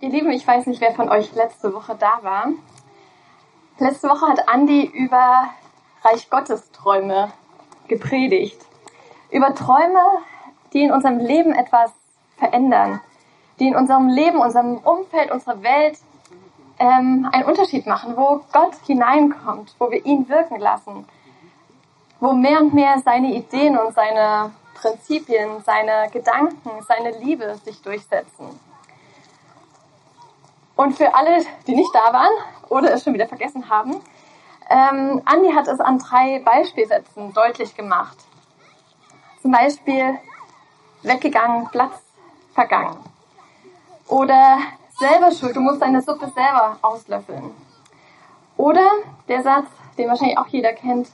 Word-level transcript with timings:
Ihr 0.00 0.10
Lieben, 0.10 0.30
ich 0.30 0.46
weiß 0.46 0.66
nicht, 0.66 0.80
wer 0.80 0.92
von 0.92 1.08
euch 1.08 1.34
letzte 1.34 1.74
Woche 1.74 1.96
da 1.98 2.20
war. 2.22 2.50
Letzte 3.78 4.08
Woche 4.08 4.28
hat 4.28 4.48
Andi 4.48 4.84
über 4.84 5.48
Reich 6.04 6.30
Gottes 6.30 6.70
Träume 6.70 7.32
gepredigt. 7.88 8.64
Über 9.32 9.56
Träume, 9.56 9.98
die 10.72 10.84
in 10.84 10.92
unserem 10.92 11.18
Leben 11.18 11.52
etwas 11.52 11.90
verändern, 12.36 13.00
die 13.58 13.66
in 13.66 13.74
unserem 13.74 14.06
Leben, 14.06 14.38
unserem 14.38 14.76
Umfeld, 14.76 15.32
unserer 15.32 15.64
Welt 15.64 15.98
ähm, 16.78 17.28
einen 17.32 17.46
Unterschied 17.46 17.84
machen, 17.88 18.16
wo 18.16 18.40
Gott 18.52 18.76
hineinkommt, 18.86 19.74
wo 19.80 19.90
wir 19.90 20.06
ihn 20.06 20.28
wirken 20.28 20.60
lassen, 20.60 21.08
wo 22.20 22.34
mehr 22.34 22.60
und 22.60 22.72
mehr 22.72 23.00
seine 23.04 23.34
Ideen 23.34 23.76
und 23.76 23.94
seine 23.94 24.52
Prinzipien, 24.74 25.60
seine 25.64 26.08
Gedanken, 26.12 26.70
seine 26.86 27.18
Liebe 27.18 27.56
sich 27.64 27.82
durchsetzen. 27.82 28.67
Und 30.78 30.96
für 30.96 31.12
alle, 31.12 31.44
die 31.66 31.74
nicht 31.74 31.92
da 31.92 32.12
waren 32.12 32.32
oder 32.68 32.92
es 32.92 33.02
schon 33.02 33.12
wieder 33.12 33.26
vergessen 33.26 33.68
haben, 33.68 34.00
ähm, 34.70 35.20
Andi 35.24 35.50
hat 35.50 35.66
es 35.66 35.80
an 35.80 35.98
drei 35.98 36.40
Beispielsätzen 36.44 37.32
deutlich 37.32 37.74
gemacht. 37.74 38.16
Zum 39.42 39.50
Beispiel 39.50 40.20
weggegangen, 41.02 41.66
Platz 41.72 42.00
vergangen. 42.54 42.96
Oder 44.06 44.58
selber 45.00 45.32
schuld, 45.32 45.56
du 45.56 45.60
musst 45.60 45.82
deine 45.82 46.00
Suppe 46.00 46.28
selber 46.28 46.78
auslöffeln. 46.80 47.50
Oder 48.56 48.88
der 49.26 49.42
Satz, 49.42 49.66
den 49.98 50.08
wahrscheinlich 50.08 50.38
auch 50.38 50.46
jeder 50.46 50.74
kennt, 50.74 51.08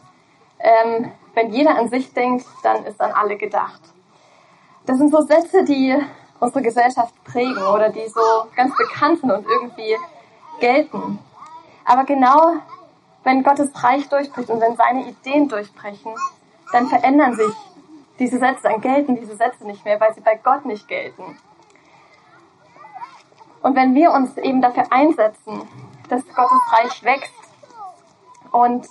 ähm, 0.58 1.10
wenn 1.32 1.54
jeder 1.54 1.78
an 1.78 1.88
sich 1.88 2.12
denkt, 2.12 2.44
dann 2.62 2.84
ist 2.84 3.00
an 3.00 3.12
alle 3.12 3.38
gedacht. 3.38 3.80
Das 4.84 4.98
sind 4.98 5.10
so 5.10 5.22
Sätze, 5.22 5.64
die 5.64 5.96
unsere 6.40 6.62
Gesellschaft 6.62 7.14
prägen 7.24 7.62
oder 7.62 7.90
die 7.90 8.06
so 8.08 8.20
ganz 8.56 8.76
bekannt 8.76 9.20
sind 9.20 9.30
und 9.30 9.46
irgendwie 9.46 9.96
gelten. 10.60 11.18
Aber 11.84 12.04
genau 12.04 12.54
wenn 13.24 13.42
Gottes 13.42 13.70
Reich 13.82 14.08
durchbricht 14.08 14.50
und 14.50 14.60
wenn 14.60 14.76
seine 14.76 15.08
Ideen 15.08 15.48
durchbrechen, 15.48 16.14
dann 16.72 16.88
verändern 16.88 17.34
sich 17.34 17.54
diese 18.18 18.38
Sätze, 18.38 18.64
dann 18.64 18.80
gelten 18.80 19.16
diese 19.16 19.36
Sätze 19.36 19.66
nicht 19.66 19.84
mehr, 19.84 19.98
weil 19.98 20.14
sie 20.14 20.20
bei 20.20 20.36
Gott 20.36 20.66
nicht 20.66 20.86
gelten. 20.86 21.36
Und 23.62 23.76
wenn 23.76 23.94
wir 23.94 24.12
uns 24.12 24.36
eben 24.36 24.60
dafür 24.60 24.84
einsetzen, 24.90 25.62
dass 26.08 26.22
Gottes 26.34 26.60
Reich 26.70 27.02
wächst 27.02 27.32
und 28.52 28.86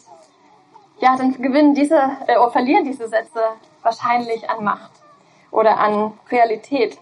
ja, 0.98 1.16
dann 1.16 1.34
gewinnen 1.34 1.76
diese 1.76 2.00
äh, 2.28 2.38
oder 2.38 2.52
verlieren 2.52 2.84
diese 2.84 3.08
Sätze 3.08 3.40
wahrscheinlich 3.82 4.50
an 4.50 4.64
Macht 4.64 4.92
oder 5.52 5.78
an 5.78 6.18
Realität 6.32 6.98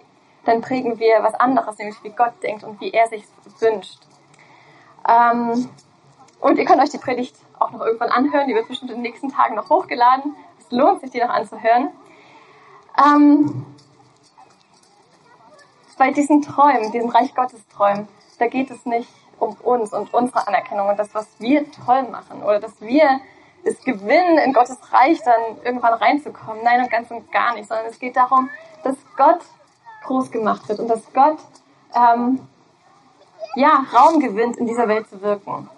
dann 0.45 0.61
prägen 0.61 0.99
wir 0.99 1.21
was 1.21 1.33
anderes, 1.35 1.77
nämlich 1.77 2.03
wie 2.03 2.09
Gott 2.09 2.33
denkt 2.41 2.63
und 2.63 2.79
wie 2.81 2.91
er 2.91 3.07
sich 3.07 3.23
wünscht. 3.59 3.99
Ähm, 5.07 5.69
und 6.39 6.57
ihr 6.57 6.65
könnt 6.65 6.81
euch 6.81 6.89
die 6.89 6.97
Predigt 6.97 7.35
auch 7.59 7.71
noch 7.71 7.81
irgendwann 7.81 8.09
anhören, 8.09 8.47
die 8.47 8.55
wird 8.55 8.67
bestimmt 8.67 8.91
in 8.91 8.97
den 8.97 9.03
nächsten 9.03 9.29
Tagen 9.29 9.55
noch 9.55 9.69
hochgeladen. 9.69 10.35
Es 10.59 10.71
lohnt 10.71 11.01
sich, 11.01 11.11
die 11.11 11.19
noch 11.19 11.29
anzuhören. 11.29 11.89
Ähm, 12.97 13.65
bei 15.97 16.11
diesen 16.11 16.41
Träumen, 16.41 16.91
diesen 16.91 17.11
Reich 17.11 17.35
Gottes 17.35 17.67
Träumen, 17.67 18.07
da 18.39 18.47
geht 18.47 18.71
es 18.71 18.85
nicht 18.85 19.09
um 19.37 19.53
uns 19.61 19.93
und 19.93 20.11
unsere 20.13 20.47
Anerkennung 20.47 20.89
und 20.89 20.97
das, 20.97 21.13
was 21.13 21.27
wir 21.39 21.69
toll 21.71 22.03
machen 22.09 22.41
oder 22.41 22.59
dass 22.59 22.81
wir 22.81 23.21
es 23.63 23.79
gewinnen, 23.83 24.39
in 24.39 24.53
Gottes 24.53 24.79
Reich 24.91 25.21
dann 25.23 25.63
irgendwann 25.63 25.93
reinzukommen. 25.93 26.63
Nein, 26.63 26.81
und 26.81 26.89
ganz 26.89 27.11
und 27.11 27.31
gar 27.31 27.53
nicht, 27.53 27.67
sondern 27.67 27.85
es 27.85 27.99
geht 27.99 28.15
darum, 28.15 28.49
dass 28.83 28.95
Gott 29.15 29.41
groß 30.03 30.31
gemacht 30.31 30.67
wird 30.67 30.79
und 30.79 30.87
dass 30.87 31.01
Gott 31.13 31.37
ähm, 31.95 32.39
ja, 33.55 33.85
Raum 33.93 34.19
gewinnt, 34.19 34.57
in 34.57 34.67
dieser 34.67 34.87
Welt 34.87 35.09
zu 35.09 35.21
wirken. 35.21 35.69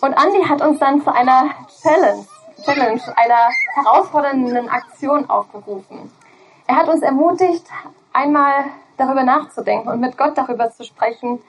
Und 0.00 0.12
Andy 0.12 0.42
hat 0.44 0.62
uns 0.62 0.78
dann 0.78 1.02
zu 1.02 1.12
einer 1.12 1.50
Challenge, 1.82 2.24
Challenge, 2.64 3.00
einer 3.16 3.50
herausfordernden 3.74 4.68
Aktion 4.68 5.28
aufgerufen. 5.28 6.10
Er 6.66 6.76
hat 6.76 6.88
uns 6.88 7.02
ermutigt, 7.02 7.66
einmal 8.12 8.64
darüber 8.96 9.22
nachzudenken 9.22 9.88
und 9.88 10.00
mit 10.00 10.16
Gott 10.16 10.36
darüber 10.36 10.70
zu 10.70 10.84
sprechen, 10.84 11.40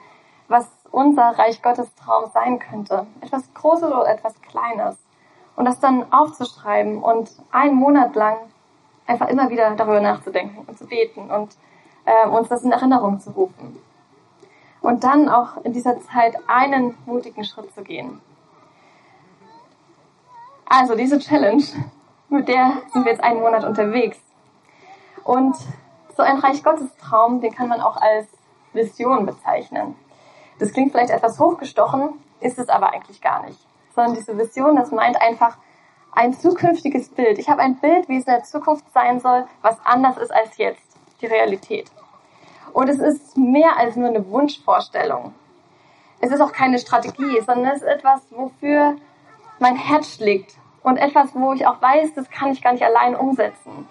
was 0.48 0.66
unser 0.90 1.38
Reich 1.38 1.62
Gottes 1.62 1.94
Traum 1.94 2.30
sein 2.32 2.58
könnte. 2.58 3.06
Etwas 3.20 3.42
Großes 3.54 3.90
oder 3.90 4.08
etwas 4.08 4.34
Kleines. 4.42 4.96
Und 5.56 5.64
das 5.64 5.80
dann 5.80 6.12
aufzuschreiben 6.12 7.02
und 7.02 7.30
einen 7.50 7.74
Monat 7.74 8.14
lang 8.14 8.36
einfach 9.06 9.28
immer 9.28 9.50
wieder 9.50 9.74
darüber 9.74 10.00
nachzudenken 10.00 10.64
und 10.66 10.78
zu 10.78 10.86
beten 10.86 11.30
und 11.30 11.56
äh, 12.04 12.28
uns 12.28 12.48
das 12.48 12.62
in 12.62 12.72
Erinnerung 12.72 13.20
zu 13.20 13.30
rufen. 13.30 13.78
Und 14.80 15.04
dann 15.04 15.28
auch 15.28 15.64
in 15.64 15.72
dieser 15.72 16.00
Zeit 16.00 16.36
einen 16.48 16.96
mutigen 17.06 17.44
Schritt 17.44 17.72
zu 17.74 17.82
gehen. 17.82 18.20
Also 20.66 20.96
diese 20.96 21.18
Challenge, 21.18 21.62
mit 22.28 22.48
der 22.48 22.82
sind 22.92 23.04
wir 23.04 23.12
jetzt 23.12 23.22
einen 23.22 23.40
Monat 23.40 23.64
unterwegs. 23.64 24.18
Und 25.22 25.54
so 26.16 26.22
ein 26.22 26.38
Reich 26.38 26.64
Gottes 26.64 26.96
Traum, 26.96 27.40
den 27.40 27.54
kann 27.54 27.68
man 27.68 27.80
auch 27.80 27.96
als 27.96 28.26
Vision 28.72 29.26
bezeichnen. 29.26 29.94
Das 30.58 30.72
klingt 30.72 30.92
vielleicht 30.92 31.10
etwas 31.10 31.38
hochgestochen, 31.38 32.14
ist 32.40 32.58
es 32.58 32.68
aber 32.68 32.92
eigentlich 32.92 33.20
gar 33.20 33.44
nicht. 33.44 33.58
Sondern 33.94 34.14
diese 34.14 34.36
Vision, 34.36 34.76
das 34.76 34.90
meint 34.90 35.20
einfach, 35.20 35.58
ein 36.12 36.34
zukünftiges 36.34 37.08
Bild. 37.08 37.38
Ich 37.38 37.48
habe 37.48 37.62
ein 37.62 37.76
Bild, 37.76 38.08
wie 38.08 38.18
es 38.18 38.26
in 38.26 38.32
der 38.32 38.44
Zukunft 38.44 38.84
sein 38.92 39.20
soll, 39.20 39.46
was 39.62 39.76
anders 39.84 40.18
ist 40.18 40.32
als 40.32 40.56
jetzt, 40.58 40.96
die 41.20 41.26
Realität. 41.26 41.90
Und 42.72 42.88
es 42.88 42.98
ist 42.98 43.36
mehr 43.36 43.76
als 43.76 43.96
nur 43.96 44.08
eine 44.08 44.28
Wunschvorstellung. 44.28 45.34
Es 46.20 46.30
ist 46.30 46.40
auch 46.40 46.52
keine 46.52 46.78
Strategie, 46.78 47.40
sondern 47.40 47.72
es 47.72 47.82
ist 47.82 47.88
etwas, 47.88 48.20
wofür 48.30 48.96
mein 49.58 49.76
Herz 49.76 50.14
schlägt 50.14 50.56
und 50.82 50.96
etwas, 50.96 51.34
wo 51.34 51.52
ich 51.52 51.66
auch 51.66 51.80
weiß, 51.80 52.14
das 52.14 52.30
kann 52.30 52.52
ich 52.52 52.62
gar 52.62 52.72
nicht 52.72 52.84
allein 52.84 53.16
umsetzen. 53.16 53.88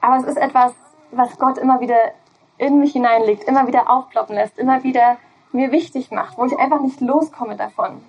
Aber 0.00 0.16
es 0.16 0.24
ist 0.24 0.36
etwas, 0.36 0.72
was 1.10 1.38
Gott 1.38 1.58
immer 1.58 1.80
wieder 1.80 2.12
in 2.58 2.78
mich 2.78 2.92
hineinlegt, 2.92 3.44
immer 3.44 3.66
wieder 3.66 3.88
aufploppen 3.88 4.34
lässt, 4.34 4.58
immer 4.58 4.82
wieder 4.82 5.16
mir 5.52 5.72
wichtig 5.72 6.10
macht, 6.10 6.36
wo 6.36 6.44
ich 6.44 6.58
einfach 6.58 6.80
nicht 6.80 7.00
loskomme 7.00 7.56
davon. 7.56 8.02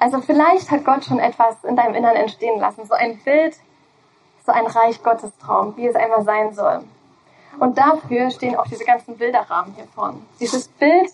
Also 0.00 0.20
vielleicht 0.22 0.70
hat 0.70 0.84
Gott 0.84 1.04
schon 1.04 1.18
etwas 1.18 1.62
in 1.62 1.76
deinem 1.76 1.94
Innern 1.94 2.16
entstehen 2.16 2.58
lassen, 2.58 2.86
so 2.86 2.94
ein 2.94 3.18
Bild, 3.18 3.54
so 4.46 4.50
ein 4.50 4.66
Reich 4.66 5.02
Gottes 5.02 5.30
Traum, 5.36 5.76
wie 5.76 5.86
es 5.86 5.94
einmal 5.94 6.24
sein 6.24 6.54
soll. 6.54 6.84
Und 7.58 7.76
dafür 7.76 8.30
stehen 8.30 8.56
auch 8.56 8.66
diese 8.66 8.84
ganzen 8.84 9.18
Bilderrahmen 9.18 9.74
hier 9.74 9.86
vorne. 9.94 10.22
Dieses 10.40 10.68
Bild 10.68 11.12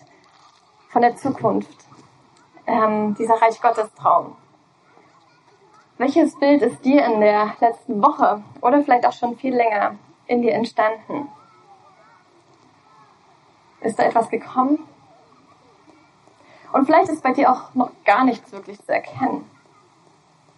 von 0.89 1.03
der 1.03 1.17
Zukunft, 1.17 1.77
ähm, 2.67 3.17
dieser 3.17 3.35
Reich 3.35 3.61
Gottes 3.61 3.93
Traum. 3.95 4.37
Welches 5.99 6.39
Bild 6.39 6.63
ist 6.63 6.85
dir 6.85 7.05
in 7.07 7.21
der 7.21 7.55
letzten 7.59 8.01
Woche 8.01 8.43
oder 8.61 8.83
vielleicht 8.83 9.05
auch 9.05 9.13
schon 9.13 9.37
viel 9.37 9.55
länger 9.55 9.97
in 10.27 10.43
dir 10.43 10.55
entstanden? 10.55 11.29
Ist 13.81 13.99
da 13.99 14.05
etwas 14.05 14.29
gekommen? 14.29 14.79
Und 16.77 16.85
vielleicht 16.85 17.09
ist 17.09 17.23
bei 17.23 17.33
dir 17.33 17.51
auch 17.51 17.73
noch 17.75 17.91
gar 18.05 18.23
nichts 18.23 18.53
wirklich 18.53 18.79
zu 18.85 18.93
erkennen. 18.93 19.51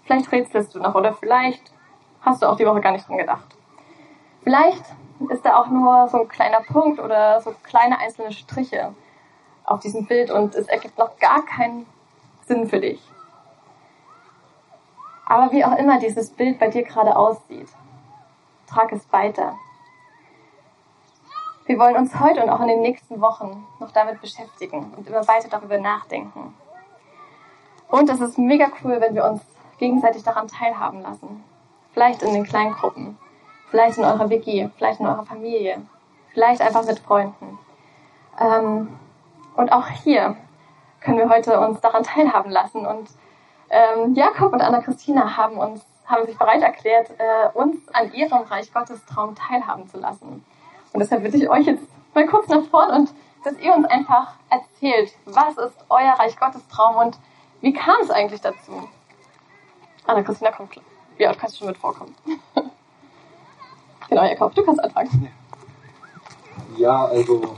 Vielleicht 0.02 0.32
rätselst 0.32 0.74
du 0.74 0.80
noch 0.80 0.96
oder 0.96 1.14
vielleicht 1.14 1.72
hast 2.22 2.42
du 2.42 2.46
auch 2.46 2.56
die 2.56 2.66
Woche 2.66 2.80
gar 2.80 2.90
nicht 2.90 3.08
dran 3.08 3.18
gedacht. 3.18 3.46
Vielleicht 4.42 4.82
ist 5.28 5.44
da 5.44 5.60
auch 5.60 5.68
nur 5.68 6.08
so 6.08 6.22
ein 6.22 6.28
kleiner 6.28 6.58
Punkt 6.62 6.98
oder 6.98 7.40
so 7.40 7.54
kleine 7.62 8.00
einzelne 8.00 8.32
Striche 8.32 8.92
auf 9.62 9.78
diesem 9.78 10.06
Bild 10.06 10.32
und 10.32 10.56
es 10.56 10.66
ergibt 10.66 10.98
noch 10.98 11.16
gar 11.20 11.44
keinen 11.46 11.86
Sinn 12.46 12.68
für 12.68 12.80
dich. 12.80 13.00
Aber 15.24 15.52
wie 15.52 15.64
auch 15.64 15.76
immer 15.76 16.00
dieses 16.00 16.30
Bild 16.30 16.58
bei 16.58 16.66
dir 16.66 16.82
gerade 16.82 17.16
aussieht, 17.16 17.68
trag 18.66 18.90
es 18.90 19.12
weiter. 19.12 19.56
Wir 21.68 21.78
wollen 21.78 21.96
uns 21.96 22.18
heute 22.18 22.42
und 22.42 22.48
auch 22.48 22.60
in 22.60 22.68
den 22.68 22.80
nächsten 22.80 23.20
Wochen 23.20 23.66
noch 23.78 23.90
damit 23.90 24.22
beschäftigen 24.22 24.90
und 24.96 25.06
immer 25.06 25.28
weiter 25.28 25.48
darüber 25.50 25.76
nachdenken. 25.76 26.54
Und 27.88 28.08
es 28.08 28.22
ist 28.22 28.38
mega 28.38 28.68
cool, 28.82 28.98
wenn 29.02 29.14
wir 29.14 29.26
uns 29.26 29.42
gegenseitig 29.76 30.22
daran 30.22 30.48
teilhaben 30.48 31.02
lassen. 31.02 31.44
Vielleicht 31.92 32.22
in 32.22 32.32
den 32.32 32.44
kleinen 32.44 32.72
Gruppen, 32.72 33.18
vielleicht 33.68 33.98
in 33.98 34.04
eurer 34.04 34.30
WG, 34.30 34.70
vielleicht 34.78 35.00
in 35.00 35.06
eurer 35.06 35.26
Familie, 35.26 35.82
vielleicht 36.32 36.62
einfach 36.62 36.86
mit 36.86 37.00
Freunden. 37.00 37.58
Ähm, 38.40 38.98
und 39.54 39.70
auch 39.70 39.88
hier 39.88 40.36
können 41.00 41.18
wir 41.18 41.28
heute 41.28 41.60
uns 41.60 41.82
daran 41.82 42.02
teilhaben 42.02 42.50
lassen. 42.50 42.86
Und 42.86 43.10
ähm, 43.68 44.14
Jakob 44.14 44.54
und 44.54 44.62
Anna-Christina 44.62 45.36
haben 45.36 45.58
uns 45.58 45.84
haben 46.06 46.24
sich 46.24 46.38
bereit 46.38 46.62
erklärt, 46.62 47.10
äh, 47.18 47.50
uns 47.52 47.86
an 47.92 48.10
ihrem 48.14 48.44
Reich 48.44 48.72
Gottes 48.72 49.04
Traum 49.04 49.34
teilhaben 49.34 49.86
zu 49.86 49.98
lassen. 49.98 50.42
Und 50.98 51.02
deshalb 51.02 51.22
bitte 51.22 51.36
ich 51.36 51.48
euch 51.48 51.64
jetzt 51.64 51.86
mal 52.12 52.26
kurz 52.26 52.48
nach 52.48 52.64
vorn 52.64 52.90
und 52.90 53.14
dass 53.44 53.56
ihr 53.60 53.72
uns 53.72 53.86
einfach 53.86 54.34
erzählt, 54.50 55.12
was 55.26 55.56
ist 55.56 55.76
euer 55.88 56.14
Reich 56.18 56.36
Gottes 56.36 56.66
Traum 56.66 56.96
und 56.96 57.16
wie 57.60 57.72
kam 57.72 58.00
es 58.02 58.10
eigentlich 58.10 58.40
dazu? 58.40 58.88
Anna 60.08 60.24
Christina 60.24 60.50
kommt. 60.50 60.80
Ja, 61.16 61.32
du 61.32 61.38
kannst 61.38 61.56
schon 61.56 61.68
mit 61.68 61.78
vorkommen. 61.78 62.16
genau, 64.08 64.24
Jakob, 64.24 64.52
du 64.56 64.64
kannst 64.64 64.82
anfangen. 64.82 65.28
Ja, 66.76 67.04
also 67.04 67.56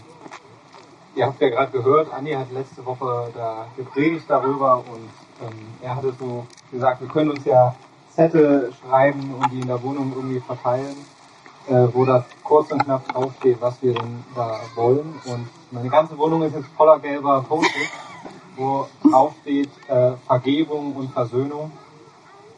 ihr 1.15 1.25
habt 1.25 1.41
ja 1.41 1.49
gerade 1.49 1.73
gehört, 1.73 2.13
Andi 2.13 2.33
hat 2.33 2.53
letzte 2.53 2.85
Woche 2.85 3.31
da 3.35 3.69
gepredigt 3.75 4.27
darüber 4.29 4.85
und 4.87 5.09
ähm, 5.49 5.67
er 5.81 5.97
hatte 5.97 6.13
so 6.13 6.47
gesagt, 6.71 7.01
wir 7.01 7.09
können 7.09 7.31
uns 7.31 7.47
ja 7.47 7.75
Zettel 8.11 8.71
schreiben 8.83 9.35
und 9.35 9.51
die 9.51 9.61
in 9.61 9.67
der 9.67 9.83
Wohnung 9.83 10.13
irgendwie 10.15 10.41
verteilen, 10.41 10.95
äh, 11.69 11.87
wo 11.93 12.05
das 12.05 12.25
kurz 12.43 12.71
und 12.73 12.85
knapp 12.85 13.07
draufsteht, 13.12 13.61
was 13.61 13.83
wir 13.83 13.95
denn 13.95 14.25
da 14.35 14.61
wollen. 14.75 15.15
Und 15.27 15.49
meine 15.71 15.89
ganze 15.89 16.17
Wohnung 16.19 16.43
ist 16.43 16.55
jetzt 16.55 16.69
voller 16.77 16.99
gelber 16.99 17.45
post 17.49 17.71
wo 18.57 18.87
draufsteht 19.03 19.71
äh, 19.89 20.12
Vergebung 20.27 20.95
und 20.95 21.11
Versöhnung. 21.12 21.73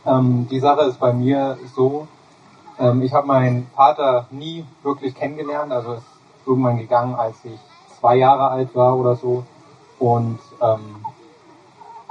Ähm, 0.04 0.48
die 0.50 0.58
Sache 0.58 0.82
ist 0.82 0.98
bei 0.98 1.12
mir 1.12 1.58
so, 1.74 2.08
ähm, 2.78 3.02
ich 3.02 3.12
habe 3.12 3.26
meinen 3.26 3.68
Vater 3.74 4.26
nie 4.30 4.64
wirklich 4.82 5.14
kennengelernt, 5.14 5.72
also 5.72 5.94
ist 5.94 6.06
irgendwann 6.44 6.78
gegangen, 6.78 7.14
als 7.14 7.36
ich 7.44 7.58
zwei 8.00 8.16
Jahre 8.16 8.50
alt 8.50 8.74
war 8.74 8.96
oder 8.96 9.14
so. 9.14 9.44
Und 9.98 10.40
ähm, 10.60 11.06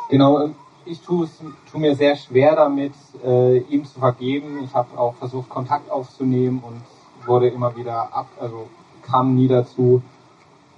genau, 0.09 0.49
ich 0.85 1.01
tue 1.01 1.25
es 1.25 1.31
tu 1.71 1.77
mir 1.77 1.95
sehr 1.95 2.15
schwer 2.15 2.55
damit, 2.55 2.93
äh, 3.23 3.57
ihm 3.57 3.85
zu 3.85 3.99
vergeben. 3.99 4.63
Ich 4.63 4.73
habe 4.73 4.97
auch 4.97 5.15
versucht, 5.15 5.49
Kontakt 5.49 5.91
aufzunehmen 5.91 6.61
und 6.65 6.81
wurde 7.27 7.49
immer 7.49 7.75
wieder 7.75 8.13
ab, 8.13 8.27
also 8.39 8.67
kam 9.03 9.35
nie 9.35 9.47
dazu. 9.47 10.01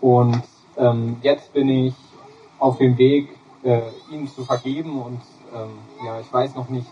Und 0.01 0.44
ähm, 0.77 1.17
jetzt 1.21 1.53
bin 1.53 1.69
ich 1.69 1.95
auf 2.59 2.77
dem 2.77 2.97
Weg, 2.97 3.29
äh, 3.63 3.81
ihm 4.11 4.27
zu 4.27 4.44
vergeben 4.44 5.01
und 5.01 5.21
ähm, 5.53 5.71
ja, 6.06 6.19
ich 6.19 6.31
weiß 6.31 6.56
noch 6.56 6.69
nicht, 6.69 6.91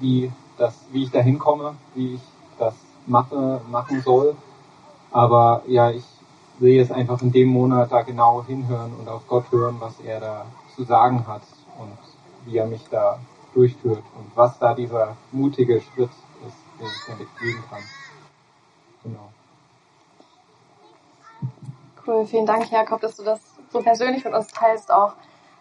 wie 0.00 0.30
das, 0.56 0.74
wie 0.92 1.04
ich 1.04 1.10
da 1.10 1.20
hinkomme, 1.20 1.74
wie 1.94 2.14
ich 2.14 2.20
das 2.58 2.74
mache, 3.06 3.60
machen 3.70 4.00
soll. 4.02 4.36
Aber 5.10 5.62
ja, 5.66 5.90
ich 5.90 6.04
will 6.58 6.72
jetzt 6.72 6.92
einfach 6.92 7.20
in 7.22 7.32
dem 7.32 7.48
Monat 7.48 7.90
da 7.90 8.02
genau 8.02 8.44
hinhören 8.44 8.92
und 9.00 9.08
auf 9.08 9.26
Gott 9.26 9.50
hören, 9.50 9.76
was 9.80 9.98
er 10.00 10.20
da 10.20 10.46
zu 10.76 10.84
sagen 10.84 11.26
hat 11.26 11.42
und 11.78 11.96
wie 12.44 12.58
er 12.58 12.66
mich 12.66 12.82
da 12.90 13.18
durchführt 13.54 14.02
und 14.16 14.30
was 14.34 14.58
da 14.58 14.74
dieser 14.74 15.16
mutige 15.32 15.80
Schritt 15.80 16.10
ist, 16.46 16.56
den 16.78 16.86
ich 16.86 17.06
damit 17.06 17.28
gehen 17.38 17.62
kann. 17.70 17.82
Genau. 19.02 19.30
Cool, 22.06 22.26
vielen 22.26 22.46
Dank, 22.46 22.70
Jakob, 22.70 23.00
dass 23.00 23.16
du 23.16 23.22
das 23.22 23.40
so 23.70 23.80
persönlich 23.80 24.24
mit 24.24 24.34
uns 24.34 24.48
teilst 24.48 24.90
auch. 24.90 25.14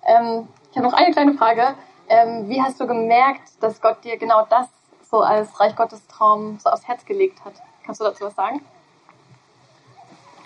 Ähm, 0.06 0.48
ich 0.71 0.77
habe 0.77 0.88
noch 0.88 0.94
eine 0.94 1.12
kleine 1.12 1.33
Frage. 1.33 1.75
Ähm, 2.10 2.50
wie 2.50 2.62
hast 2.62 2.80
du 2.80 2.88
gemerkt, 2.88 3.51
dass 3.62 3.80
Gott 3.80 4.04
dir 4.04 4.18
genau 4.18 4.45
das 4.50 4.68
so 5.09 5.21
als 5.21 5.59
Reich 5.59 5.75
Gottes 5.75 6.06
Traum 6.07 6.59
so 6.59 6.69
aufs 6.69 6.88
Herz 6.88 7.06
gelegt 7.06 7.45
hat? 7.45 7.54
Kannst 7.86 8.01
du 8.01 8.06
dazu 8.06 8.25
was 8.25 8.36
sagen? 8.36 8.62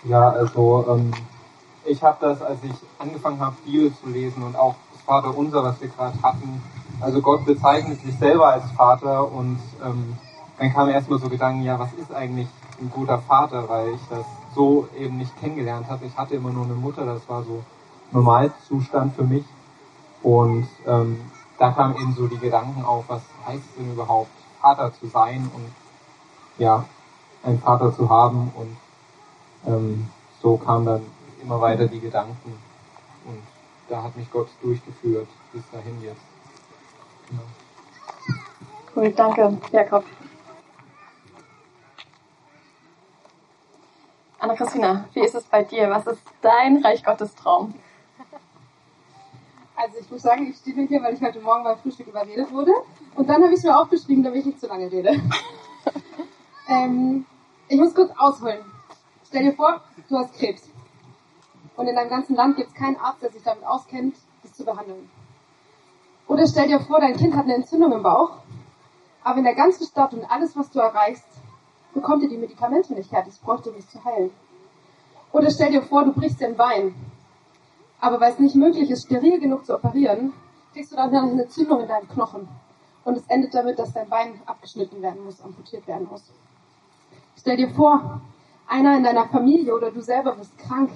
Ja, 0.03 0.29
also 0.29 0.85
ähm, 0.89 1.13
ich 1.85 2.03
habe 2.03 2.17
das, 2.21 2.41
als 2.41 2.63
ich 2.63 2.75
angefangen 2.99 3.39
habe, 3.39 3.55
Bibel 3.65 3.93
zu 3.95 4.07
lesen 4.07 4.43
und 4.43 4.55
auch 4.55 4.75
Vater 5.07 5.35
Unser, 5.35 5.63
was 5.63 5.79
wir 5.79 5.87
gerade 5.87 6.21
hatten. 6.21 6.61
Also 6.99 7.21
Gott 7.21 7.45
bezeichnet 7.45 8.01
sich 8.01 8.15
selber 8.17 8.47
als 8.47 8.69
Vater 8.71 9.31
und 9.31 9.59
ähm, 9.83 10.17
dann 10.59 10.73
kam 10.73 10.89
erstmal 10.89 11.19
so 11.19 11.29
Gedanken, 11.29 11.63
ja, 11.63 11.79
was 11.79 11.93
ist 11.93 12.13
eigentlich 12.13 12.49
ein 12.81 12.91
guter 12.91 13.19
Vater, 13.19 13.69
weil 13.69 13.93
ich 13.93 14.01
das 14.09 14.25
so 14.53 14.89
eben 14.99 15.17
nicht 15.17 15.39
kennengelernt 15.39 15.87
habe. 15.89 16.05
Ich 16.05 16.17
hatte 16.17 16.35
immer 16.35 16.49
nur 16.49 16.65
eine 16.65 16.73
Mutter, 16.73 17.05
das 17.05 17.27
war 17.29 17.43
so 17.43 17.63
Normalzustand 18.11 19.15
für 19.15 19.23
mich. 19.23 19.45
Und 20.23 20.67
ähm, 20.85 21.21
da 21.57 21.71
kamen 21.71 21.95
eben 21.95 22.13
so 22.13 22.27
die 22.27 22.37
Gedanken 22.37 22.83
auf, 22.83 23.05
was 23.07 23.21
heißt 23.47 23.63
es 23.63 23.75
denn 23.77 23.93
überhaupt, 23.93 24.31
Vater 24.59 24.91
zu 24.93 25.07
sein 25.07 25.49
und 25.55 25.71
ja, 26.57 26.83
einen 27.43 27.61
Vater 27.61 27.95
zu 27.95 28.09
haben. 28.09 28.51
Und 28.55 29.71
ähm, 29.71 30.07
so 30.41 30.57
kamen 30.57 30.85
dann 30.85 31.01
immer 31.41 31.61
weiter 31.61 31.87
die 31.87 31.99
Gedanken. 31.99 32.66
Da 33.89 34.03
hat 34.03 34.17
mich 34.17 34.29
Gott 34.31 34.49
durchgeführt 34.61 35.27
bis 35.53 35.63
dahin 35.71 36.01
jetzt. 36.01 36.21
Ja. 37.31 37.39
Cool, 38.95 39.11
danke, 39.11 39.57
Jakob. 39.71 40.03
Anna-Christina, 44.39 45.07
wie 45.13 45.21
ist 45.21 45.35
es 45.35 45.43
bei 45.45 45.63
dir? 45.63 45.89
Was 45.89 46.05
ist 46.07 46.21
dein 46.41 46.83
Reich 46.83 47.03
Gottes 47.03 47.33
Traum? 47.35 47.73
Also 49.75 49.97
ich 49.99 50.09
muss 50.09 50.23
sagen, 50.23 50.47
ich 50.49 50.57
stehe 50.57 50.87
hier, 50.87 51.03
weil 51.03 51.13
ich 51.13 51.21
heute 51.21 51.39
Morgen 51.39 51.63
beim 51.63 51.77
Frühstück 51.77 52.07
überredet 52.07 52.51
wurde. 52.51 52.71
Und 53.15 53.29
dann 53.29 53.43
habe 53.43 53.53
ich 53.53 53.59
es 53.59 53.63
mir 53.63 53.77
aufgeschrieben, 53.77 54.23
damit 54.23 54.39
ich 54.39 54.45
nicht 54.47 54.59
zu 54.59 54.67
lange 54.67 54.91
rede. 54.91 55.11
ähm, 56.67 57.25
ich 57.67 57.77
muss 57.79 57.93
kurz 57.93 58.11
ausholen. 58.17 58.59
Stell 59.27 59.43
dir 59.43 59.53
vor, 59.53 59.81
du 60.09 60.17
hast 60.17 60.33
Krebs. 60.33 60.69
Und 61.77 61.87
in 61.87 61.95
deinem 61.95 62.09
ganzen 62.09 62.35
Land 62.35 62.57
gibt 62.57 62.69
es 62.69 62.75
keinen 62.75 62.97
Arzt, 62.97 63.21
der 63.21 63.31
sich 63.31 63.43
damit 63.43 63.63
auskennt, 63.63 64.15
das 64.43 64.53
zu 64.53 64.65
behandeln. 64.65 65.09
Oder 66.27 66.45
stell 66.45 66.67
dir 66.67 66.81
vor, 66.81 66.99
dein 66.99 67.15
Kind 67.15 67.35
hat 67.35 67.45
eine 67.45 67.55
Entzündung 67.55 67.93
im 67.93 68.03
Bauch, 68.03 68.31
aber 69.23 69.37
in 69.37 69.45
der 69.45 69.55
ganzen 69.55 69.85
Stadt 69.85 70.13
und 70.13 70.29
alles, 70.29 70.57
was 70.57 70.69
du 70.71 70.79
erreichst, 70.79 71.27
bekommt 71.93 72.23
ihr 72.23 72.29
die 72.29 72.37
Medikamente 72.37 72.93
nicht 72.93 73.11
her, 73.11 73.23
das 73.25 73.37
bräuchte, 73.37 73.69
um 73.69 73.77
es 73.77 73.89
zu 73.89 74.03
heilen. 74.03 74.31
Oder 75.31 75.49
stell 75.49 75.71
dir 75.71 75.81
vor, 75.81 76.03
du 76.03 76.13
brichst 76.13 76.41
dir 76.41 76.47
ein 76.47 76.57
Bein. 76.57 76.95
Aber 77.99 78.19
weil 78.19 78.33
es 78.33 78.39
nicht 78.39 78.55
möglich 78.55 78.89
ist, 78.89 79.05
steril 79.05 79.39
genug 79.39 79.65
zu 79.65 79.75
operieren, 79.75 80.33
kriegst 80.73 80.91
du 80.91 80.95
dann 80.95 81.15
eine 81.15 81.43
Entzündung 81.43 81.81
in 81.81 81.87
deinem 81.87 82.07
Knochen. 82.07 82.47
Und 83.03 83.17
es 83.17 83.27
endet 83.27 83.53
damit, 83.53 83.79
dass 83.79 83.93
dein 83.93 84.09
Bein 84.09 84.41
abgeschnitten 84.45 85.01
werden 85.01 85.23
muss, 85.23 85.41
amputiert 85.41 85.87
werden 85.87 86.07
muss. 86.09 86.23
Stell 87.37 87.57
dir 87.57 87.69
vor, 87.69 88.21
einer 88.67 88.97
in 88.97 89.03
deiner 89.03 89.27
Familie 89.27 89.75
oder 89.75 89.91
du 89.91 90.01
selber 90.01 90.35
bist 90.35 90.57
krank. 90.57 90.91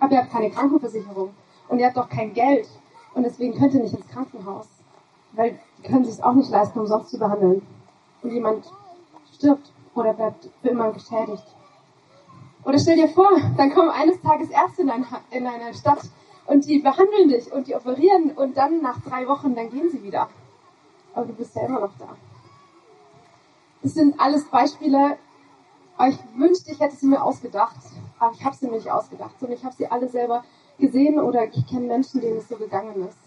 Aber 0.00 0.12
ihr 0.12 0.18
habt 0.18 0.32
keine 0.32 0.50
Krankenversicherung. 0.50 1.34
Und 1.68 1.78
ihr 1.78 1.86
habt 1.86 1.98
auch 1.98 2.08
kein 2.08 2.32
Geld. 2.32 2.68
Und 3.14 3.22
deswegen 3.24 3.58
könnt 3.58 3.74
ihr 3.74 3.80
nicht 3.80 3.94
ins 3.94 4.08
Krankenhaus. 4.08 4.68
Weil 5.32 5.58
die 5.78 5.82
können 5.88 6.04
sich 6.04 6.14
es 6.14 6.22
auch 6.22 6.34
nicht 6.34 6.50
leisten, 6.50 6.78
umsonst 6.78 7.10
zu 7.10 7.18
behandeln. 7.18 7.62
Und 8.22 8.30
jemand 8.30 8.70
stirbt 9.34 9.72
oder 9.94 10.14
bleibt 10.14 10.48
für 10.62 10.68
immer 10.68 10.92
geschädigt. 10.92 11.44
Oder 12.64 12.78
stell 12.78 12.96
dir 12.96 13.08
vor, 13.08 13.30
dann 13.56 13.72
kommen 13.72 13.90
eines 13.90 14.20
Tages 14.20 14.50
Ärzte 14.50 14.82
in, 14.82 14.90
ein, 14.90 15.06
in 15.30 15.46
eine 15.46 15.72
Stadt 15.72 16.00
und 16.46 16.66
die 16.66 16.78
behandeln 16.80 17.28
dich 17.28 17.52
und 17.52 17.66
die 17.66 17.74
operieren 17.74 18.32
und 18.32 18.56
dann 18.56 18.80
nach 18.82 19.00
drei 19.00 19.26
Wochen, 19.28 19.54
dann 19.54 19.70
gehen 19.70 19.90
sie 19.90 20.02
wieder. 20.02 20.28
Aber 21.14 21.26
du 21.26 21.32
bist 21.32 21.54
ja 21.54 21.62
immer 21.62 21.80
noch 21.80 21.92
da. 21.98 22.08
Das 23.82 23.94
sind 23.94 24.18
alles 24.18 24.44
Beispiele, 24.46 25.16
aber 25.96 26.08
ich 26.08 26.18
wünschte, 26.36 26.72
ich 26.72 26.80
hätte 26.80 26.96
sie 26.96 27.06
mir 27.06 27.22
ausgedacht. 27.22 27.76
Aber 28.18 28.32
ich 28.34 28.44
habe 28.44 28.56
sie 28.56 28.66
mir 28.66 28.76
nicht 28.76 28.90
ausgedacht, 28.90 29.38
sondern 29.38 29.58
ich 29.58 29.64
habe 29.64 29.74
sie 29.74 29.86
alle 29.86 30.08
selber 30.08 30.44
gesehen 30.78 31.18
oder 31.18 31.44
ich 31.44 31.66
kenne 31.66 31.86
Menschen, 31.86 32.20
denen 32.20 32.38
es 32.38 32.48
so 32.48 32.56
gegangen 32.56 33.06
ist. 33.06 33.18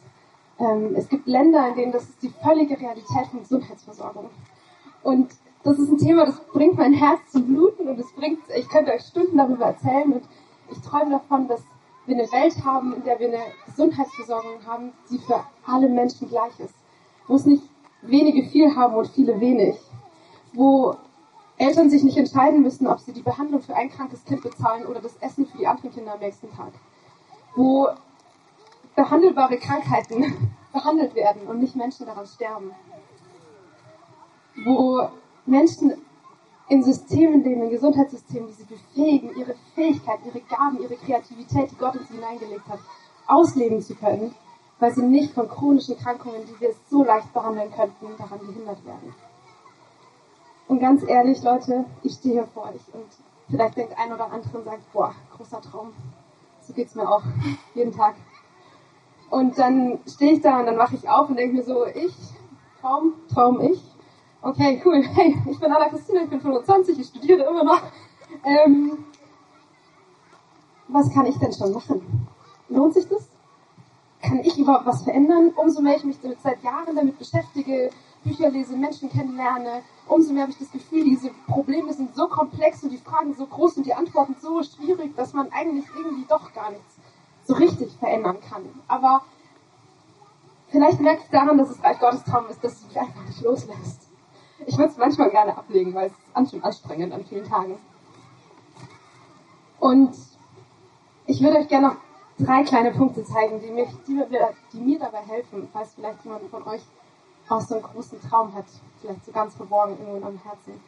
Ähm, 0.60 0.96
es 0.96 1.08
gibt 1.08 1.28
Länder, 1.28 1.70
in 1.70 1.76
denen 1.76 1.92
das 1.92 2.04
ist 2.04 2.22
die 2.22 2.30
völlige 2.30 2.80
Realität 2.80 3.28
von 3.32 3.40
Gesundheitsversorgung. 3.40 4.30
Und 5.04 5.32
das 5.64 5.78
ist 5.78 5.90
ein 5.90 5.98
Thema, 5.98 6.26
das 6.26 6.40
bringt 6.54 6.78
mein 6.78 6.94
Herz 6.94 7.20
zum 7.32 7.46
Bluten 7.46 7.88
und 7.88 8.00
es 8.00 8.12
bringt, 8.14 8.40
ich 8.56 8.68
könnte 8.70 8.92
euch 8.92 9.02
Stunden 9.02 9.38
darüber 9.38 9.66
erzählen 9.66 10.14
und 10.14 10.24
ich 10.72 10.80
träume 10.82 11.12
davon, 11.12 11.48
dass 11.48 11.62
wir 12.06 12.16
eine 12.16 12.32
Welt 12.32 12.64
haben, 12.66 12.94
in 12.94 13.04
der 13.04 13.20
wir 13.20 13.28
eine 13.28 13.44
Gesundheitsversorgung 13.66 14.66
haben, 14.66 14.94
die 15.10 15.18
für 15.20 15.44
alle 15.66 15.90
Menschen 15.90 16.30
gleich 16.30 16.60
ist. 16.60 16.74
Wo 17.28 17.36
es 17.36 17.46
nicht 17.46 17.64
wenige 18.02 18.48
viel 18.50 18.76
haben 18.76 18.96
und 18.96 19.08
viele 19.08 19.40
wenig. 19.40 19.78
Wo 20.54 20.96
Eltern 21.60 21.90
sich 21.90 22.04
nicht 22.04 22.18
entscheiden 22.18 22.62
müssen, 22.62 22.88
ob 22.88 23.00
sie 23.00 23.12
die 23.12 23.22
Behandlung 23.22 23.62
für 23.62 23.76
ein 23.76 23.90
krankes 23.90 24.24
Kind 24.24 24.42
bezahlen 24.42 24.86
oder 24.86 25.02
das 25.02 25.18
Essen 25.18 25.46
für 25.46 25.58
die 25.58 25.68
anderen 25.68 25.92
Kinder 25.92 26.14
am 26.14 26.20
nächsten 26.20 26.50
Tag. 26.56 26.72
Wo 27.54 27.90
behandelbare 28.96 29.58
Krankheiten 29.58 30.56
behandelt 30.74 31.14
werden 31.16 31.48
und 31.48 31.60
nicht 31.60 31.76
Menschen 31.76 32.06
daran 32.06 32.26
sterben. 32.26 32.72
Wo 34.64 35.10
Menschen 35.46 35.94
in 36.70 36.82
Systemen 36.82 37.44
leben, 37.44 37.64
in 37.64 37.72
Gesundheitssystemen, 37.72 38.48
die 38.48 38.54
sie 38.54 38.64
befähigen, 38.64 39.36
ihre 39.36 39.56
Fähigkeit, 39.76 40.20
ihre 40.26 40.40
Gaben, 40.42 40.80
ihre 40.82 40.96
Kreativität, 40.96 41.72
die 41.72 41.76
Gott 41.76 41.96
in 41.96 42.06
sie 42.06 42.16
hineingelegt 42.16 42.68
hat, 42.70 42.80
ausleben 43.28 43.82
zu 43.82 43.96
können, 43.96 44.34
weil 44.80 44.94
sie 44.94 45.02
nicht 45.02 45.34
von 45.34 45.50
chronischen 45.50 45.98
Krankungen, 45.98 46.46
die 46.46 46.62
wir 46.62 46.74
so 46.90 47.04
leicht 47.04 47.34
behandeln 47.34 47.72
könnten, 47.72 48.16
daran 48.18 48.40
gehindert 48.40 48.86
werden. 48.86 49.14
Und 50.70 50.80
ganz 50.80 51.04
ehrlich, 51.04 51.42
Leute, 51.42 51.84
ich 52.04 52.14
stehe 52.14 52.36
hier 52.36 52.46
vor 52.46 52.66
euch 52.66 52.94
und 52.94 53.08
vielleicht 53.50 53.76
denkt 53.76 53.98
ein 53.98 54.14
oder 54.14 54.32
andere 54.32 54.60
und 54.60 54.66
sagt, 54.66 54.94
boah, 54.94 55.16
großer 55.36 55.60
Traum. 55.62 55.94
So 56.62 56.74
geht's 56.74 56.94
mir 56.94 57.10
auch 57.10 57.24
jeden 57.74 57.92
Tag. 57.92 58.14
Und 59.32 59.58
dann 59.58 59.98
stehe 60.08 60.34
ich 60.34 60.42
da 60.42 60.60
und 60.60 60.68
dann 60.68 60.78
wache 60.78 60.96
ich 60.96 61.10
auf 61.10 61.28
und 61.28 61.38
denke 61.38 61.56
mir 61.56 61.64
so, 61.64 61.88
ich, 61.88 62.16
Traum, 62.82 63.14
Traum 63.34 63.60
ich. 63.62 63.82
Okay, 64.44 64.80
cool. 64.86 65.04
Hey, 65.16 65.36
ich 65.50 65.60
bin 65.60 65.72
Anna 65.72 65.90
Christina, 65.90 66.22
ich 66.22 66.30
bin 66.30 66.40
25, 66.40 67.00
ich 67.00 67.08
studiere 67.08 67.46
immer 67.46 67.64
noch. 67.64 67.82
Ähm, 68.46 69.06
was 70.88 71.12
kann 71.12 71.26
ich 71.26 71.38
denn 71.40 71.52
schon 71.52 71.74
machen? 71.74 72.28
Lohnt 72.70 72.94
sich 72.94 73.08
das? 73.08 73.28
Kann 74.22 74.42
ich 74.42 74.56
überhaupt 74.60 74.86
was 74.86 75.02
verändern? 75.02 75.52
Umso 75.56 75.82
mehr 75.82 75.98
ich 75.98 76.04
mich 76.04 76.18
seit 76.44 76.62
Jahren 76.62 76.96
damit 76.96 77.18
beschäftige, 77.18 77.90
Bücher 78.24 78.50
lese, 78.50 78.76
Menschen 78.76 79.10
kennenlerne 79.10 79.82
umso 80.10 80.34
mehr 80.34 80.44
habe 80.44 80.52
ich 80.52 80.58
das 80.58 80.72
Gefühl, 80.72 81.04
diese 81.04 81.30
Probleme 81.48 81.94
sind 81.94 82.16
so 82.16 82.28
komplex 82.28 82.84
und 82.84 82.90
die 82.90 82.98
Fragen 82.98 83.34
so 83.34 83.46
groß 83.46 83.78
und 83.78 83.86
die 83.86 83.94
Antworten 83.94 84.36
so 84.42 84.62
schwierig, 84.64 85.16
dass 85.16 85.34
man 85.34 85.52
eigentlich 85.52 85.86
irgendwie 85.96 86.26
doch 86.28 86.52
gar 86.54 86.72
nichts 86.72 86.96
so 87.46 87.54
richtig 87.54 87.96
verändern 87.98 88.38
kann. 88.42 88.64
Aber 88.88 89.22
vielleicht 90.70 91.00
merke 91.00 91.22
ich 91.24 91.30
daran, 91.30 91.58
dass 91.58 91.70
es 91.70 91.84
Reich 91.84 92.00
Gottes 92.00 92.24
Traum 92.24 92.48
ist, 92.50 92.64
dass 92.64 92.74
es 92.74 92.88
mich 92.88 93.00
einfach 93.00 93.24
nicht 93.26 93.42
loslässt. 93.42 94.02
Ich 94.66 94.78
würde 94.78 94.92
es 94.92 94.98
manchmal 94.98 95.30
gerne 95.30 95.58
ablegen, 95.58 95.94
weil 95.94 96.08
es 96.08 96.14
ist 96.14 96.66
anstrengend 96.66 97.14
an 97.14 97.24
vielen 97.24 97.48
Tagen. 97.48 97.78
Und 99.80 100.16
ich 101.26 101.42
würde 101.42 101.58
euch 101.58 101.68
gerne 101.68 101.88
noch 101.88 101.96
drei 102.46 102.64
kleine 102.64 102.92
Punkte 102.92 103.24
zeigen, 103.24 103.62
die, 103.62 103.72
mich, 103.72 103.90
die, 104.08 104.22
die 104.74 104.82
mir 104.82 105.00
dabei 105.00 105.20
helfen, 105.20 105.70
falls 105.72 105.94
vielleicht 105.94 106.24
jemand 106.24 106.50
von 106.50 106.64
euch 106.64 106.82
auch 107.50 107.62
so 107.62 107.76
einen 107.76 107.84
großen 107.84 108.22
Traum 108.22 108.54
hat, 108.54 108.66
vielleicht 109.02 109.26
so 109.26 109.32
ganz 109.32 109.56
verborgen 109.56 109.98
in 110.00 110.08
eurem 110.08 110.40
Herzen. 110.44 110.80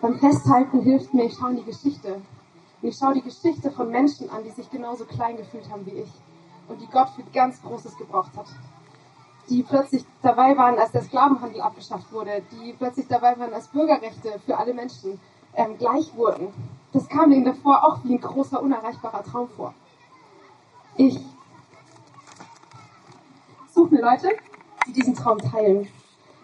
Beim 0.00 0.18
Festhalten 0.18 0.80
hilft 0.80 1.12
mir, 1.12 1.24
ich 1.24 1.34
schaue 1.34 1.50
in 1.50 1.56
die 1.56 1.64
Geschichte. 1.64 2.14
Und 2.14 2.88
ich 2.88 2.96
schaue 2.96 3.14
die 3.14 3.22
Geschichte 3.22 3.70
von 3.70 3.90
Menschen 3.90 4.30
an, 4.30 4.42
die 4.44 4.50
sich 4.50 4.70
genauso 4.70 5.04
klein 5.04 5.36
gefühlt 5.36 5.70
haben 5.70 5.84
wie 5.84 5.90
ich 5.90 6.10
und 6.68 6.80
die 6.80 6.86
Gott 6.86 7.10
für 7.10 7.22
ganz 7.34 7.60
Großes 7.62 7.98
gebraucht 7.98 8.34
hat. 8.36 8.46
Die 9.50 9.62
plötzlich 9.62 10.04
dabei 10.22 10.56
waren, 10.56 10.78
als 10.78 10.92
der 10.92 11.02
Sklavenhandel 11.02 11.60
abgeschafft 11.60 12.10
wurde, 12.12 12.42
die 12.52 12.72
plötzlich 12.72 13.08
dabei 13.08 13.38
waren, 13.38 13.52
als 13.52 13.68
Bürgerrechte 13.68 14.38
für 14.46 14.56
alle 14.56 14.72
Menschen 14.72 15.20
ähm, 15.54 15.76
gleich 15.76 16.14
wurden. 16.14 16.48
Das 16.92 17.08
kam 17.08 17.32
ihnen 17.32 17.44
davor 17.44 17.84
auch 17.84 18.04
wie 18.04 18.14
ein 18.14 18.20
großer, 18.20 18.62
unerreichbarer 18.62 19.24
Traum 19.24 19.48
vor. 19.48 19.74
Ich 20.96 21.20
suche 23.74 23.94
mir 23.94 24.02
Leute, 24.02 24.28
diesen 24.92 25.14
Traum 25.14 25.38
teilen. 25.38 25.88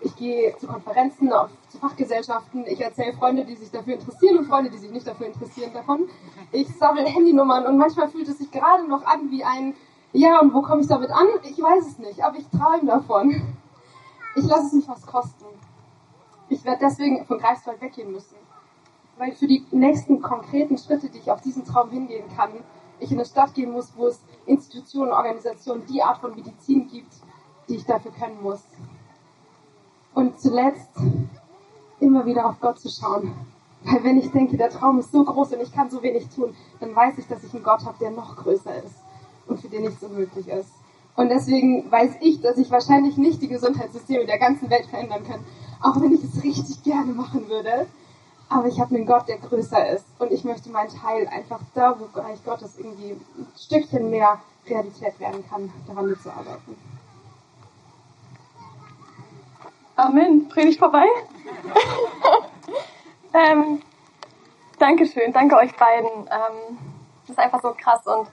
Ich 0.00 0.14
gehe 0.14 0.56
zu 0.58 0.66
Konferenzen, 0.66 1.32
auf, 1.32 1.50
zu 1.68 1.78
Fachgesellschaften, 1.78 2.66
ich 2.66 2.80
erzähle 2.80 3.14
Freunde, 3.14 3.44
die 3.44 3.56
sich 3.56 3.70
dafür 3.70 3.94
interessieren 3.94 4.38
und 4.38 4.46
Freunde, 4.46 4.70
die 4.70 4.78
sich 4.78 4.90
nicht 4.90 5.06
dafür 5.06 5.26
interessieren 5.26 5.72
davon. 5.72 6.08
Ich 6.52 6.68
sammle 6.76 7.04
Handynummern 7.04 7.66
und 7.66 7.78
manchmal 7.78 8.08
fühlt 8.08 8.28
es 8.28 8.38
sich 8.38 8.50
gerade 8.50 8.86
noch 8.88 9.04
an 9.04 9.30
wie 9.30 9.42
ein, 9.42 9.74
ja, 10.12 10.40
und 10.40 10.54
wo 10.54 10.62
komme 10.62 10.82
ich 10.82 10.88
damit 10.88 11.10
an? 11.10 11.26
Ich 11.44 11.60
weiß 11.60 11.86
es 11.86 11.98
nicht, 11.98 12.22
aber 12.22 12.36
ich 12.38 12.46
träume 12.48 12.86
davon. 12.86 13.42
Ich 14.36 14.44
lasse 14.44 14.66
es 14.66 14.72
mich 14.74 14.88
was 14.88 15.04
kosten. 15.06 15.44
Ich 16.48 16.64
werde 16.64 16.78
deswegen 16.82 17.24
von 17.24 17.38
Greifswald 17.38 17.80
weggehen 17.80 18.12
müssen. 18.12 18.36
Weil 19.18 19.32
für 19.32 19.46
die 19.46 19.64
nächsten 19.70 20.20
konkreten 20.20 20.78
Schritte, 20.78 21.08
die 21.08 21.18
ich 21.18 21.30
auf 21.30 21.40
diesen 21.40 21.64
Traum 21.64 21.90
hingehen 21.90 22.24
kann, 22.36 22.50
ich 23.00 23.10
in 23.10 23.18
eine 23.18 23.26
Stadt 23.26 23.54
gehen 23.54 23.72
muss, 23.72 23.92
wo 23.96 24.06
es 24.06 24.20
Institutionen, 24.46 25.12
Organisationen, 25.12 25.84
die 25.86 26.02
Art 26.02 26.18
von 26.18 26.34
Medizin 26.34 26.86
gibt, 26.88 27.12
die 27.68 27.76
ich 27.76 27.84
dafür 27.84 28.12
können 28.12 28.42
muss. 28.42 28.64
Und 30.14 30.40
zuletzt 30.40 30.90
immer 32.00 32.26
wieder 32.26 32.46
auf 32.48 32.60
Gott 32.60 32.78
zu 32.78 32.88
schauen. 32.88 33.34
Weil 33.84 34.02
wenn 34.02 34.18
ich 34.18 34.30
denke, 34.30 34.56
der 34.56 34.70
Traum 34.70 34.98
ist 34.98 35.12
so 35.12 35.24
groß 35.24 35.52
und 35.52 35.60
ich 35.60 35.72
kann 35.72 35.90
so 35.90 36.02
wenig 36.02 36.28
tun, 36.28 36.54
dann 36.80 36.94
weiß 36.94 37.18
ich, 37.18 37.26
dass 37.26 37.44
ich 37.44 37.54
einen 37.54 37.62
Gott 37.62 37.84
habe, 37.84 37.98
der 38.00 38.10
noch 38.10 38.36
größer 38.36 38.82
ist 38.82 38.96
und 39.46 39.60
für 39.60 39.68
den 39.68 39.82
nichts 39.82 40.02
unmöglich 40.02 40.48
ist. 40.48 40.70
Und 41.14 41.30
deswegen 41.30 41.90
weiß 41.90 42.16
ich, 42.20 42.40
dass 42.40 42.58
ich 42.58 42.70
wahrscheinlich 42.70 43.16
nicht 43.16 43.40
die 43.40 43.48
Gesundheitssysteme 43.48 44.26
der 44.26 44.38
ganzen 44.38 44.68
Welt 44.70 44.86
verändern 44.86 45.24
kann, 45.24 45.40
auch 45.80 46.00
wenn 46.00 46.12
ich 46.12 46.22
es 46.22 46.42
richtig 46.42 46.82
gerne 46.82 47.12
machen 47.12 47.48
würde. 47.48 47.86
Aber 48.48 48.68
ich 48.68 48.78
habe 48.80 48.94
einen 48.94 49.06
Gott, 49.06 49.28
der 49.28 49.38
größer 49.38 49.90
ist. 49.90 50.04
Und 50.18 50.30
ich 50.30 50.44
möchte 50.44 50.70
meinen 50.70 50.90
Teil 50.90 51.26
einfach 51.28 51.60
da, 51.74 51.96
wo 51.98 52.20
Reich 52.20 52.44
Gottes 52.44 52.78
irgendwie 52.78 53.12
ein 53.12 53.46
Stückchen 53.56 54.10
mehr 54.10 54.40
Realität 54.68 55.18
werden 55.18 55.44
kann, 55.48 55.72
daran 55.86 56.06
mitzuarbeiten. 56.06 56.76
Amen. 59.96 60.48
Predigt 60.48 60.78
vorbei. 60.78 61.06
ähm, 63.32 63.82
Dankeschön. 64.78 65.32
Danke 65.32 65.56
euch 65.56 65.74
beiden. 65.74 66.10
Ähm, 66.10 66.78
das 67.22 67.30
ist 67.30 67.38
einfach 67.38 67.62
so 67.62 67.74
krass. 67.76 68.06
Und 68.06 68.28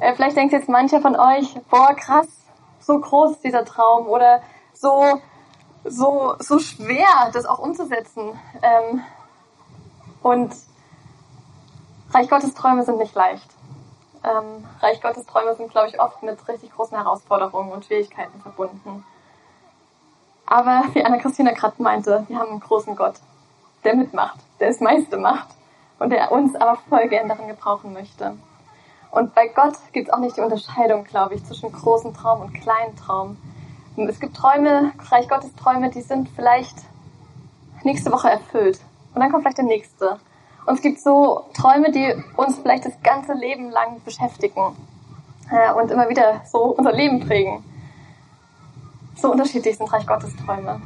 äh, 0.00 0.14
vielleicht 0.14 0.36
denkt 0.36 0.54
jetzt 0.54 0.68
mancher 0.68 1.00
von 1.00 1.14
euch, 1.14 1.54
boah, 1.70 1.94
krass, 1.94 2.28
so 2.80 2.98
groß 2.98 3.32
ist 3.32 3.44
dieser 3.44 3.64
Traum 3.66 4.06
oder 4.06 4.42
so, 4.72 5.20
so, 5.84 6.36
so 6.38 6.58
schwer, 6.58 7.30
das 7.32 7.44
auch 7.44 7.58
umzusetzen. 7.58 8.38
Ähm, 8.62 9.02
und 10.22 10.54
Reich 12.12 12.30
Gottes 12.30 12.54
Träume 12.54 12.82
sind 12.82 12.98
nicht 12.98 13.14
leicht. 13.14 13.50
Ähm, 14.24 14.66
Reich 14.80 15.02
Gottes 15.02 15.26
Träume 15.26 15.54
sind, 15.54 15.70
glaube 15.70 15.88
ich, 15.88 16.00
oft 16.00 16.22
mit 16.22 16.48
richtig 16.48 16.72
großen 16.74 16.96
Herausforderungen 16.96 17.72
und 17.72 17.84
Schwierigkeiten 17.84 18.40
verbunden. 18.40 19.04
Aber 20.46 20.84
wie 20.92 21.04
Anna-Christina 21.04 21.52
gerade 21.52 21.82
meinte, 21.82 22.24
wir 22.28 22.38
haben 22.38 22.50
einen 22.50 22.60
großen 22.60 22.96
Gott, 22.96 23.14
der 23.84 23.96
mitmacht, 23.96 24.38
der 24.60 24.68
das 24.68 24.80
meiste 24.80 25.16
macht 25.16 25.48
und 25.98 26.10
der 26.10 26.32
uns 26.32 26.54
aber 26.56 26.76
voll 26.88 27.08
gern 27.08 27.28
darin 27.28 27.48
gebrauchen 27.48 27.92
möchte. 27.92 28.36
Und 29.10 29.34
bei 29.34 29.46
Gott 29.48 29.74
gibt 29.92 30.08
es 30.08 30.12
auch 30.12 30.18
nicht 30.18 30.36
die 30.36 30.40
Unterscheidung, 30.40 31.04
glaube 31.04 31.34
ich, 31.34 31.44
zwischen 31.44 31.70
großem 31.70 32.14
Traum 32.14 32.40
und 32.40 32.52
kleinen 32.52 32.96
Traum. 32.96 33.36
Es 33.96 34.18
gibt 34.18 34.36
Träume, 34.36 34.92
Reich 35.10 35.28
Gottes 35.28 35.54
Träume, 35.54 35.88
die 35.90 36.00
sind 36.00 36.28
vielleicht 36.30 36.74
nächste 37.84 38.10
Woche 38.10 38.28
erfüllt. 38.28 38.80
Und 39.14 39.20
dann 39.20 39.30
kommt 39.30 39.44
vielleicht 39.44 39.58
der 39.58 39.66
nächste. 39.66 40.18
Und 40.66 40.74
es 40.74 40.82
gibt 40.82 40.98
so 40.98 41.44
Träume, 41.54 41.92
die 41.92 42.12
uns 42.36 42.58
vielleicht 42.58 42.86
das 42.86 43.00
ganze 43.02 43.34
Leben 43.34 43.70
lang 43.70 44.00
beschäftigen 44.04 44.74
äh, 45.50 45.72
und 45.74 45.90
immer 45.90 46.08
wieder 46.08 46.40
so 46.50 46.74
unser 46.76 46.92
Leben 46.92 47.20
prägen. 47.20 47.62
So 49.16 49.30
unterschiedlich 49.30 49.76
sind 49.76 49.92
Reich 49.92 50.06
Gottes 50.06 50.34
Träume. 50.36 50.80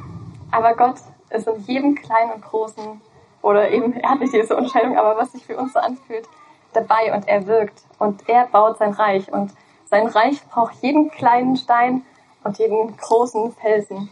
Aber 0.51 0.75
Gott 0.75 0.95
ist 1.29 1.47
in 1.47 1.61
jedem 1.61 1.95
kleinen 1.95 2.31
und 2.33 2.43
großen, 2.43 3.01
oder 3.41 3.71
eben, 3.71 3.93
er 3.93 4.09
hat 4.11 4.19
nicht 4.19 4.33
diese 4.33 4.55
Unterscheidung, 4.55 4.97
aber 4.97 5.17
was 5.17 5.31
sich 5.31 5.45
für 5.45 5.57
uns 5.57 5.73
so 5.73 5.79
anfühlt, 5.79 6.27
dabei 6.73 7.13
und 7.13 7.27
er 7.27 7.47
wirkt 7.47 7.83
und 7.97 8.27
er 8.29 8.45
baut 8.47 8.77
sein 8.77 8.93
Reich 8.93 9.31
und 9.31 9.53
sein 9.85 10.07
Reich 10.07 10.43
braucht 10.49 10.75
jeden 10.81 11.09
kleinen 11.09 11.57
Stein 11.57 12.03
und 12.43 12.59
jeden 12.59 12.95
großen 12.97 13.51
Felsen. 13.53 14.09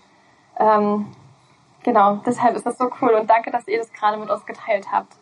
Ähm, 0.58 1.08
genau, 1.84 2.16
deshalb 2.26 2.56
ist 2.56 2.66
das 2.66 2.78
so 2.78 2.90
cool 3.02 3.12
und 3.12 3.30
danke, 3.30 3.52
dass 3.52 3.68
ihr 3.68 3.78
das 3.78 3.94
gerade 3.94 4.18
mit 4.18 4.30
uns 4.30 4.46
geteilt 4.46 4.92
habt. 4.92 5.14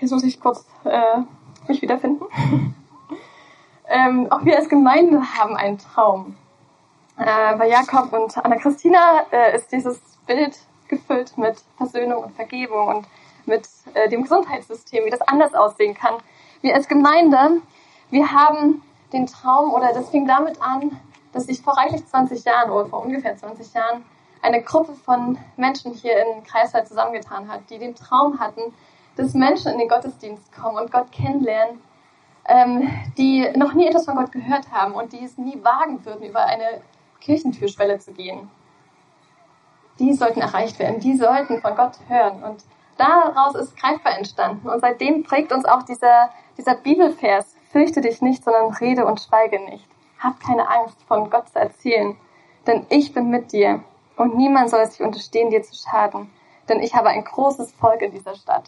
Jetzt 0.00 0.10
muss 0.10 0.24
ich 0.24 0.40
kurz 0.40 0.66
äh, 0.84 1.20
mich 1.68 1.80
wiederfinden. 1.80 2.24
ähm, 3.92 4.26
auch 4.30 4.44
wir 4.44 4.56
als 4.56 4.68
Gemeinde 4.68 5.20
haben 5.36 5.54
einen 5.56 5.78
Traum. 5.78 6.36
Äh, 7.18 7.56
bei 7.56 7.68
Jakob 7.68 8.12
und 8.12 8.36
Anna-Christina 8.42 9.26
äh, 9.30 9.54
ist 9.54 9.70
dieses 9.70 10.00
Bild 10.26 10.58
gefüllt 10.88 11.36
mit 11.36 11.62
Versöhnung 11.76 12.24
und 12.24 12.34
Vergebung 12.34 12.88
und 12.88 13.06
mit 13.44 13.68
äh, 13.92 14.08
dem 14.08 14.22
Gesundheitssystem, 14.22 15.04
wie 15.04 15.10
das 15.10 15.20
anders 15.20 15.52
aussehen 15.54 15.94
kann. 15.94 16.14
Wir 16.62 16.74
als 16.74 16.88
Gemeinde, 16.88 17.60
wir 18.10 18.32
haben 18.32 18.82
den 19.12 19.26
Traum, 19.26 19.74
oder 19.74 19.92
das 19.92 20.08
fing 20.08 20.26
damit 20.26 20.60
an, 20.62 20.98
dass 21.32 21.44
sich 21.44 21.60
vor 21.60 21.76
reichlich 21.76 22.06
20 22.06 22.44
Jahren 22.44 22.70
oder 22.70 22.86
vor 22.86 23.02
ungefähr 23.02 23.36
20 23.36 23.74
Jahren 23.74 24.04
eine 24.40 24.62
Gruppe 24.62 24.94
von 24.94 25.38
Menschen 25.56 25.92
hier 25.92 26.16
in 26.24 26.44
Kreiswald 26.44 26.88
zusammengetan 26.88 27.48
hat, 27.48 27.60
die 27.68 27.78
den 27.78 27.94
Traum 27.94 28.40
hatten, 28.40 28.74
dass 29.16 29.34
Menschen 29.34 29.72
in 29.72 29.78
den 29.78 29.88
Gottesdienst 29.88 30.50
kommen 30.52 30.78
und 30.78 30.90
Gott 30.90 31.12
kennenlernen, 31.12 31.80
ähm, 32.46 32.90
die 33.16 33.48
noch 33.56 33.74
nie 33.74 33.86
etwas 33.86 34.04
von 34.04 34.16
Gott 34.16 34.32
gehört 34.32 34.70
haben 34.72 34.94
und 34.94 35.12
die 35.12 35.24
es 35.24 35.38
nie 35.38 35.62
wagen 35.62 36.04
würden, 36.04 36.26
über 36.26 36.44
eine 36.44 36.80
Kirchentürschwelle 37.20 37.98
zu 37.98 38.12
gehen. 38.12 38.50
Die 39.98 40.12
sollten 40.14 40.40
erreicht 40.40 40.78
werden, 40.78 41.00
die 41.00 41.16
sollten 41.16 41.60
von 41.60 41.76
Gott 41.76 41.98
hören. 42.08 42.42
Und 42.42 42.64
daraus 42.96 43.54
ist 43.54 43.76
greifbar 43.76 44.16
entstanden. 44.16 44.68
Und 44.68 44.80
seitdem 44.80 45.22
prägt 45.22 45.52
uns 45.52 45.64
auch 45.64 45.82
dieser, 45.82 46.30
dieser 46.58 46.74
Bibelvers, 46.74 47.54
fürchte 47.70 48.00
dich 48.00 48.20
nicht, 48.20 48.44
sondern 48.44 48.72
rede 48.74 49.06
und 49.06 49.20
schweige 49.20 49.60
nicht. 49.60 49.86
Hab 50.18 50.40
keine 50.40 50.68
Angst, 50.68 51.02
von 51.06 51.30
Gott 51.30 51.48
zu 51.48 51.58
erzählen, 51.58 52.16
denn 52.66 52.86
ich 52.90 53.12
bin 53.12 53.28
mit 53.30 53.52
dir 53.52 53.82
und 54.16 54.36
niemand 54.36 54.70
soll 54.70 54.86
sich 54.86 55.00
unterstehen, 55.00 55.50
dir 55.50 55.62
zu 55.62 55.74
schaden, 55.74 56.30
denn 56.68 56.80
ich 56.80 56.94
habe 56.94 57.08
ein 57.08 57.24
großes 57.24 57.72
Volk 57.72 58.02
in 58.02 58.12
dieser 58.12 58.36
Stadt. 58.36 58.64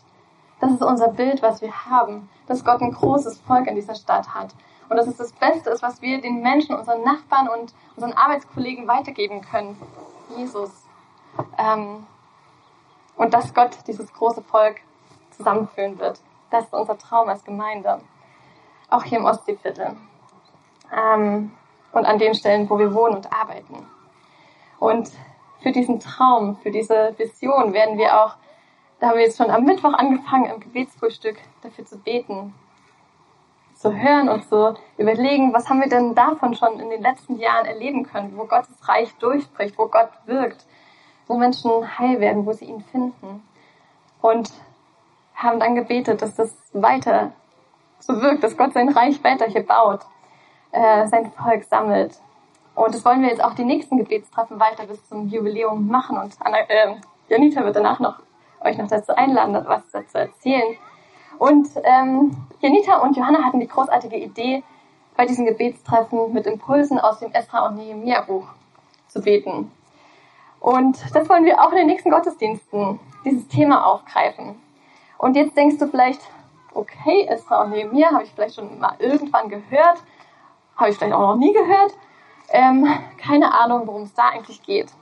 Das 0.60 0.72
ist 0.72 0.82
unser 0.82 1.08
Bild, 1.08 1.42
was 1.42 1.60
wir 1.60 1.86
haben, 1.86 2.28
dass 2.46 2.64
Gott 2.64 2.80
ein 2.80 2.92
großes 2.92 3.40
Volk 3.40 3.66
in 3.66 3.74
dieser 3.74 3.94
Stadt 3.94 4.34
hat. 4.34 4.54
Und 4.88 4.96
dass 4.96 5.06
es 5.06 5.16
das 5.16 5.32
Beste 5.32 5.70
ist, 5.70 5.82
was 5.82 6.02
wir 6.02 6.20
den 6.20 6.42
Menschen, 6.42 6.74
unseren 6.74 7.02
Nachbarn 7.02 7.48
und 7.48 7.74
unseren 7.96 8.12
Arbeitskollegen 8.12 8.86
weitergeben 8.86 9.40
können. 9.40 9.80
Jesus. 10.36 10.70
Ähm, 11.58 12.06
und 13.16 13.34
dass 13.34 13.54
Gott 13.54 13.76
dieses 13.86 14.12
große 14.12 14.42
Volk 14.42 14.80
zusammenführen 15.30 15.98
wird. 15.98 16.20
Das 16.50 16.64
ist 16.64 16.74
unser 16.74 16.98
Traum 16.98 17.28
als 17.28 17.44
Gemeinde. 17.44 18.00
Auch 18.90 19.04
hier 19.04 19.18
im 19.18 19.24
Ostseeviertel. 19.24 19.96
Ähm, 20.92 21.52
und 21.92 22.04
an 22.04 22.18
den 22.18 22.34
Stellen, 22.34 22.68
wo 22.68 22.78
wir 22.78 22.94
wohnen 22.94 23.16
und 23.16 23.32
arbeiten. 23.32 23.86
Und 24.78 25.10
für 25.62 25.72
diesen 25.72 26.00
Traum, 26.00 26.56
für 26.56 26.70
diese 26.70 27.14
Vision 27.16 27.72
werden 27.72 27.96
wir 27.96 28.22
auch 28.22 28.36
da 29.04 29.10
haben 29.10 29.18
wir 29.18 29.24
jetzt 29.24 29.36
schon 29.36 29.50
am 29.50 29.64
Mittwoch 29.64 29.92
angefangen, 29.92 30.46
im 30.46 30.60
Gebetsfrühstück 30.60 31.36
dafür 31.62 31.84
zu 31.84 31.98
beten. 31.98 32.54
zu 33.74 33.92
hören 33.92 34.30
und 34.30 34.48
zu 34.48 34.76
überlegen, 34.96 35.52
was 35.52 35.68
haben 35.68 35.80
wir 35.80 35.90
denn 35.90 36.14
davon 36.14 36.54
schon 36.54 36.80
in 36.80 36.88
den 36.88 37.02
letzten 37.02 37.38
Jahren 37.38 37.66
erleben 37.66 38.04
können, 38.04 38.32
wo 38.38 38.44
Gottes 38.44 38.88
Reich 38.88 39.14
durchbricht, 39.16 39.76
wo 39.76 39.88
Gott 39.88 40.08
wirkt, 40.24 40.64
wo 41.26 41.36
Menschen 41.36 41.70
heil 41.98 42.18
werden, 42.18 42.46
wo 42.46 42.52
sie 42.52 42.64
ihn 42.64 42.80
finden. 42.80 43.42
Und 44.22 44.50
haben 45.34 45.60
dann 45.60 45.74
gebetet, 45.74 46.22
dass 46.22 46.34
das 46.34 46.56
weiter 46.72 47.32
so 47.98 48.22
wirkt, 48.22 48.42
dass 48.42 48.56
Gott 48.56 48.72
sein 48.72 48.88
Reich 48.88 49.22
weiter 49.22 49.46
hier 49.46 49.66
baut, 49.66 50.00
äh, 50.70 51.06
sein 51.08 51.30
Volk 51.32 51.64
sammelt. 51.64 52.18
Und 52.74 52.94
das 52.94 53.04
wollen 53.04 53.20
wir 53.20 53.28
jetzt 53.28 53.44
auch 53.44 53.54
die 53.54 53.66
nächsten 53.66 53.98
Gebetstreffen 53.98 54.58
weiter 54.58 54.86
bis 54.86 55.06
zum 55.10 55.28
Jubiläum 55.28 55.88
machen. 55.88 56.16
Und 56.16 56.34
Anna, 56.40 56.60
äh, 56.68 56.96
Janita 57.28 57.62
wird 57.64 57.76
danach 57.76 58.00
noch 58.00 58.16
euch 58.64 58.78
noch 58.78 58.88
dazu 58.88 59.14
einladen, 59.14 59.64
was 59.66 59.82
dazu 59.90 60.18
erzählen. 60.18 60.76
Und 61.38 61.68
ähm, 61.82 62.36
Janita 62.60 62.98
und 62.98 63.16
Johanna 63.16 63.42
hatten 63.42 63.60
die 63.60 63.68
großartige 63.68 64.16
Idee, 64.16 64.62
bei 65.16 65.26
diesen 65.26 65.46
Gebetstreffen 65.46 66.32
mit 66.32 66.46
Impulsen 66.46 66.98
aus 66.98 67.20
dem 67.20 67.32
Esra 67.32 67.68
und 67.68 67.76
Nehemiah 67.76 68.22
Buch 68.22 68.46
zu 69.08 69.20
beten. 69.20 69.70
Und 70.60 70.98
das 71.14 71.28
wollen 71.28 71.44
wir 71.44 71.60
auch 71.60 71.70
in 71.70 71.78
den 71.78 71.86
nächsten 71.86 72.10
Gottesdiensten, 72.10 72.98
dieses 73.24 73.46
Thema 73.48 73.86
aufgreifen. 73.86 74.56
Und 75.18 75.36
jetzt 75.36 75.56
denkst 75.56 75.78
du 75.78 75.86
vielleicht, 75.86 76.20
okay, 76.72 77.26
Esra 77.28 77.62
und 77.62 77.70
Nehemiah 77.70 78.12
habe 78.12 78.24
ich 78.24 78.32
vielleicht 78.32 78.56
schon 78.56 78.78
mal 78.78 78.94
irgendwann 78.98 79.48
gehört, 79.48 80.02
habe 80.76 80.90
ich 80.90 80.96
vielleicht 80.96 81.14
auch 81.14 81.34
noch 81.34 81.36
nie 81.36 81.52
gehört. 81.52 81.94
Ähm, 82.48 82.86
keine 83.18 83.58
Ahnung, 83.58 83.86
worum 83.86 84.02
es 84.02 84.14
da 84.14 84.30
eigentlich 84.30 84.62
geht. 84.62 84.92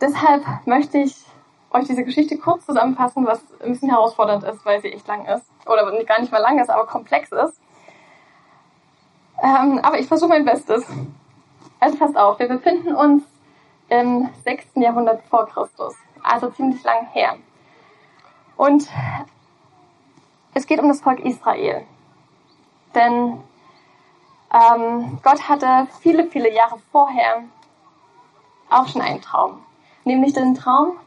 Deshalb 0.00 0.44
möchte 0.66 0.98
ich 0.98 1.24
euch 1.72 1.86
diese 1.86 2.04
Geschichte 2.04 2.36
kurz 2.38 2.66
zusammenfassen, 2.66 3.26
was 3.26 3.42
ein 3.62 3.72
bisschen 3.72 3.90
herausfordernd 3.90 4.44
ist, 4.44 4.64
weil 4.64 4.80
sie 4.80 4.92
echt 4.92 5.06
lang 5.06 5.26
ist. 5.26 5.44
Oder 5.66 5.84
gar 6.04 6.20
nicht 6.20 6.32
mal 6.32 6.38
lang 6.38 6.58
ist, 6.58 6.70
aber 6.70 6.86
komplex 6.86 7.32
ist. 7.32 7.60
Ähm, 9.42 9.80
aber 9.82 9.98
ich 9.98 10.06
versuche 10.06 10.30
mein 10.30 10.44
Bestes. 10.44 10.86
Also 11.80 11.98
passt 11.98 12.16
auf, 12.16 12.38
wir 12.38 12.48
befinden 12.48 12.94
uns 12.94 13.24
im 13.88 14.28
6. 14.44 14.66
Jahrhundert 14.76 15.22
vor 15.24 15.46
Christus. 15.46 15.96
Also 16.22 16.50
ziemlich 16.50 16.82
lang 16.84 17.06
her. 17.12 17.36
Und 18.56 18.88
es 20.54 20.66
geht 20.66 20.78
um 20.78 20.88
das 20.88 21.00
Volk 21.00 21.20
Israel. 21.20 21.84
Denn 22.94 23.42
ähm, 24.52 25.18
Gott 25.22 25.48
hatte 25.48 25.88
viele, 26.00 26.26
viele 26.26 26.52
Jahre 26.52 26.78
vorher 26.92 27.42
auch 28.70 28.86
schon 28.86 29.02
einen 29.02 29.20
Traum. 29.20 29.64
Nämlich 30.04 30.34
den 30.34 30.54
Traum, 30.54 30.98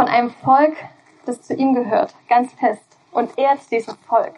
von 0.00 0.08
einem 0.08 0.30
Volk, 0.30 0.78
das 1.26 1.42
zu 1.42 1.52
ihm 1.52 1.74
gehört, 1.74 2.14
ganz 2.26 2.54
fest. 2.54 2.96
Und 3.12 3.36
er 3.36 3.52
ist 3.52 3.70
dieses 3.70 3.94
Volk. 4.08 4.32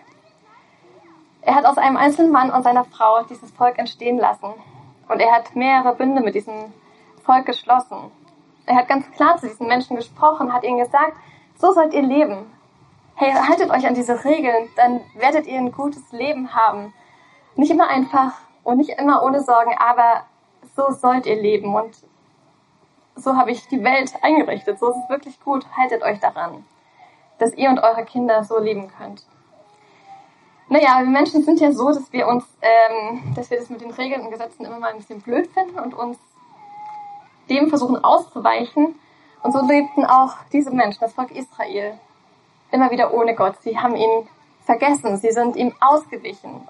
Er 1.40 1.54
hat 1.54 1.66
aus 1.66 1.78
einem 1.78 1.97
einzelnen 1.97 2.33
Mann 2.33 2.50
und 2.50 2.64
seiner 2.64 2.85
Frau 2.85 3.23
dieses 3.31 3.52
Volk 3.52 3.78
entstehen 3.78 4.19
lassen. 4.19 4.52
Und 5.09 5.21
er 5.21 5.31
hat 5.31 5.54
mehrere 5.54 5.95
Bünde 5.95 6.21
mit 6.21 6.35
diesem 6.35 6.73
Volk 7.25 7.47
geschlossen. 7.47 8.11
Er 8.66 8.75
hat 8.75 8.88
ganz 8.88 9.09
klar 9.12 9.37
zu 9.37 9.47
diesen 9.47 9.69
Menschen 9.69 9.95
gesprochen, 9.95 10.52
hat 10.52 10.64
ihnen 10.64 10.78
gesagt, 10.78 11.12
so 11.54 11.71
sollt 11.71 11.95
ihr 11.95 12.02
leben. 12.02 12.50
Hey, 13.14 13.31
haltet 13.31 13.71
euch 13.71 13.87
an 13.87 13.95
diese 13.95 14.25
Regeln, 14.25 14.69
dann 14.75 15.00
werdet 15.14 15.47
ihr 15.47 15.59
ein 15.59 15.71
gutes 15.71 16.11
Leben 16.11 16.57
haben. 16.57 16.92
Nicht 17.54 17.71
immer 17.71 17.87
einfach 17.87 18.33
und 18.64 18.78
nicht 18.78 18.99
immer 18.99 19.23
ohne 19.23 19.45
Sorgen, 19.45 19.76
aber 19.78 20.25
so 20.75 20.90
sollt 20.90 21.25
ihr 21.26 21.40
leben. 21.40 21.73
Und 21.73 22.02
so 23.23 23.37
habe 23.37 23.50
ich 23.50 23.67
die 23.69 23.83
Welt 23.83 24.12
eingerichtet, 24.23 24.79
so 24.79 24.91
ist 24.91 24.97
es 25.05 25.09
wirklich 25.09 25.41
gut, 25.41 25.64
haltet 25.76 26.02
euch 26.02 26.21
daran, 26.21 26.64
dass 27.38 27.55
ihr 27.55 27.71
und 27.71 27.79
eure 27.79 28.05
Kinder 28.05 28.45
so 28.45 28.59
leben 28.59 28.91
könnt. 28.99 29.25
Naja, 30.69 31.00
wir 31.00 31.11
Menschen 31.11 31.43
sind 31.43 31.61
ja 31.61 31.73
so, 31.73 31.88
dass 31.88 32.12
wir 32.12 32.26
uns, 32.26 32.45
ähm, 32.62 33.35
dass 33.35 33.50
wir 33.50 33.59
das 33.59 33.69
mit 33.69 33.81
den 33.81 33.91
Regeln 33.91 34.23
und 34.23 34.31
Gesetzen 34.31 34.64
immer 34.64 34.79
mal 34.79 34.93
ein 34.93 34.97
bisschen 34.97 35.21
blöd 35.21 35.47
finden 35.49 35.79
und 35.79 35.93
uns 35.93 36.19
dem 37.50 37.69
versuchen 37.69 38.02
auszuweichen. 38.02 38.95
Und 39.43 39.52
so 39.52 39.61
lebten 39.67 40.07
auch 40.07 40.35
diese 40.52 40.71
Menschen, 40.71 41.00
das 41.00 41.12
Volk 41.12 41.31
Israel, 41.33 41.99
immer 42.71 42.90
wieder 42.90 43.12
ohne 43.12 43.35
Gott. 43.35 43.57
Sie 43.61 43.79
haben 43.79 43.97
ihn 43.97 44.29
vergessen, 44.64 45.16
sie 45.16 45.33
sind 45.33 45.57
ihm 45.57 45.75
ausgewichen. 45.81 46.66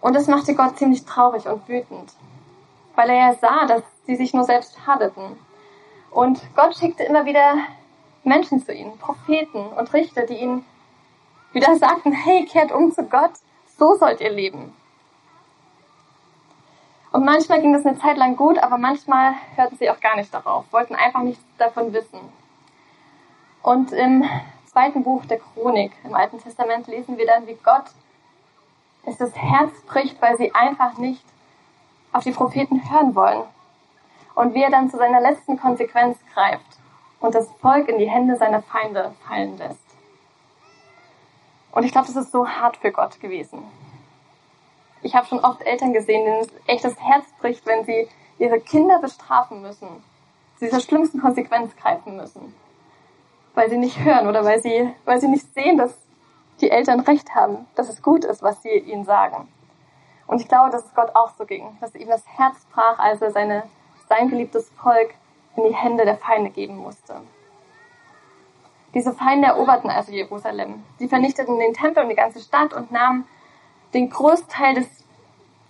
Und 0.00 0.14
das 0.14 0.26
machte 0.26 0.54
Gott 0.54 0.76
ziemlich 0.76 1.04
traurig 1.04 1.46
und 1.46 1.66
wütend, 1.68 2.12
weil 3.00 3.08
er 3.08 3.30
ja 3.30 3.34
sah, 3.34 3.64
dass 3.64 3.82
die 4.06 4.16
sich 4.16 4.34
nur 4.34 4.44
selbst 4.44 4.76
schadeten. 4.84 5.38
Und 6.10 6.38
Gott 6.54 6.76
schickte 6.76 7.02
immer 7.04 7.24
wieder 7.24 7.54
Menschen 8.24 8.62
zu 8.62 8.74
ihnen, 8.74 8.98
Propheten 8.98 9.68
und 9.68 9.90
Richter, 9.94 10.26
die 10.26 10.34
ihnen 10.34 10.66
wieder 11.52 11.74
sagten, 11.76 12.12
hey, 12.12 12.44
kehrt 12.44 12.72
um 12.72 12.92
zu 12.92 13.04
Gott, 13.04 13.30
so 13.78 13.94
sollt 13.96 14.20
ihr 14.20 14.28
leben. 14.28 14.76
Und 17.10 17.24
manchmal 17.24 17.62
ging 17.62 17.72
das 17.72 17.86
eine 17.86 17.98
Zeit 17.98 18.18
lang 18.18 18.36
gut, 18.36 18.58
aber 18.58 18.76
manchmal 18.76 19.32
hörten 19.56 19.78
sie 19.78 19.88
auch 19.88 20.00
gar 20.00 20.16
nicht 20.16 20.32
darauf, 20.34 20.70
wollten 20.70 20.94
einfach 20.94 21.22
nichts 21.22 21.42
davon 21.56 21.94
wissen. 21.94 22.20
Und 23.62 23.92
im 23.92 24.28
zweiten 24.66 25.04
Buch 25.04 25.24
der 25.24 25.38
Chronik 25.38 25.92
im 26.04 26.14
Alten 26.14 26.38
Testament 26.38 26.86
lesen 26.86 27.16
wir 27.16 27.26
dann, 27.26 27.46
wie 27.46 27.56
Gott 27.64 27.86
es 29.06 29.16
das 29.16 29.34
Herz 29.34 29.72
bricht, 29.86 30.20
weil 30.20 30.36
sie 30.36 30.54
einfach 30.54 30.98
nicht 30.98 31.24
auf 32.12 32.24
die 32.24 32.32
Propheten 32.32 32.90
hören 32.90 33.14
wollen, 33.14 33.42
und 34.34 34.54
wie 34.54 34.62
er 34.62 34.70
dann 34.70 34.90
zu 34.90 34.96
seiner 34.96 35.20
letzten 35.20 35.58
Konsequenz 35.58 36.18
greift 36.32 36.78
und 37.20 37.34
das 37.34 37.50
Volk 37.60 37.88
in 37.88 37.98
die 37.98 38.08
Hände 38.08 38.36
seiner 38.36 38.62
Feinde 38.62 39.12
fallen 39.26 39.58
lässt. 39.58 39.78
Und 41.72 41.84
ich 41.84 41.92
glaube, 41.92 42.06
das 42.06 42.16
ist 42.16 42.32
so 42.32 42.48
hart 42.48 42.76
für 42.78 42.90
Gott 42.90 43.20
gewesen. 43.20 43.62
Ich 45.02 45.14
habe 45.14 45.26
schon 45.26 45.40
oft 45.40 45.62
Eltern 45.62 45.92
gesehen, 45.92 46.24
denen 46.24 46.40
es 46.40 46.48
echt 46.66 46.84
das 46.84 46.98
Herz 47.00 47.24
bricht, 47.40 47.64
wenn 47.66 47.84
sie 47.84 48.08
ihre 48.38 48.60
Kinder 48.60 48.98
bestrafen 48.98 49.62
müssen, 49.62 49.88
zu 50.58 50.64
dieser 50.64 50.80
schlimmsten 50.80 51.20
Konsequenz 51.20 51.74
greifen 51.76 52.16
müssen, 52.16 52.54
weil 53.54 53.70
sie 53.70 53.78
nicht 53.78 53.98
hören 54.00 54.26
oder 54.26 54.44
weil 54.44 54.60
sie, 54.60 54.92
weil 55.04 55.20
sie 55.20 55.28
nicht 55.28 55.52
sehen, 55.54 55.78
dass 55.78 55.94
die 56.60 56.70
Eltern 56.70 57.00
recht 57.00 57.34
haben, 57.34 57.66
dass 57.74 57.88
es 57.88 58.02
gut 58.02 58.24
ist, 58.24 58.42
was 58.42 58.62
sie 58.62 58.70
ihnen 58.70 59.04
sagen. 59.04 59.48
Und 60.30 60.40
ich 60.40 60.46
glaube, 60.46 60.70
dass 60.70 60.84
es 60.84 60.94
Gott 60.94 61.10
auch 61.16 61.30
so 61.36 61.44
ging, 61.44 61.76
dass 61.80 61.92
ihm 61.96 62.06
das 62.06 62.22
Herz 62.24 62.64
brach, 62.72 63.00
als 63.00 63.20
er 63.20 63.32
seine 63.32 63.64
sein 64.08 64.28
geliebtes 64.28 64.70
Volk 64.80 65.12
in 65.56 65.64
die 65.64 65.74
Hände 65.74 66.04
der 66.04 66.18
Feinde 66.18 66.50
geben 66.50 66.76
musste. 66.76 67.16
Diese 68.94 69.12
Feinde 69.12 69.48
eroberten 69.48 69.90
also 69.90 70.12
Jerusalem. 70.12 70.84
Sie 71.00 71.08
vernichteten 71.08 71.58
den 71.58 71.74
Tempel 71.74 72.04
und 72.04 72.10
die 72.10 72.14
ganze 72.14 72.38
Stadt 72.38 72.72
und 72.72 72.92
nahmen 72.92 73.26
den 73.92 74.08
Großteil 74.08 74.74
des 74.74 74.86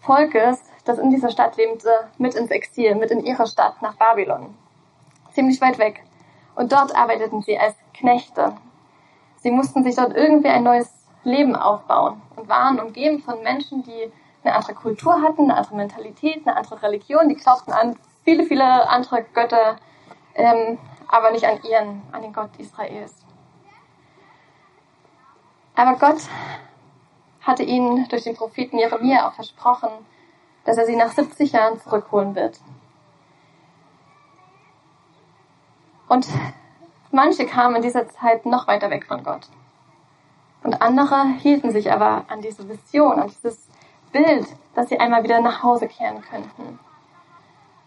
Volkes, 0.03 0.63
das 0.85 0.99
in 0.99 1.09
dieser 1.09 1.31
Stadt 1.31 1.57
lebte, 1.57 2.11
mit 2.19 2.35
ins 2.35 2.51
Exil, 2.51 2.97
mit 2.97 3.11
in 3.11 3.25
ihre 3.25 3.47
Stadt 3.47 3.81
nach 3.81 3.95
Babylon. 3.95 4.55
Ziemlich 5.33 5.59
weit 5.63 5.79
weg. 5.79 6.05
Und 6.55 6.71
dort 6.71 6.95
arbeiteten 6.95 7.41
sie 7.41 7.59
als 7.59 7.77
Knechte. 7.95 8.53
Sie 9.39 9.51
mussten 9.51 9.85
sich 9.85 9.97
dort 9.97 10.15
irgendwie 10.15 10.49
ein 10.49 10.65
neues 10.65 10.93
Leben 11.25 11.57
aufbauen 11.57 12.21
und 12.37 12.47
waren 12.51 12.79
umgeben 12.79 13.21
von 13.21 13.43
Menschen, 13.43 13.83
die 13.85 14.13
eine 14.43 14.55
andere 14.55 14.75
Kultur 14.75 15.21
hatten, 15.23 15.43
eine 15.45 15.57
andere 15.57 15.77
Mentalität, 15.77 16.47
eine 16.47 16.57
andere 16.57 16.83
Religion, 16.83 17.29
die 17.29 17.37
glaubten 17.37 17.73
an 17.73 17.97
viele, 18.25 18.45
viele 18.45 18.89
andere 18.89 19.23
Götter, 19.23 19.77
ähm, 20.35 20.79
aber 21.09 21.31
nicht 21.31 21.45
an 21.45 21.63
ihren, 21.63 22.03
an 22.13 22.23
den 22.23 22.33
Gott 22.33 22.51
Israels. 22.59 23.15
Aber 25.75 25.99
Gott 25.99 26.23
hatte 27.43 27.63
ihnen 27.63 28.07
durch 28.09 28.25
den 28.25 28.37
Propheten 28.37 28.79
Jeremia 28.79 29.27
auch 29.27 29.33
versprochen, 29.33 29.91
dass 30.65 30.77
er 30.77 30.87
sie 30.87 30.97
nach 30.97 31.11
70 31.11 31.53
Jahren 31.53 31.81
zurückholen 31.81 32.35
wird. 32.35 32.61
Und 36.09 36.29
manche 37.11 37.47
kamen 37.47 37.77
in 37.77 37.83
dieser 37.83 38.09
Zeit 38.09 38.45
noch 38.45 38.67
weiter 38.67 38.91
weg 38.91 39.07
von 39.07 39.23
Gott. 39.23 39.49
Und 40.63 40.83
andere 40.83 41.29
hielten 41.39 41.71
sich 41.71 41.91
aber 41.91 42.25
an 42.29 42.43
diese 42.43 42.69
Vision, 42.69 43.19
an 43.19 43.29
dieses 43.29 43.69
Bild, 44.13 44.47
dass 44.75 44.89
sie 44.89 45.01
einmal 45.01 45.23
wieder 45.23 45.41
nach 45.41 45.63
Hause 45.63 45.89
kehren 45.89 46.23
könnten 46.23 46.79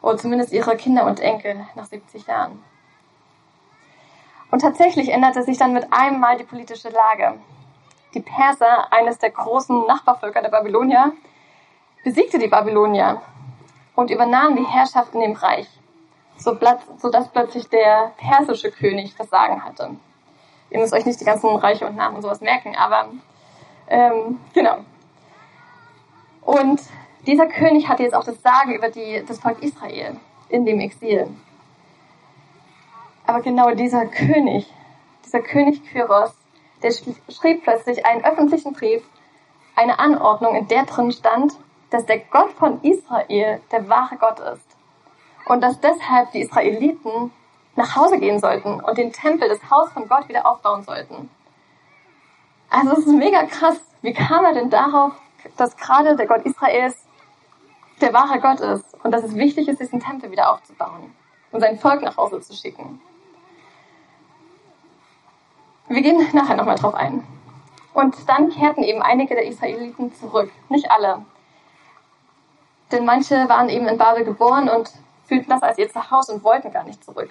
oder 0.04 0.18
zumindest 0.18 0.52
ihre 0.52 0.76
Kinder 0.76 1.06
und 1.06 1.20
Enkel 1.20 1.66
nach 1.76 1.86
70 1.86 2.28
Jahren. 2.28 2.64
Und 4.52 4.60
tatsächlich 4.60 5.10
änderte 5.10 5.42
sich 5.42 5.58
dann 5.58 5.74
mit 5.74 5.92
einem 5.92 6.20
Mal 6.20 6.38
die 6.38 6.44
politische 6.44 6.90
Lage. 6.90 7.40
Die 8.14 8.20
Perser, 8.20 8.94
eines 8.94 9.18
der 9.18 9.32
großen 9.32 9.88
Nachbarvölker 9.88 10.42
der 10.42 10.50
Babylonier, 10.50 11.14
besiegte 12.04 12.38
die 12.38 12.50
Babylonier 12.50 13.22
und 13.96 14.12
übernahm 14.12 14.56
die 14.56 14.66
Herrschaft 14.66 15.16
in 15.16 15.22
dem 15.22 15.32
Reich, 15.32 15.68
sodass 16.38 17.30
plötzlich 17.30 17.70
der 17.70 18.12
persische 18.18 18.72
König 18.72 19.16
das 19.16 19.30
Sagen 19.30 19.64
hatte. 19.64 19.92
Ihr 20.70 20.80
müsst 20.80 20.94
euch 20.94 21.06
nicht 21.06 21.22
die 21.22 21.26
ganzen 21.26 21.56
Reiche 21.56 21.88
und 21.88 21.96
Namen 21.96 22.18
und 22.18 22.22
sowas 22.22 22.42
merken, 22.42 22.76
aber 22.76 23.10
ähm, 23.88 24.40
genau. 24.54 24.80
Und 26.46 26.82
dieser 27.26 27.48
König 27.48 27.88
hatte 27.88 28.04
jetzt 28.04 28.16
auch 28.16 28.26
das 28.26 28.42
Sagen 28.42 28.74
über 28.74 28.90
die, 28.90 29.24
das 29.26 29.40
Volk 29.40 29.62
Israel 29.62 30.18
in 30.50 30.66
dem 30.66 30.80
Exil. 30.80 31.28
Aber 33.26 33.42
genau 33.42 33.72
dieser 33.72 34.06
König, 34.06 34.72
dieser 35.26 35.42
König 35.42 35.84
Kyros, 35.86 36.34
der 36.82 36.92
schrieb 37.30 37.64
plötzlich 37.64 38.06
einen 38.06 38.26
öffentlichen 38.26 38.74
Brief 38.74 39.04
eine 39.76 40.00
Anordnung, 40.00 40.56
in 40.56 40.68
der 40.68 40.84
drin 40.86 41.12
stand, 41.12 41.54
dass 41.90 42.06
der 42.06 42.20
Gott 42.20 42.52
von 42.52 42.82
Israel 42.82 43.62
der 43.72 43.90
wahre 43.90 44.18
Gott 44.18 44.40
ist. 44.40 44.68
Und 45.46 45.62
dass 45.62 45.80
deshalb 45.80 46.32
die 46.32 46.42
Israeliten 46.42 47.32
nach 47.76 47.96
Hause 47.96 48.20
gehen 48.20 48.40
sollten 48.40 48.80
und 48.82 48.98
den 48.98 49.12
Tempel, 49.12 49.50
das 49.50 49.70
Haus 49.70 49.92
von 49.92 50.08
Gott 50.08 50.28
wieder 50.30 50.46
aufbauen 50.46 50.84
sollten. 50.84 51.30
Also 52.70 52.94
es 52.94 53.00
ist 53.00 53.08
mega 53.08 53.44
krass. 53.44 53.80
Wie 54.02 54.14
kam 54.14 54.46
er 54.46 54.54
denn 54.54 54.70
darauf, 54.70 55.14
dass 55.58 55.76
gerade 55.78 56.16
der 56.16 56.28
Gott 56.28 56.46
Israels 56.46 56.96
der 58.02 58.14
wahre 58.14 58.40
Gott 58.40 58.60
ist 58.60 58.86
und 59.04 59.12
dass 59.12 59.24
es 59.24 59.36
wichtig 59.36 59.68
ist, 59.68 59.80
diesen 59.80 60.00
Tempel 60.00 60.32
wieder 60.32 60.52
aufzubauen 60.52 61.14
und 61.52 61.62
sein 61.62 61.78
Volk 61.78 62.02
nach 62.02 62.18
Hause 62.18 62.42
zu 62.42 62.54
schicken? 62.54 63.02
Wir 65.88 66.02
gehen 66.02 66.28
nachher 66.34 66.56
nochmal 66.56 66.76
drauf 66.76 66.96
ein. 66.96 67.24
Und 67.94 68.28
dann 68.28 68.50
kehrten 68.50 68.84
eben 68.84 69.02
einige 69.02 69.36
der 69.36 69.46
Israeliten 69.46 70.14
zurück. 70.16 70.52
Nicht 70.70 70.90
alle. 70.90 71.24
Denn 72.92 73.06
manche 73.06 73.48
waren 73.50 73.70
eben 73.70 73.88
in 73.88 73.98
Babel 73.98 74.24
geboren 74.24 74.70
und 74.70 74.92
fühlten 75.26 75.50
das 75.50 75.62
als 75.62 75.78
ihr 75.78 75.92
Zuhause 75.92 76.34
und 76.34 76.44
wollten 76.44 76.72
gar 76.72 76.84
nicht 76.84 77.04
zurück. 77.04 77.30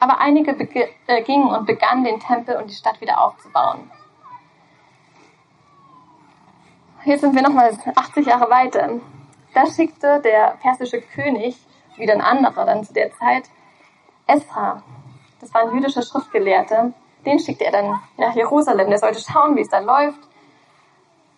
Aber 0.00 0.18
einige 0.18 0.52
äh, 1.06 1.22
gingen 1.22 1.54
und 1.54 1.66
begannen 1.66 2.04
den 2.04 2.18
Tempel 2.18 2.56
und 2.56 2.68
die 2.68 2.74
Stadt 2.74 3.00
wieder 3.00 3.20
aufzubauen. 3.20 3.90
Jetzt 7.04 7.22
sind 7.22 7.34
wir 7.34 7.42
nochmal 7.42 7.76
80 7.96 8.26
Jahre 8.26 8.48
weiter. 8.48 9.00
Da 9.54 9.66
schickte 9.66 10.20
der 10.20 10.56
persische 10.62 11.00
König, 11.00 11.58
wieder 11.96 12.14
ein 12.14 12.20
anderer 12.20 12.64
dann 12.64 12.84
zu 12.84 12.92
der 12.92 13.12
Zeit, 13.12 13.50
Esra. 14.28 14.84
Das 15.40 15.52
war 15.52 15.62
ein 15.62 15.74
jüdischer 15.74 16.02
Schriftgelehrter. 16.02 16.92
Den 17.26 17.40
schickte 17.40 17.64
er 17.64 17.72
dann 17.72 18.00
nach 18.16 18.36
Jerusalem. 18.36 18.88
Der 18.88 18.98
sollte 18.98 19.20
schauen, 19.20 19.56
wie 19.56 19.62
es 19.62 19.68
da 19.68 19.80
läuft, 19.80 20.20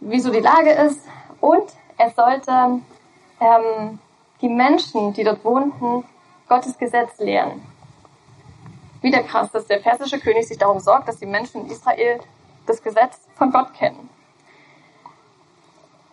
wie 0.00 0.20
so 0.20 0.30
die 0.30 0.40
Lage 0.40 0.70
ist. 0.70 1.00
Und 1.40 1.72
er 1.96 2.10
sollte 2.10 2.80
ähm, 3.40 3.98
die 4.42 4.50
Menschen, 4.50 5.14
die 5.14 5.24
dort 5.24 5.42
wohnten, 5.46 6.04
Gottes 6.46 6.76
Gesetz 6.76 7.18
lehren. 7.18 7.62
Wieder 9.00 9.22
krass, 9.22 9.50
dass 9.50 9.66
der 9.66 9.78
persische 9.78 10.20
König 10.20 10.46
sich 10.46 10.58
darum 10.58 10.78
sorgt, 10.78 11.08
dass 11.08 11.16
die 11.16 11.26
Menschen 11.26 11.62
in 11.62 11.70
Israel 11.70 12.20
das 12.66 12.82
Gesetz 12.82 13.18
von 13.34 13.50
Gott 13.50 13.72
kennen. 13.72 14.10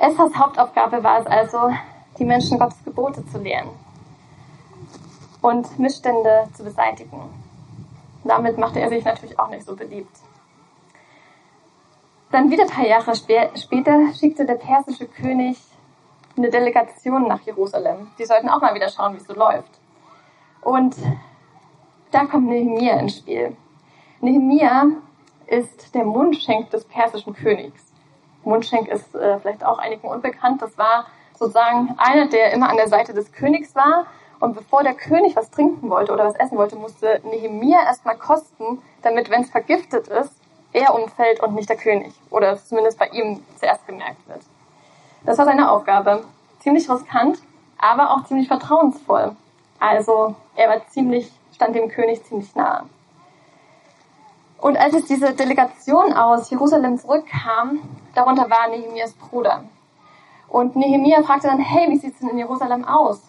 Esras 0.01 0.35
Hauptaufgabe 0.35 1.03
war 1.03 1.19
es 1.19 1.27
also, 1.27 1.71
die 2.17 2.25
Menschen 2.25 2.57
Gottes 2.57 2.83
Gebote 2.83 3.23
zu 3.27 3.37
lehren 3.37 3.69
und 5.41 5.77
Missstände 5.77 6.49
zu 6.55 6.63
beseitigen. 6.63 7.29
Damit 8.23 8.57
machte 8.57 8.79
er 8.79 8.89
sich 8.89 9.05
natürlich 9.05 9.37
auch 9.39 9.49
nicht 9.49 9.63
so 9.63 9.75
beliebt. 9.75 10.17
Dann 12.31 12.49
wieder 12.49 12.63
ein 12.63 12.69
paar 12.69 12.87
Jahre 12.87 13.13
später 13.15 14.13
schickte 14.13 14.45
der 14.45 14.55
persische 14.55 15.05
König 15.05 15.59
eine 16.35 16.49
Delegation 16.49 17.27
nach 17.27 17.41
Jerusalem. 17.41 18.07
Die 18.17 18.25
sollten 18.25 18.49
auch 18.49 18.61
mal 18.61 18.73
wieder 18.73 18.89
schauen, 18.89 19.13
wie 19.13 19.17
es 19.17 19.27
so 19.27 19.33
läuft. 19.33 19.79
Und 20.61 20.95
da 22.09 22.25
kommt 22.25 22.47
Nehemia 22.47 22.99
ins 22.99 23.17
Spiel. 23.17 23.55
Nehemia 24.19 24.87
ist 25.45 25.93
der 25.93 26.05
Mundschenk 26.05 26.71
des 26.71 26.85
persischen 26.85 27.35
Königs. 27.35 27.90
Mundschenk 28.43 28.87
ist 28.87 29.13
äh, 29.15 29.39
vielleicht 29.39 29.65
auch 29.65 29.79
einigen 29.79 30.07
unbekannt. 30.07 30.61
Das 30.61 30.77
war 30.77 31.05
sozusagen 31.37 31.95
einer, 31.97 32.27
der 32.27 32.51
immer 32.51 32.69
an 32.69 32.77
der 32.77 32.87
Seite 32.87 33.13
des 33.13 33.31
Königs 33.31 33.75
war. 33.75 34.05
Und 34.39 34.55
bevor 34.55 34.83
der 34.83 34.95
König 34.95 35.35
was 35.35 35.51
trinken 35.51 35.89
wollte 35.89 36.11
oder 36.11 36.25
was 36.25 36.35
essen 36.35 36.57
wollte, 36.57 36.75
musste 36.75 37.21
Nehemia 37.23 37.83
erstmal 37.83 38.17
kosten, 38.17 38.81
damit, 39.03 39.29
wenn 39.29 39.41
es 39.41 39.51
vergiftet 39.51 40.07
ist, 40.07 40.33
er 40.73 40.95
umfällt 40.95 41.41
und 41.41 41.53
nicht 41.53 41.69
der 41.69 41.77
König. 41.77 42.13
Oder 42.29 42.57
zumindest 42.57 42.97
bei 42.97 43.07
ihm 43.09 43.43
zuerst 43.59 43.85
gemerkt 43.85 44.27
wird. 44.27 44.41
Das 45.23 45.37
war 45.37 45.45
seine 45.45 45.69
Aufgabe. 45.69 46.23
Ziemlich 46.59 46.89
riskant, 46.89 47.39
aber 47.77 48.11
auch 48.11 48.25
ziemlich 48.25 48.47
vertrauensvoll. 48.47 49.35
Also 49.79 50.35
er 50.55 50.69
war 50.69 50.87
ziemlich 50.87 51.31
stand 51.61 51.75
dem 51.75 51.89
König 51.89 52.23
ziemlich 52.23 52.55
nahe. 52.55 52.85
Und 54.61 54.77
als 54.77 54.93
jetzt 54.93 55.09
diese 55.09 55.33
Delegation 55.33 56.13
aus 56.13 56.49
Jerusalem 56.49 56.97
zurückkam, 56.97 57.79
darunter 58.15 58.49
war 58.49 58.69
Nehemias 58.69 59.13
Bruder. 59.13 59.63
Und 60.47 60.75
Nehemia 60.75 61.21
fragte 61.23 61.47
dann, 61.47 61.59
hey, 61.59 61.89
wie 61.89 61.97
sieht's 61.97 62.19
denn 62.19 62.29
in 62.29 62.37
Jerusalem 62.37 62.85
aus? 62.85 63.21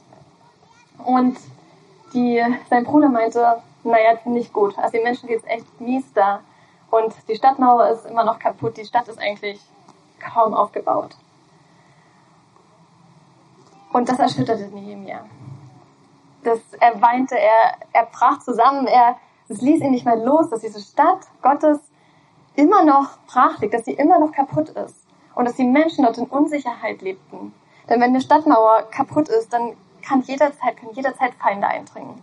Und 1.05 1.38
die, 2.12 2.40
sein 2.68 2.85
Bruder 2.85 3.09
meinte, 3.09 3.62
naja, 3.83 4.18
nicht 4.27 4.53
gut. 4.53 4.79
Also 4.79 4.92
den 4.92 5.05
Menschen 5.05 5.29
geht's 5.29 5.45
echt 5.47 5.81
mies 5.81 6.05
da. 6.12 6.40
Und 6.90 7.14
die 7.29 7.35
Stadtmauer 7.35 7.88
ist 7.88 8.07
immer 8.07 8.25
noch 8.25 8.38
kaputt. 8.38 8.77
Die 8.77 8.85
Stadt 8.85 9.09
ist 9.09 9.18
eigentlich 9.18 9.61
kaum 10.21 10.55
aufgebaut. 10.55 11.16
Und 13.92 14.09
das 14.09 14.18
erschütterte 14.18 14.68
Nehemia 14.68 15.25
das, 16.45 16.61
er 16.81 17.01
weinte, 17.01 17.38
er, 17.38 17.75
er 17.92 18.07
brach 18.07 18.38
zusammen, 18.40 18.87
er, 18.87 19.16
es 19.48 19.61
ließ 19.61 19.81
ihn 19.81 19.90
nicht 19.90 20.05
mehr 20.05 20.16
los, 20.16 20.50
dass 20.50 20.61
diese 20.61 20.81
Stadt 20.81 21.26
Gottes 21.42 21.78
immer 22.55 22.85
noch 22.85 23.18
brach 23.26 23.59
liegt, 23.61 23.74
dass 23.74 23.85
sie 23.85 23.92
immer 23.92 24.18
noch 24.18 24.33
kaputt 24.33 24.70
ist 24.70 25.07
und 25.35 25.46
dass 25.46 25.57
die 25.57 25.64
Menschen 25.64 26.05
dort 26.05 26.18
in 26.18 26.26
Unsicherheit 26.26 27.02
lebten. 27.02 27.55
Denn 27.88 28.00
wenn 28.00 28.11
eine 28.11 28.20
Stadtmauer 28.20 28.85
kaputt 28.90 29.28
ist, 29.28 29.52
dann 29.52 29.76
kann 30.02 30.22
jederzeit, 30.22 30.76
können 30.76 30.92
jederzeit 30.92 31.35
Feinde 31.35 31.66
eindringen. 31.66 32.22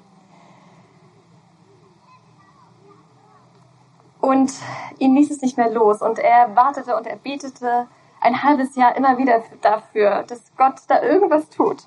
Und 4.22 4.54
ihn 5.00 5.16
ließ 5.16 5.32
es 5.32 5.42
nicht 5.42 5.58
mehr 5.58 5.70
los 5.70 6.02
und 6.02 6.20
er 6.20 6.56
wartete 6.56 6.96
und 6.96 7.08
er 7.08 7.16
betete 7.16 7.88
ein 8.22 8.44
halbes 8.44 8.76
Jahr 8.76 8.96
immer 8.96 9.18
wieder 9.18 9.42
dafür, 9.62 10.24
dass 10.24 10.42
Gott 10.58 10.82
da 10.88 11.02
irgendwas 11.02 11.50
tut. 11.50 11.84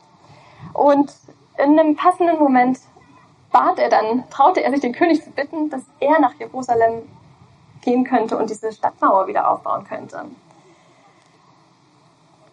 Und 0.73 1.13
in 1.59 1.79
einem 1.79 1.95
passenden 1.95 2.39
Moment 2.39 2.81
bat 3.53 3.79
er 3.79 3.91
dann, 3.91 4.25
traute 4.31 4.63
er 4.63 4.71
sich 4.71 4.81
den 4.81 4.93
König 4.93 5.23
zu 5.23 5.31
bitten, 5.31 5.71
dass 5.71 5.83
er 6.01 6.19
nach 6.21 6.35
Jerusalem 6.35 7.09
gehen 7.83 8.05
könnte 8.05 8.37
und 8.37 8.51
diese 8.51 8.73
Stadtmauer 8.73 9.27
wieder 9.27 9.51
aufbauen 9.51 9.85
könnte. 9.85 10.25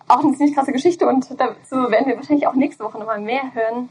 Auch 0.07 0.19
eine 0.19 0.35
ziemlich 0.35 0.55
krasse 0.55 0.71
Geschichte 0.71 1.07
und 1.07 1.29
dazu 1.39 1.75
werden 1.91 2.07
wir 2.07 2.17
wahrscheinlich 2.17 2.47
auch 2.47 2.53
nächste 2.53 2.83
Woche 2.83 2.97
nochmal 2.97 3.21
mehr 3.21 3.53
hören. 3.53 3.89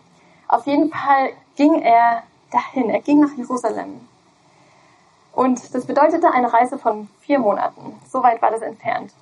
Auf 0.49 0.67
jeden 0.67 0.91
Fall 0.91 1.31
ging 1.57 1.81
er 1.81 2.23
dahin, 2.51 2.91
er 2.91 3.01
ging 3.01 3.21
nach 3.21 3.37
Jerusalem. 3.37 4.01
Und 5.33 5.75
das 5.75 5.87
bedeutete 5.87 6.33
eine 6.33 6.53
Reise 6.53 6.79
von 6.79 7.09
vier 7.21 7.39
Monaten. 7.39 8.01
So 8.11 8.23
weit 8.23 8.43
war 8.43 8.51
das 8.51 8.63
entfernt. 8.63 9.13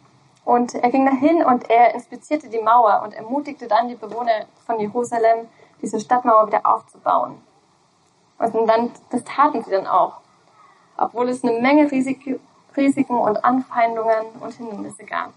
Und 0.44 0.74
er 0.74 0.90
ging 0.90 1.04
dahin 1.04 1.44
und 1.44 1.68
er 1.68 1.92
inspizierte 1.94 2.48
die 2.48 2.60
Mauer 2.60 3.02
und 3.04 3.12
ermutigte 3.12 3.66
dann 3.66 3.88
die 3.88 3.96
Bewohner 3.96 4.46
von 4.64 4.80
Jerusalem, 4.80 5.48
diese 5.82 6.00
Stadtmauer 6.00 6.46
wieder 6.46 6.64
aufzubauen. 6.64 7.42
Und 8.38 8.66
dann, 8.66 8.90
das 9.10 9.24
taten 9.24 9.62
sie 9.62 9.70
dann 9.70 9.86
auch. 9.86 10.20
Obwohl 10.96 11.28
es 11.28 11.42
eine 11.42 11.60
Menge 11.60 11.90
Risik, 11.90 12.40
Risiken 12.76 13.18
und 13.18 13.44
Anfeindungen 13.44 14.26
und 14.40 14.52
Hindernisse 14.52 15.04
gab. 15.04 15.32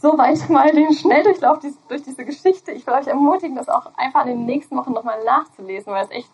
Soweit 0.00 0.48
mal 0.50 0.70
den 0.70 0.92
Schnelldurchlauf 0.92 1.58
durch 1.88 2.02
diese 2.02 2.24
Geschichte. 2.24 2.72
Ich 2.72 2.86
will 2.86 2.94
euch 2.94 3.06
ermutigen, 3.06 3.56
das 3.56 3.68
auch 3.68 3.90
einfach 3.96 4.22
in 4.22 4.38
den 4.38 4.46
nächsten 4.46 4.76
Wochen 4.76 4.92
nochmal 4.92 5.22
nachzulesen, 5.24 5.92
weil 5.92 6.04
es 6.04 6.10
echt 6.10 6.30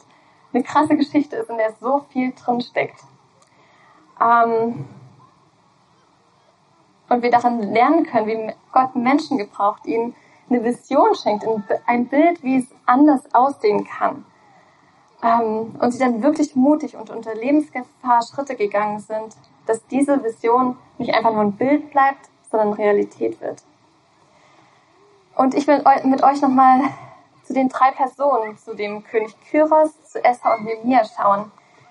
eine 0.52 0.62
krasse 0.62 0.96
Geschichte 0.96 1.36
ist, 1.36 1.50
in 1.50 1.56
der 1.56 1.72
so 1.80 2.04
viel 2.10 2.32
drin 2.32 2.60
steckt. 2.60 3.00
Ähm 4.20 4.86
und 7.08 7.22
wir 7.22 7.30
daran 7.30 7.60
lernen 7.60 8.06
können, 8.06 8.26
wie 8.26 8.54
Gott 8.72 8.96
Menschen 8.96 9.36
gebraucht, 9.36 9.86
ihnen 9.86 10.14
eine 10.48 10.64
Vision 10.64 11.14
schenkt, 11.14 11.46
ein 11.86 12.08
Bild, 12.08 12.42
wie 12.42 12.58
es 12.58 12.66
anders 12.86 13.22
aussehen 13.34 13.86
kann. 13.86 14.24
Ähm, 15.22 15.76
und 15.78 15.92
sie 15.92 15.98
dann 15.98 16.22
wirklich 16.22 16.56
mutig 16.56 16.96
und 16.96 17.10
unter 17.10 17.34
Lebensgefahr 17.34 18.22
Schritte 18.22 18.56
gegangen 18.56 18.98
sind, 18.98 19.36
dass 19.66 19.86
diese 19.86 20.22
Vision 20.22 20.76
nicht 20.98 21.14
einfach 21.14 21.32
nur 21.32 21.42
ein 21.42 21.52
Bild 21.52 21.90
bleibt, 21.90 22.28
sondern 22.50 22.72
Realität 22.72 23.40
wird. 23.40 23.62
Und 25.34 25.54
ich 25.54 25.66
will 25.66 25.82
mit 26.04 26.22
euch 26.22 26.42
nochmal 26.42 26.80
zu 27.44 27.54
den 27.54 27.68
drei 27.68 27.90
Personen, 27.92 28.58
zu 28.58 28.74
dem 28.74 29.02
König 29.04 29.34
Kyros, 29.48 29.90
zu 30.04 30.22
Esra 30.22 30.56
und 30.56 30.64
Nehemiah 30.64 31.04
schauen, 31.04 31.50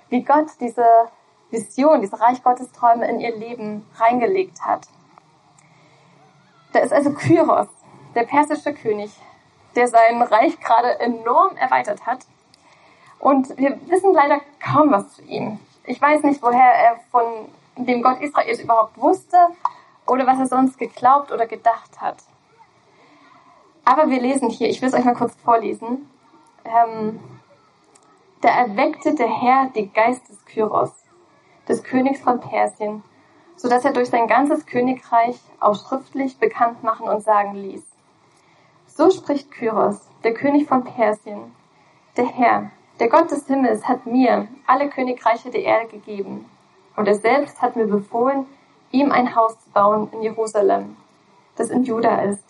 wie 0.10 0.24
Gott 0.24 0.48
diese 0.60 0.86
Vision, 1.50 2.02
diese 2.02 2.20
Reich 2.20 2.44
Gottes 2.44 2.72
Träume 2.72 3.08
in 3.08 3.20
ihr 3.20 3.36
Leben 3.36 3.86
reingelegt 3.98 4.62
hat. 4.62 4.88
Da 6.74 6.80
ist 6.80 6.94
also 6.94 7.12
Kyros, 7.12 7.68
der 8.16 8.24
persische 8.24 8.74
König, 8.74 9.12
der 9.76 9.88
sein 9.88 10.22
Reich 10.22 10.60
gerade 10.60 11.00
enorm 11.00 11.56
erweitert 11.56 12.06
hat. 12.06 12.20
Und 13.20 13.58
wir 13.58 13.80
wissen 13.88 14.14
leider 14.14 14.42
kaum 14.60 14.92
was 14.92 15.14
zu 15.14 15.22
ihm. 15.24 15.60
Ich 15.86 16.02
weiß 16.02 16.24
nicht, 16.24 16.42
woher 16.42 16.74
er 16.74 17.00
von 17.12 17.24
dem 17.78 18.02
Gott 18.02 18.20
Israels 18.22 18.60
überhaupt 18.60 18.98
wusste 18.98 19.38
oder 20.06 20.28
was 20.28 20.40
er 20.40 20.48
sonst 20.48 20.78
geglaubt 20.78 21.32
oder 21.32 21.48
gedacht 21.48 22.02
hat. 22.02 22.18
Aber 23.86 24.10
wir 24.10 24.22
lesen 24.22 24.50
hier, 24.50 24.70
ich 24.70 24.82
will 24.82 24.90
es 24.90 24.96
euch 24.96 25.06
mal 25.06 25.16
kurz 25.16 25.36
vorlesen. 25.36 26.10
Ähm, 26.66 27.20
da 28.42 28.50
erweckte 28.50 29.16
der 29.16 29.28
Herr 29.28 29.70
die 29.76 29.92
Geist 29.92 30.28
des 30.30 30.44
Kyros, 30.46 30.92
des 31.68 31.84
Königs 31.84 32.22
von 32.22 32.40
Persien, 32.40 33.04
sodass 33.56 33.86
er 33.86 33.94
durch 33.94 34.10
sein 34.10 34.28
ganzes 34.28 34.66
Königreich 34.66 35.40
auch 35.60 35.76
schriftlich 35.76 36.38
bekannt 36.40 36.84
machen 36.84 37.08
und 37.08 37.24
sagen 37.24 37.56
ließ. 37.56 37.84
So 39.02 39.10
spricht 39.10 39.50
Kyros, 39.50 40.00
der 40.24 40.36
König 40.36 40.68
von 40.68 40.84
Persien. 40.84 41.56
Der 42.18 42.28
Herr, 42.28 42.70
der 43.00 43.10
Gott 43.10 43.32
des 43.32 43.48
Himmels, 43.48 43.88
hat 43.88 44.06
mir 44.06 44.48
alle 44.68 44.90
Königreiche 44.90 45.50
der 45.50 45.64
Erde 45.64 45.88
gegeben. 45.88 46.46
Und 46.96 47.08
er 47.08 47.16
selbst 47.16 47.64
hat 47.64 47.76
mir 47.76 47.88
befohlen, 47.88 48.46
ihm 48.92 49.12
ein 49.12 49.36
Haus 49.36 49.60
zu 49.60 49.72
bauen 49.72 50.08
in 50.12 50.22
Jerusalem, 50.22 50.98
das 51.56 51.72
in 51.72 51.84
Juda 51.84 52.22
ist. 52.22 52.44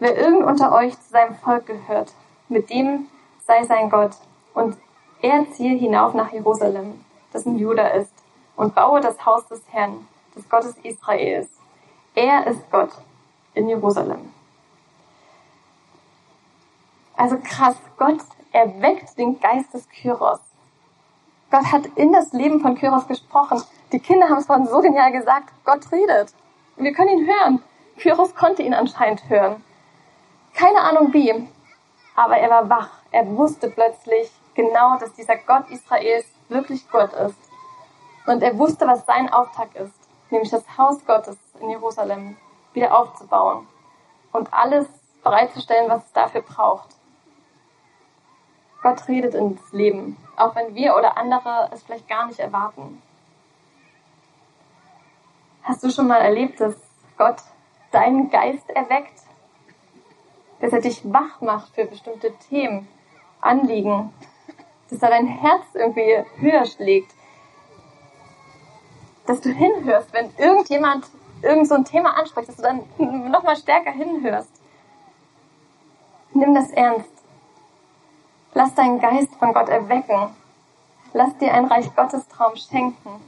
Wer 0.00 0.18
irgend 0.18 0.42
unter 0.42 0.72
euch 0.72 1.00
zu 1.00 1.08
seinem 1.08 1.36
Volk 1.36 1.66
gehört, 1.66 2.12
mit 2.48 2.68
dem 2.68 3.06
sei 3.46 3.62
sein 3.62 3.90
Gott, 3.90 4.16
und 4.54 4.76
er 5.22 5.48
ziehe 5.52 5.78
hinauf 5.78 6.14
nach 6.14 6.32
Jerusalem, 6.32 7.04
das 7.32 7.46
in 7.46 7.56
Juda 7.56 7.86
ist, 7.86 8.12
und 8.56 8.74
baue 8.74 9.00
das 9.00 9.24
Haus 9.24 9.46
des 9.46 9.62
Herrn, 9.70 10.08
des 10.34 10.48
Gottes 10.48 10.74
Israels. 10.82 11.48
Er 12.16 12.44
ist 12.48 12.68
Gott 12.72 12.90
in 13.54 13.68
Jerusalem. 13.68 14.32
Also 17.18 17.36
krass, 17.42 17.74
Gott 17.96 18.20
erweckt 18.52 19.18
den 19.18 19.40
Geist 19.40 19.74
des 19.74 19.88
Kyros. 19.88 20.38
Gott 21.50 21.64
hat 21.72 21.86
in 21.96 22.12
das 22.12 22.32
Leben 22.32 22.60
von 22.60 22.76
Kyros 22.76 23.08
gesprochen. 23.08 23.60
Die 23.90 23.98
Kinder 23.98 24.28
haben 24.28 24.38
es 24.38 24.46
vorhin 24.46 24.68
so 24.68 24.80
genial 24.80 25.10
gesagt, 25.10 25.52
Gott 25.64 25.90
redet. 25.90 26.32
Wir 26.76 26.92
können 26.92 27.18
ihn 27.18 27.26
hören. 27.26 27.62
Kyros 27.96 28.36
konnte 28.36 28.62
ihn 28.62 28.72
anscheinend 28.72 29.28
hören. 29.28 29.64
Keine 30.54 30.80
Ahnung 30.80 31.12
wie, 31.12 31.48
aber 32.14 32.36
er 32.36 32.50
war 32.50 32.70
wach. 32.70 32.90
Er 33.10 33.26
wusste 33.36 33.68
plötzlich 33.68 34.30
genau, 34.54 34.96
dass 34.98 35.12
dieser 35.14 35.38
Gott 35.38 35.68
Israels 35.70 36.26
wirklich 36.48 36.88
Gott 36.88 37.12
ist. 37.14 37.38
Und 38.26 38.44
er 38.44 38.56
wusste, 38.56 38.86
was 38.86 39.04
sein 39.06 39.32
Auftrag 39.32 39.74
ist, 39.74 39.94
nämlich 40.30 40.50
das 40.50 40.62
Haus 40.78 41.04
Gottes 41.04 41.36
in 41.60 41.70
Jerusalem 41.70 42.36
wieder 42.74 42.96
aufzubauen 42.96 43.66
und 44.30 44.54
alles 44.54 44.86
bereitzustellen, 45.24 45.90
was 45.90 46.04
es 46.04 46.12
dafür 46.12 46.42
braucht. 46.42 46.97
Gott 48.82 49.08
redet 49.08 49.34
ins 49.34 49.72
Leben, 49.72 50.16
auch 50.36 50.54
wenn 50.54 50.74
wir 50.74 50.94
oder 50.94 51.16
andere 51.16 51.68
es 51.72 51.82
vielleicht 51.82 52.08
gar 52.08 52.26
nicht 52.26 52.38
erwarten. 52.38 53.02
Hast 55.62 55.82
du 55.82 55.90
schon 55.90 56.06
mal 56.06 56.20
erlebt, 56.20 56.60
dass 56.60 56.76
Gott 57.16 57.42
deinen 57.90 58.30
Geist 58.30 58.70
erweckt? 58.70 59.20
Dass 60.60 60.72
er 60.72 60.80
dich 60.80 61.02
wach 61.12 61.40
macht 61.40 61.74
für 61.74 61.84
bestimmte 61.84 62.32
Themen, 62.48 62.88
Anliegen? 63.40 64.12
Dass 64.90 65.02
er 65.02 65.10
dein 65.10 65.26
Herz 65.26 65.64
irgendwie 65.74 66.24
höher 66.36 66.64
schlägt? 66.64 67.12
Dass 69.26 69.40
du 69.40 69.50
hinhörst, 69.50 70.12
wenn 70.12 70.32
irgendjemand 70.38 71.06
irgend 71.42 71.68
so 71.68 71.74
ein 71.74 71.84
Thema 71.84 72.16
anspricht, 72.16 72.48
dass 72.48 72.56
du 72.56 72.62
dann 72.62 72.82
nochmal 73.30 73.56
stärker 73.56 73.90
hinhörst. 73.90 74.50
Nimm 76.32 76.54
das 76.54 76.70
ernst. 76.70 77.17
Lass 78.58 78.74
deinen 78.74 78.98
Geist 78.98 79.32
von 79.36 79.54
Gott 79.54 79.68
erwecken. 79.68 80.34
Lass 81.12 81.38
dir 81.38 81.54
ein 81.54 81.66
Reich 81.66 81.94
Gottes 81.94 82.26
Traum 82.26 82.56
schenken, 82.56 83.22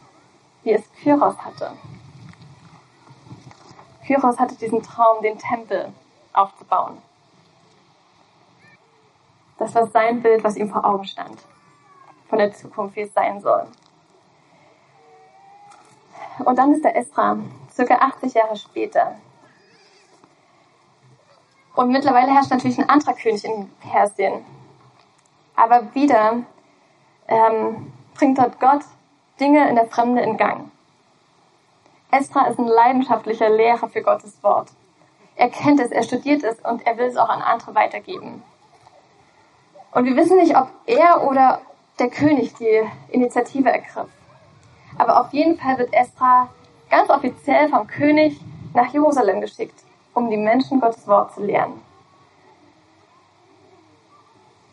wie 0.64 0.72
es 0.72 0.82
Kyros 0.94 1.38
hatte. 1.38 1.70
Kyros 4.04 4.40
hatte 4.40 4.56
diesen 4.56 4.82
Traum, 4.82 5.22
den 5.22 5.38
Tempel 5.38 5.92
aufzubauen. 6.32 7.00
Das 9.56 9.72
war 9.76 9.86
sein 9.86 10.20
Bild, 10.20 10.42
was 10.42 10.56
ihm 10.56 10.68
vor 10.68 10.84
Augen 10.84 11.04
stand. 11.04 11.40
Von 12.28 12.38
der 12.40 12.52
Zukunft, 12.52 12.96
wie 12.96 13.02
es 13.02 13.14
sein 13.14 13.40
soll. 13.40 13.68
Und 16.44 16.58
dann 16.58 16.74
ist 16.74 16.82
der 16.82 16.96
Esra, 16.96 17.38
circa 17.72 17.94
80 17.94 18.34
Jahre 18.34 18.56
später. 18.56 19.14
Und 21.76 21.92
mittlerweile 21.92 22.32
herrscht 22.34 22.50
natürlich 22.50 22.80
ein 22.80 22.88
anderer 22.88 23.14
König 23.14 23.44
in 23.44 23.70
Persien, 23.76 24.44
aber 25.60 25.94
wieder 25.94 26.42
ähm, 27.28 27.92
bringt 28.14 28.38
dort 28.38 28.58
Gott 28.60 28.82
Dinge 29.38 29.68
in 29.68 29.74
der 29.74 29.86
Fremde 29.86 30.22
in 30.22 30.38
Gang. 30.38 30.70
Esra 32.10 32.46
ist 32.46 32.58
ein 32.58 32.66
leidenschaftlicher 32.66 33.50
Lehrer 33.50 33.88
für 33.88 34.02
Gottes 34.02 34.42
Wort. 34.42 34.70
Er 35.36 35.50
kennt 35.50 35.80
es, 35.80 35.90
er 35.90 36.02
studiert 36.02 36.42
es 36.42 36.58
und 36.60 36.86
er 36.86 36.96
will 36.96 37.06
es 37.06 37.16
auch 37.16 37.28
an 37.28 37.42
andere 37.42 37.74
weitergeben. 37.74 38.42
Und 39.92 40.06
wir 40.06 40.16
wissen 40.16 40.38
nicht, 40.38 40.56
ob 40.56 40.68
er 40.86 41.26
oder 41.28 41.60
der 41.98 42.08
König 42.08 42.54
die 42.54 42.82
Initiative 43.10 43.70
ergriff. 43.70 44.08
Aber 44.98 45.20
auf 45.20 45.32
jeden 45.32 45.58
Fall 45.58 45.78
wird 45.78 45.92
Esra 45.92 46.48
ganz 46.90 47.10
offiziell 47.10 47.68
vom 47.68 47.86
König 47.86 48.40
nach 48.72 48.92
Jerusalem 48.92 49.40
geschickt, 49.40 49.78
um 50.14 50.30
die 50.30 50.36
Menschen 50.36 50.80
Gottes 50.80 51.06
Wort 51.06 51.34
zu 51.34 51.44
lehren 51.44 51.89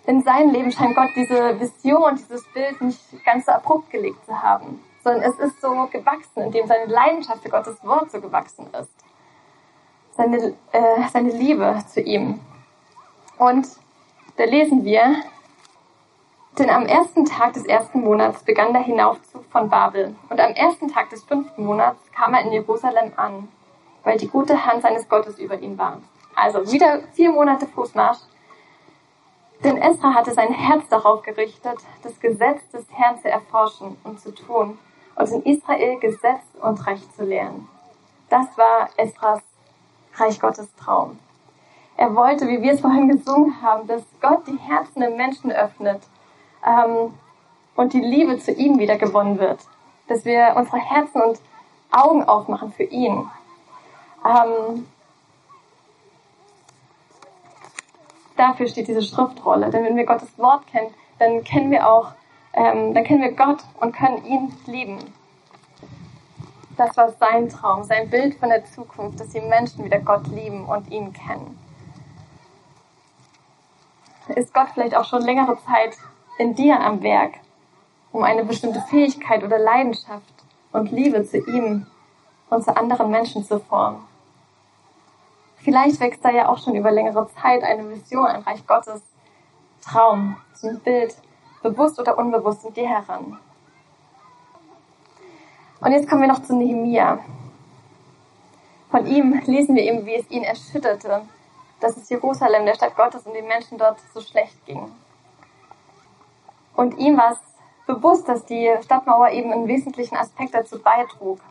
in 0.07 0.23
sein 0.23 0.49
Leben 0.49 0.71
scheint 0.71 0.95
Gott 0.95 1.09
diese 1.15 1.59
Vision, 1.59 2.15
dieses 2.15 2.47
Bild 2.53 2.81
nicht 2.81 2.99
ganz 3.25 3.45
so 3.45 3.51
abrupt 3.51 3.91
gelegt 3.91 4.25
zu 4.25 4.41
haben, 4.41 4.81
sondern 5.03 5.21
es 5.23 5.37
ist 5.37 5.61
so 5.61 5.87
gewachsen, 5.91 6.43
indem 6.43 6.65
seine 6.65 6.85
Leidenschaft 6.85 7.43
für 7.43 7.49
Gottes 7.49 7.83
Wort 7.83 8.09
so 8.09 8.21
gewachsen 8.21 8.67
ist. 8.79 8.89
Seine, 10.13 10.55
äh, 10.71 11.07
seine 11.11 11.29
Liebe 11.29 11.83
zu 11.89 12.01
ihm. 12.01 12.39
Und 13.37 13.67
da 14.37 14.45
lesen 14.45 14.85
wir, 14.85 15.17
denn 16.57 16.69
am 16.69 16.85
ersten 16.85 17.25
Tag 17.25 17.53
des 17.53 17.65
ersten 17.65 18.01
Monats 18.01 18.43
begann 18.43 18.73
der 18.73 18.81
Hinaufzug 18.81 19.43
von 19.51 19.69
Babel. 19.69 20.15
Und 20.29 20.39
am 20.39 20.53
ersten 20.53 20.87
Tag 20.87 21.09
des 21.09 21.23
fünften 21.23 21.65
Monats 21.65 21.99
kam 22.13 22.33
er 22.33 22.41
in 22.41 22.53
Jerusalem 22.53 23.11
an, 23.17 23.49
weil 24.05 24.17
die 24.17 24.29
gute 24.29 24.65
Hand 24.65 24.83
seines 24.83 25.07
Gottes 25.09 25.37
über 25.37 25.59
ihn 25.59 25.77
war. 25.77 25.99
Also 26.33 26.71
wieder 26.71 27.01
vier 27.13 27.31
Monate 27.31 27.67
Fußmarsch 27.67 28.19
denn 29.63 29.77
Esra 29.77 30.13
hatte 30.13 30.33
sein 30.33 30.53
Herz 30.53 30.87
darauf 30.89 31.23
gerichtet, 31.23 31.77
das 32.03 32.19
Gesetz 32.19 32.61
des 32.71 32.85
Herrn 32.91 33.19
zu 33.21 33.29
erforschen 33.29 33.97
und 34.03 34.19
zu 34.19 34.33
tun 34.33 34.77
und 35.15 35.31
in 35.31 35.43
Israel 35.43 35.99
Gesetz 35.99 36.43
und 36.61 36.85
Recht 36.85 37.15
zu 37.15 37.23
lehren. 37.23 37.67
Das 38.29 38.57
war 38.57 38.89
Esras 38.97 39.41
Reich 40.15 40.39
Gottes 40.39 40.67
Traum. 40.75 41.19
Er 41.95 42.15
wollte, 42.15 42.47
wie 42.47 42.61
wir 42.61 42.73
es 42.73 42.81
vorhin 42.81 43.07
gesungen 43.07 43.61
haben, 43.61 43.87
dass 43.87 44.03
Gott 44.21 44.45
die 44.47 44.59
Herzen 44.59 44.99
der 44.99 45.11
Menschen 45.11 45.51
öffnet 45.51 46.01
ähm, 46.65 47.13
und 47.75 47.93
die 47.93 48.01
Liebe 48.01 48.37
zu 48.37 48.51
ihm 48.51 48.77
wieder 48.77 48.97
gewonnen 48.97 49.39
wird. 49.39 49.59
Dass 50.07 50.23
wir 50.25 50.53
unsere 50.55 50.77
Herzen 50.77 51.21
und 51.21 51.39
Augen 51.91 52.23
aufmachen 52.23 52.71
für 52.71 52.83
ihn. 52.83 53.29
Ähm, 54.25 54.87
dafür 58.37 58.67
steht 58.67 58.87
diese 58.87 59.01
Schriftrolle. 59.01 59.69
Denn 59.69 59.83
wenn 59.83 59.97
wir 59.97 60.05
Gottes 60.05 60.37
Wort 60.37 60.65
kennen, 60.67 60.93
dann 61.19 61.43
kennen 61.43 61.71
wir 61.71 61.89
auch, 61.89 62.13
ähm, 62.53 62.93
dann 62.93 63.03
kennen 63.03 63.21
wir 63.21 63.33
Gott 63.33 63.63
und 63.79 63.95
können 63.95 64.23
ihn 64.25 64.53
lieben. 64.65 64.99
Das 66.77 66.95
war 66.95 67.11
sein 67.11 67.49
Traum, 67.49 67.83
sein 67.83 68.09
Bild 68.09 68.35
von 68.35 68.49
der 68.49 68.63
Zukunft, 68.65 69.19
dass 69.19 69.29
die 69.29 69.41
Menschen 69.41 69.83
wieder 69.83 69.99
Gott 69.99 70.27
lieben 70.27 70.65
und 70.65 70.91
ihn 70.91 71.11
kennen. 71.11 71.57
Ist 74.27 74.53
Gott 74.53 74.67
vielleicht 74.73 74.95
auch 74.95 75.05
schon 75.05 75.23
längere 75.23 75.57
Zeit 75.65 75.97
in 76.37 76.53
dir 76.53 76.79
am 76.79 77.01
Werk, 77.01 77.33
um 78.11 78.23
eine 78.23 78.43
bestimmte 78.43 78.81
Fähigkeit 78.81 79.43
oder 79.43 79.57
Leidenschaft 79.57 80.33
und 80.71 80.91
Liebe 80.91 81.23
zu 81.23 81.37
ihm 81.37 81.87
und 82.49 82.63
zu 82.63 82.75
anderen 82.75 83.09
Menschen 83.09 83.43
zu 83.43 83.59
formen? 83.59 84.03
Vielleicht 85.67 85.99
wächst 85.99 86.23
da 86.23 86.29
ja 86.29 86.47
auch 86.47 86.59
schon 86.59 86.75
über 86.75 86.91
längere 86.91 87.27
Zeit 87.41 87.61
eine 87.61 87.89
Vision, 87.89 88.25
ein 88.25 88.41
Reich 88.43 88.65
Gottes 88.65 89.01
Traum, 89.81 90.37
ein 90.63 90.79
Bild, 90.79 91.13
bewusst 91.61 91.99
oder 91.99 92.17
unbewusst 92.17 92.63
in 92.63 92.73
dir 92.73 92.87
heran. 92.87 93.37
Und 95.81 95.91
jetzt 95.91 96.09
kommen 96.09 96.21
wir 96.21 96.29
noch 96.29 96.41
zu 96.41 96.55
Nehemia. 96.55 97.19
Von 98.89 99.07
ihm 99.07 99.41
lesen 99.45 99.75
wir 99.75 99.83
eben, 99.83 100.05
wie 100.05 100.15
es 100.15 100.31
ihn 100.31 100.43
erschütterte, 100.43 101.23
dass 101.81 101.97
es 101.97 102.07
Jerusalem, 102.07 102.65
der 102.65 102.75
Stadt 102.75 102.95
Gottes 102.95 103.27
und 103.27 103.33
den 103.33 103.47
Menschen 103.49 103.77
dort 103.77 103.99
so 104.13 104.21
schlecht 104.21 104.65
ging. 104.65 104.89
Und 106.77 106.97
ihm 106.97 107.17
war 107.17 107.33
es 107.33 107.39
bewusst, 107.87 108.29
dass 108.29 108.45
die 108.45 108.73
Stadtmauer 108.85 109.31
eben 109.31 109.51
einen 109.51 109.67
wesentlichen 109.67 110.15
Aspekt 110.15 110.53
dazu 110.53 110.79
beitrug. 110.81 111.41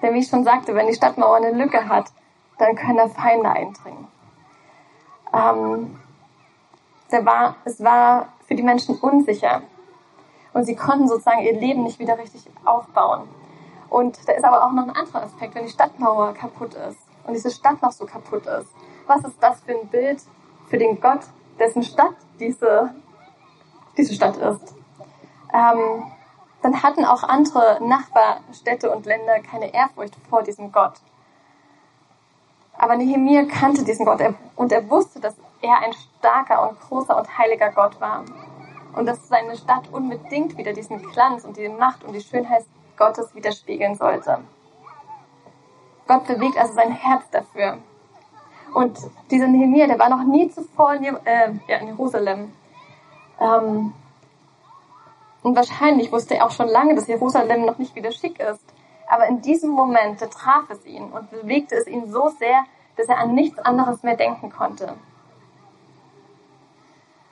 Denn 0.00 0.14
wie 0.14 0.20
ich 0.20 0.28
schon 0.28 0.44
sagte, 0.44 0.76
wenn 0.76 0.86
die 0.86 0.94
Stadtmauer 0.94 1.34
eine 1.34 1.50
Lücke 1.50 1.88
hat, 1.88 2.12
dann 2.60 2.76
können 2.76 3.10
Feinde 3.10 3.50
eindringen. 3.50 4.08
Ähm, 5.32 5.98
war, 7.10 7.56
es 7.64 7.82
war 7.82 8.28
für 8.46 8.54
die 8.54 8.62
Menschen 8.62 8.98
unsicher. 8.98 9.62
Und 10.52 10.64
sie 10.64 10.76
konnten 10.76 11.08
sozusagen 11.08 11.40
ihr 11.42 11.58
Leben 11.58 11.84
nicht 11.84 11.98
wieder 11.98 12.18
richtig 12.18 12.42
aufbauen. 12.64 13.28
Und 13.88 14.28
da 14.28 14.32
ist 14.32 14.44
aber 14.44 14.64
auch 14.64 14.72
noch 14.72 14.84
ein 14.84 14.96
anderer 14.96 15.22
Aspekt, 15.22 15.54
wenn 15.54 15.64
die 15.64 15.70
Stadtmauer 15.70 16.34
kaputt 16.34 16.74
ist 16.74 16.98
und 17.26 17.34
diese 17.34 17.50
Stadt 17.50 17.82
noch 17.82 17.92
so 17.92 18.06
kaputt 18.06 18.46
ist. 18.46 18.68
Was 19.06 19.24
ist 19.24 19.42
das 19.42 19.60
für 19.60 19.72
ein 19.72 19.88
Bild 19.88 20.22
für 20.68 20.78
den 20.78 21.00
Gott, 21.00 21.20
dessen 21.58 21.82
Stadt 21.82 22.14
diese, 22.38 22.94
diese 23.96 24.14
Stadt 24.14 24.36
ist? 24.36 24.74
Ähm, 25.52 26.04
dann 26.62 26.82
hatten 26.82 27.04
auch 27.04 27.22
andere 27.24 27.78
Nachbarstädte 27.82 28.94
und 28.94 29.06
Länder 29.06 29.40
keine 29.40 29.72
Ehrfurcht 29.72 30.14
vor 30.28 30.42
diesem 30.42 30.70
Gott. 30.70 30.94
Aber 32.80 32.96
Nehemiah 32.96 33.44
kannte 33.44 33.84
diesen 33.84 34.06
Gott 34.06 34.22
und 34.56 34.72
er 34.72 34.88
wusste, 34.88 35.20
dass 35.20 35.34
er 35.60 35.80
ein 35.80 35.92
starker 35.92 36.66
und 36.66 36.80
großer 36.80 37.14
und 37.14 37.36
heiliger 37.36 37.70
Gott 37.72 38.00
war. 38.00 38.24
Und 38.96 39.04
dass 39.04 39.28
seine 39.28 39.54
Stadt 39.54 39.92
unbedingt 39.92 40.56
wieder 40.56 40.72
diesen 40.72 40.96
Glanz 41.12 41.44
und 41.44 41.58
die 41.58 41.68
Macht 41.68 42.02
und 42.04 42.14
die 42.14 42.22
Schönheit 42.22 42.64
Gottes 42.96 43.34
widerspiegeln 43.34 43.96
sollte. 43.96 44.38
Gott 46.08 46.26
bewegt 46.26 46.56
also 46.56 46.72
sein 46.72 46.92
Herz 46.92 47.24
dafür. 47.30 47.76
Und 48.72 48.98
dieser 49.30 49.48
Nehemiah, 49.48 49.86
der 49.86 49.98
war 49.98 50.08
noch 50.08 50.24
nie 50.24 50.48
zuvor 50.48 50.94
in, 50.94 51.04
äh, 51.04 51.52
ja, 51.68 51.76
in 51.76 51.88
Jerusalem. 51.88 52.50
Ähm, 53.38 53.92
und 55.42 55.54
wahrscheinlich 55.54 56.10
wusste 56.10 56.36
er 56.36 56.46
auch 56.46 56.50
schon 56.50 56.68
lange, 56.68 56.94
dass 56.94 57.08
Jerusalem 57.08 57.66
noch 57.66 57.76
nicht 57.76 57.94
wieder 57.94 58.10
schick 58.10 58.40
ist. 58.40 58.64
Aber 59.10 59.26
in 59.26 59.40
diesem 59.42 59.70
Moment 59.70 60.20
traf 60.20 60.70
es 60.70 60.84
ihn 60.86 61.10
und 61.10 61.30
bewegte 61.30 61.74
es 61.74 61.86
ihn 61.86 62.10
so 62.10 62.28
sehr, 62.28 62.64
dass 62.96 63.08
er 63.08 63.18
an 63.18 63.34
nichts 63.34 63.58
anderes 63.58 64.02
mehr 64.02 64.16
denken 64.16 64.50
konnte. 64.50 64.94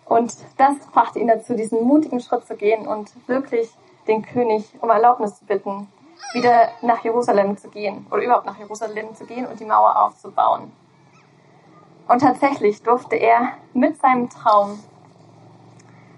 Und 0.04 0.34
das 0.56 0.76
brachte 0.92 1.18
ihn 1.18 1.28
dazu, 1.28 1.54
diesen 1.54 1.84
mutigen 1.84 2.20
Schritt 2.20 2.46
zu 2.46 2.56
gehen 2.56 2.86
und 2.86 3.10
wirklich 3.28 3.70
den 4.06 4.22
König 4.22 4.72
um 4.80 4.88
Erlaubnis 4.88 5.38
zu 5.38 5.44
bitten, 5.44 5.86
wieder 6.32 6.70
nach 6.82 7.04
Jerusalem 7.04 7.56
zu 7.56 7.68
gehen 7.68 8.06
oder 8.10 8.22
überhaupt 8.22 8.46
nach 8.46 8.58
Jerusalem 8.58 9.14
zu 9.14 9.26
gehen 9.26 9.46
und 9.46 9.60
die 9.60 9.66
Mauer 9.66 10.02
aufzubauen. 10.02 10.72
Und 12.08 12.20
tatsächlich 12.20 12.82
durfte 12.82 13.16
er 13.16 13.52
mit 13.74 14.00
seinem 14.00 14.30
Traum 14.30 14.80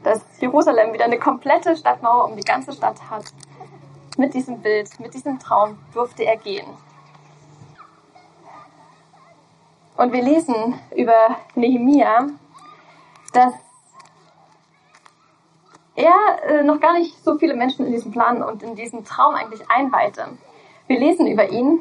dass 0.02 0.22
Jerusalem 0.40 0.92
wieder 0.92 1.04
eine 1.04 1.18
komplette 1.18 1.76
Stadtmauer 1.76 2.24
um 2.24 2.36
die 2.36 2.44
ganze 2.44 2.72
Stadt 2.72 3.10
hat. 3.10 3.24
Mit 4.20 4.34
diesem 4.34 4.60
Bild, 4.60 5.00
mit 5.00 5.14
diesem 5.14 5.38
Traum 5.38 5.78
durfte 5.94 6.26
er 6.26 6.36
gehen. 6.36 6.66
Und 9.96 10.12
wir 10.12 10.22
lesen 10.22 10.78
über 10.94 11.38
Nehemia, 11.54 12.26
dass 13.32 13.54
er 15.94 16.12
äh, 16.50 16.62
noch 16.64 16.80
gar 16.80 16.98
nicht 16.98 17.24
so 17.24 17.38
viele 17.38 17.54
Menschen 17.54 17.86
in 17.86 17.92
diesem 17.92 18.12
Plan 18.12 18.42
und 18.42 18.62
in 18.62 18.74
diesen 18.74 19.06
Traum 19.06 19.36
eigentlich 19.36 19.70
einweihte. 19.70 20.26
Wir 20.86 21.00
lesen 21.00 21.26
über 21.26 21.48
ihn. 21.48 21.80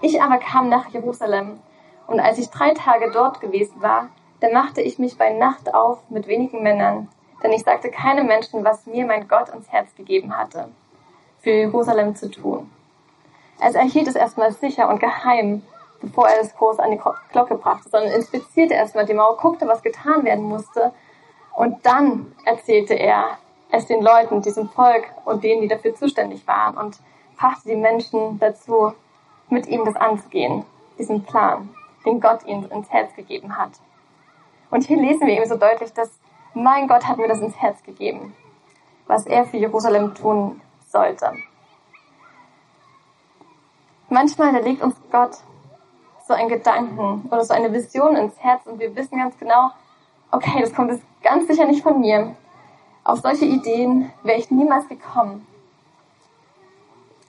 Ich 0.00 0.20
aber 0.20 0.38
kam 0.38 0.68
nach 0.68 0.88
Jerusalem 0.88 1.60
und 2.08 2.18
als 2.18 2.38
ich 2.38 2.50
drei 2.50 2.74
Tage 2.74 3.12
dort 3.12 3.40
gewesen 3.40 3.80
war, 3.80 4.08
dann 4.40 4.52
machte 4.52 4.80
ich 4.80 4.98
mich 4.98 5.16
bei 5.16 5.32
Nacht 5.32 5.72
auf 5.72 6.00
mit 6.10 6.26
wenigen 6.26 6.64
Männern 6.64 7.08
denn 7.42 7.52
ich 7.52 7.62
sagte 7.62 7.90
keinem 7.90 8.26
Menschen, 8.26 8.64
was 8.64 8.86
mir 8.86 9.06
mein 9.06 9.28
Gott 9.28 9.50
ans 9.50 9.70
Herz 9.70 9.94
gegeben 9.94 10.36
hatte, 10.36 10.68
für 11.46 11.52
Jerusalem 11.52 12.16
zu 12.16 12.28
tun. 12.28 12.68
Also 13.60 13.78
er 13.78 13.84
hielt 13.84 14.08
es 14.08 14.16
erstmal 14.16 14.50
sicher 14.50 14.88
und 14.88 14.98
geheim, 14.98 15.62
bevor 16.00 16.28
er 16.28 16.40
es 16.40 16.52
groß 16.56 16.80
an 16.80 16.90
die 16.90 17.00
Glocke 17.30 17.54
brachte, 17.54 17.88
sondern 17.88 18.10
inspizierte 18.10 18.74
erstmal 18.74 19.06
die 19.06 19.14
Mauer, 19.14 19.36
guckte, 19.36 19.68
was 19.68 19.80
getan 19.80 20.24
werden 20.24 20.42
musste, 20.42 20.90
und 21.54 21.86
dann 21.86 22.34
erzählte 22.44 22.94
er 22.94 23.38
es 23.70 23.86
den 23.86 24.02
Leuten, 24.02 24.42
diesem 24.42 24.68
Volk 24.70 25.04
und 25.24 25.44
denen, 25.44 25.62
die 25.62 25.68
dafür 25.68 25.94
zuständig 25.94 26.44
waren, 26.48 26.76
und 26.76 26.98
brachte 27.36 27.68
die 27.68 27.76
Menschen 27.76 28.40
dazu, 28.40 28.92
mit 29.48 29.68
ihm 29.68 29.84
das 29.84 29.94
anzugehen, 29.94 30.64
diesen 30.98 31.22
Plan, 31.22 31.68
den 32.04 32.20
Gott 32.20 32.44
ihnen 32.44 32.68
ins 32.72 32.90
Herz 32.90 33.14
gegeben 33.14 33.56
hat. 33.56 33.70
Und 34.72 34.82
hier 34.82 34.96
lesen 34.96 35.28
wir 35.28 35.34
eben 35.34 35.48
so 35.48 35.56
deutlich, 35.56 35.92
dass 35.92 36.10
mein 36.54 36.88
Gott 36.88 37.06
hat 37.06 37.18
mir 37.18 37.28
das 37.28 37.40
ins 37.40 37.56
Herz 37.56 37.80
gegeben, 37.84 38.34
was 39.06 39.26
er 39.26 39.44
für 39.44 39.58
Jerusalem 39.58 40.12
tun 40.16 40.60
sollte. 40.86 41.32
Manchmal 44.08 44.52
legt 44.62 44.82
uns 44.82 44.94
Gott 45.10 45.38
so 46.26 46.34
einen 46.34 46.48
Gedanken 46.48 47.28
oder 47.30 47.44
so 47.44 47.54
eine 47.54 47.72
Vision 47.72 48.16
ins 48.16 48.38
Herz 48.38 48.66
und 48.66 48.78
wir 48.78 48.94
wissen 48.96 49.18
ganz 49.18 49.38
genau, 49.38 49.70
okay, 50.30 50.60
das 50.60 50.74
kommt 50.74 50.90
jetzt 50.90 51.04
ganz 51.22 51.46
sicher 51.46 51.66
nicht 51.66 51.82
von 51.82 52.00
mir. 52.00 52.36
Auf 53.04 53.20
solche 53.20 53.44
Ideen 53.44 54.12
wäre 54.22 54.38
ich 54.38 54.50
niemals 54.50 54.88
gekommen. 54.88 55.46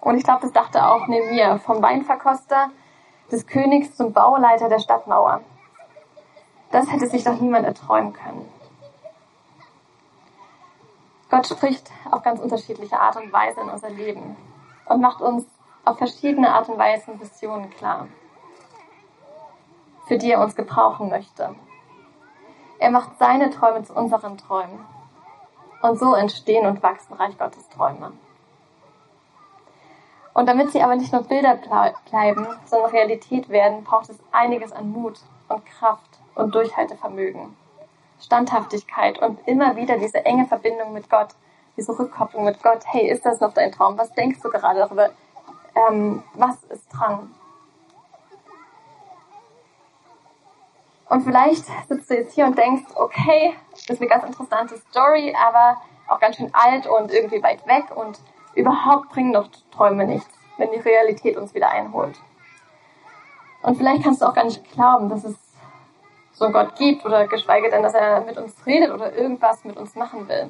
Und 0.02 0.17
ich 0.17 0.24
glaube, 0.24 0.41
das 0.41 0.54
dachte 0.54 0.88
auch 0.88 1.08
neben 1.08 1.30
mir, 1.30 1.60
vom 1.60 1.82
Weinverkoster 1.82 2.72
des 3.32 3.46
Königs 3.46 3.96
zum 3.96 4.13
Bauleiter 4.13 4.70
der 4.70 4.80
Stadtmauer. 4.80 5.41
Das 6.72 6.91
hätte 6.91 7.08
sich 7.08 7.24
doch 7.24 7.39
niemand 7.39 7.65
erträumen 7.65 8.13
können. 8.13 8.48
Gott 11.38 11.45
spricht 11.45 11.91
auf 12.10 12.23
ganz 12.23 12.39
unterschiedliche 12.39 13.00
Art 13.00 13.15
und 13.15 13.32
Weise 13.32 13.62
in 13.62 13.69
unser 13.69 13.91
Leben 13.91 14.36
und 14.88 15.02
macht 15.02 15.21
uns 15.21 15.45
auf 15.86 16.00
verschiedene 16.00 16.52
Art 16.52 16.67
und 16.67 16.80
Weise 16.80 17.19
Visionen 17.19 17.69
klar, 17.69 18.08
für 20.08 20.17
die 20.17 20.32
er 20.32 20.41
uns 20.41 20.56
gebrauchen 20.56 21.10
möchte. 21.10 21.54
Er 22.80 22.89
macht 22.89 23.19
seine 23.19 23.52
Träume 23.52 23.84
zu 23.84 23.93
unseren 23.93 24.39
Träumen. 24.39 24.84
Und 25.84 26.00
so 26.00 26.15
entstehen 26.15 26.65
und 26.65 26.82
wachsen 26.82 27.13
Reich 27.13 27.38
Gottes 27.38 27.69
Träume. 27.69 28.13
Und 30.34 30.50
damit 30.50 30.71
sie 30.71 30.82
aber 30.82 30.95
nicht 30.95 31.13
nur 31.13 31.21
Bilder 31.21 31.60
bleiben, 32.10 32.47
sondern 32.65 32.89
Realität 32.89 33.50
werden, 33.50 33.84
braucht 33.84 34.10
es 34.10 34.17
einiges 34.32 34.71
an 34.71 34.91
Mut 34.91 35.19
und 35.50 35.63
Kraft 35.67 36.17
und 36.34 36.56
Durchhaltevermögen. 36.56 37.56
Standhaftigkeit 38.19 39.19
und 39.19 39.39
immer 39.47 39.75
wieder 39.75 39.97
diese 39.97 40.25
enge 40.25 40.45
Verbindung 40.45 40.93
mit 40.93 41.10
Gott, 41.10 41.30
diese 41.75 41.97
Rückkopplung 41.97 42.45
mit 42.45 42.62
Gott. 42.63 42.84
Hey, 42.86 43.10
ist 43.10 43.25
das 43.25 43.39
noch 43.39 43.53
dein 43.53 43.71
Traum? 43.71 43.97
Was 43.97 44.13
denkst 44.13 44.39
du 44.41 44.49
gerade 44.49 44.80
darüber? 44.80 45.10
Ähm, 45.75 46.23
was 46.34 46.63
ist 46.65 46.88
dran? 46.89 47.34
Und 51.10 51.23
vielleicht 51.23 51.65
sitzt 51.88 52.10
du 52.10 52.15
jetzt 52.15 52.34
hier 52.34 52.45
und 52.45 52.58
denkst, 52.58 52.84
okay, 52.95 53.53
das 53.71 53.91
ist 53.91 54.01
eine 54.01 54.10
ganz 54.10 54.25
interessante 54.25 54.77
Story, 54.77 55.34
aber 55.47 55.82
auch 56.08 56.19
ganz 56.19 56.36
schön 56.36 56.51
alt 56.53 56.88
und 56.88 57.13
irgendwie 57.13 57.41
weit 57.41 57.65
weg 57.65 57.95
und 57.95 58.19
überhaupt 58.56 59.10
bringen 59.10 59.34
doch 59.34 59.47
Träume 59.71 60.06
nichts, 60.06 60.30
wenn 60.58 60.71
die 60.71 60.80
Realität 60.80 61.38
uns 61.38 61.53
wieder 61.53 61.69
einholt. 61.69 62.19
Und 63.62 63.77
vielleicht 63.77 64.03
kannst 64.03 64.21
du 64.21 64.25
auch 64.25 64.34
gar 64.34 64.45
nicht 64.45 64.69
glauben, 64.71 65.10
dass 65.10 65.23
es 65.23 65.36
so 66.38 66.52
Gott 66.52 66.76
gibt 66.76 67.04
oder 67.04 67.28
geschweige 67.28 67.69
denn, 67.69 67.82
dass 67.82 67.95
er 67.95 68.21
mit 68.21 68.38
uns 68.38 68.54
redet 68.65 68.91
oder 68.91 69.13
irgendwas 69.13 69.63
mit 69.63 69.76
uns 69.76 69.95
machen 69.95 70.28
will. 70.28 70.50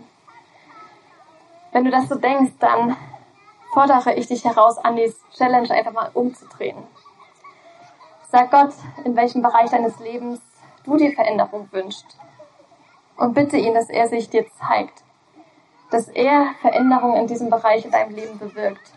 Wenn 1.71 1.85
du 1.85 1.91
das 1.91 2.09
so 2.09 2.15
denkst, 2.15 2.53
dann 2.59 2.97
fordere 3.73 4.13
ich 4.15 4.27
dich 4.27 4.43
heraus, 4.43 4.77
an 4.77 4.97
die 4.97 5.13
Challenge 5.35 5.69
einfach 5.71 5.93
mal 5.93 6.11
umzudrehen. 6.13 6.83
Sag 8.29 8.51
Gott, 8.51 8.73
in 9.05 9.15
welchem 9.15 9.41
Bereich 9.41 9.69
deines 9.69 9.97
Lebens 9.99 10.41
du 10.83 10.97
dir 10.97 11.13
Veränderung 11.13 11.69
wünschst. 11.71 12.17
Und 13.15 13.33
bitte 13.33 13.57
ihn, 13.57 13.73
dass 13.73 13.89
er 13.89 14.07
sich 14.07 14.29
dir 14.29 14.45
zeigt. 14.51 15.03
Dass 15.89 16.09
er 16.09 16.53
Veränderungen 16.61 17.15
in 17.15 17.27
diesem 17.27 17.49
Bereich 17.49 17.85
in 17.85 17.91
deinem 17.91 18.13
Leben 18.13 18.37
bewirkt. 18.37 18.91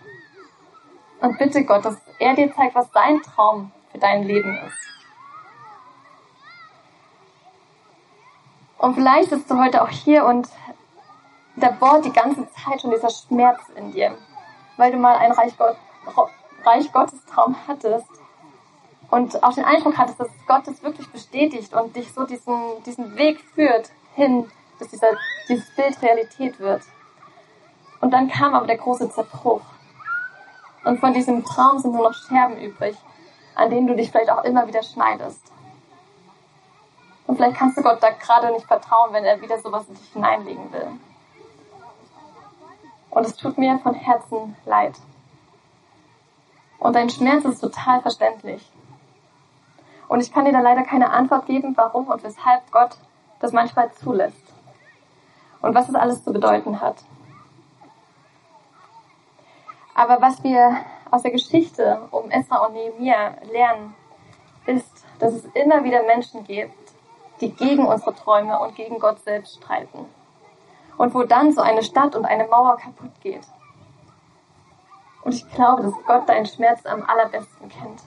Und 1.20 1.38
bitte 1.38 1.64
Gott, 1.64 1.84
dass 1.84 1.96
er 2.18 2.34
dir 2.34 2.52
zeigt, 2.52 2.74
was 2.74 2.90
dein 2.90 3.22
Traum 3.22 3.70
für 3.92 3.98
dein 3.98 4.24
Leben 4.24 4.58
ist. 4.66 4.99
Und 8.80 8.94
vielleicht 8.94 9.28
bist 9.28 9.50
du 9.50 9.58
heute 9.58 9.82
auch 9.82 9.90
hier 9.90 10.24
und 10.24 10.48
da 11.56 11.70
bohrt 11.70 12.06
die 12.06 12.12
ganze 12.12 12.48
Zeit 12.52 12.80
schon 12.80 12.90
dieser 12.90 13.10
Schmerz 13.10 13.60
in 13.76 13.92
dir, 13.92 14.16
weil 14.78 14.90
du 14.90 14.96
mal 14.96 15.16
einen 15.16 15.34
Reich, 15.34 15.52
Gott, 15.58 15.76
Reich 16.64 16.90
Gottes 16.90 17.22
Traum 17.26 17.54
hattest 17.68 18.08
und 19.10 19.42
auch 19.42 19.52
den 19.52 19.66
Eindruck 19.66 19.98
hattest, 19.98 20.18
dass 20.18 20.30
Gott 20.46 20.66
es 20.66 20.82
wirklich 20.82 21.10
bestätigt 21.10 21.74
und 21.74 21.94
dich 21.94 22.10
so 22.14 22.24
diesen, 22.24 22.82
diesen 22.86 23.16
Weg 23.16 23.40
führt 23.54 23.90
hin, 24.14 24.50
dass 24.78 24.88
dieser, 24.88 25.08
dieses 25.46 25.68
Bild 25.74 26.00
Realität 26.00 26.58
wird. 26.58 26.82
Und 28.00 28.12
dann 28.14 28.30
kam 28.30 28.54
aber 28.54 28.66
der 28.66 28.78
große 28.78 29.10
Zerbruch. 29.10 29.60
Und 30.86 31.00
von 31.00 31.12
diesem 31.12 31.44
Traum 31.44 31.78
sind 31.80 31.92
nur 31.92 32.04
noch 32.04 32.14
Scherben 32.14 32.56
übrig, 32.56 32.96
an 33.56 33.68
denen 33.68 33.88
du 33.88 33.94
dich 33.94 34.10
vielleicht 34.10 34.30
auch 34.30 34.44
immer 34.44 34.66
wieder 34.66 34.82
schneidest. 34.82 35.52
Und 37.30 37.36
vielleicht 37.36 37.58
kannst 37.58 37.78
du 37.78 37.82
Gott 37.82 38.02
da 38.02 38.10
gerade 38.10 38.50
nicht 38.50 38.66
vertrauen, 38.66 39.12
wenn 39.12 39.24
er 39.24 39.40
wieder 39.40 39.56
sowas 39.60 39.86
in 39.88 39.94
dich 39.94 40.12
hineinlegen 40.12 40.72
will. 40.72 40.88
Und 43.08 43.24
es 43.24 43.36
tut 43.36 43.56
mir 43.56 43.78
von 43.78 43.94
Herzen 43.94 44.56
leid. 44.66 44.96
Und 46.80 46.96
dein 46.96 47.08
Schmerz 47.08 47.44
ist 47.44 47.60
total 47.60 48.02
verständlich. 48.02 48.68
Und 50.08 50.18
ich 50.18 50.32
kann 50.32 50.44
dir 50.44 50.50
da 50.50 50.58
leider 50.58 50.82
keine 50.82 51.12
Antwort 51.12 51.46
geben, 51.46 51.76
warum 51.76 52.08
und 52.08 52.24
weshalb 52.24 52.68
Gott 52.72 52.98
das 53.38 53.52
manchmal 53.52 53.92
zulässt. 53.92 54.52
Und 55.62 55.72
was 55.72 55.88
es 55.88 55.94
alles 55.94 56.24
zu 56.24 56.32
bedeuten 56.32 56.80
hat. 56.80 56.96
Aber 59.94 60.20
was 60.20 60.42
wir 60.42 60.78
aus 61.12 61.22
der 61.22 61.30
Geschichte 61.30 62.08
um 62.10 62.28
Esra 62.32 62.66
und 62.66 62.72
Nehemiah 62.72 63.36
lernen, 63.52 63.94
ist, 64.66 65.06
dass 65.20 65.32
es 65.32 65.44
immer 65.54 65.84
wieder 65.84 66.02
Menschen 66.02 66.42
gibt, 66.42 66.79
die 67.40 67.52
gegen 67.52 67.86
unsere 67.86 68.14
Träume 68.14 68.58
und 68.60 68.74
gegen 68.74 68.98
Gott 68.98 69.20
selbst 69.20 69.56
streiten. 69.56 70.06
Und 70.96 71.14
wo 71.14 71.22
dann 71.22 71.52
so 71.52 71.62
eine 71.62 71.82
Stadt 71.82 72.14
und 72.14 72.24
eine 72.24 72.46
Mauer 72.46 72.76
kaputt 72.76 73.20
geht. 73.20 73.46
Und 75.22 75.34
ich 75.34 75.50
glaube, 75.50 75.82
dass 75.82 75.94
Gott 76.06 76.28
deinen 76.28 76.46
Schmerz 76.46 76.84
am 76.86 77.02
allerbesten 77.02 77.68
kennt. 77.68 78.02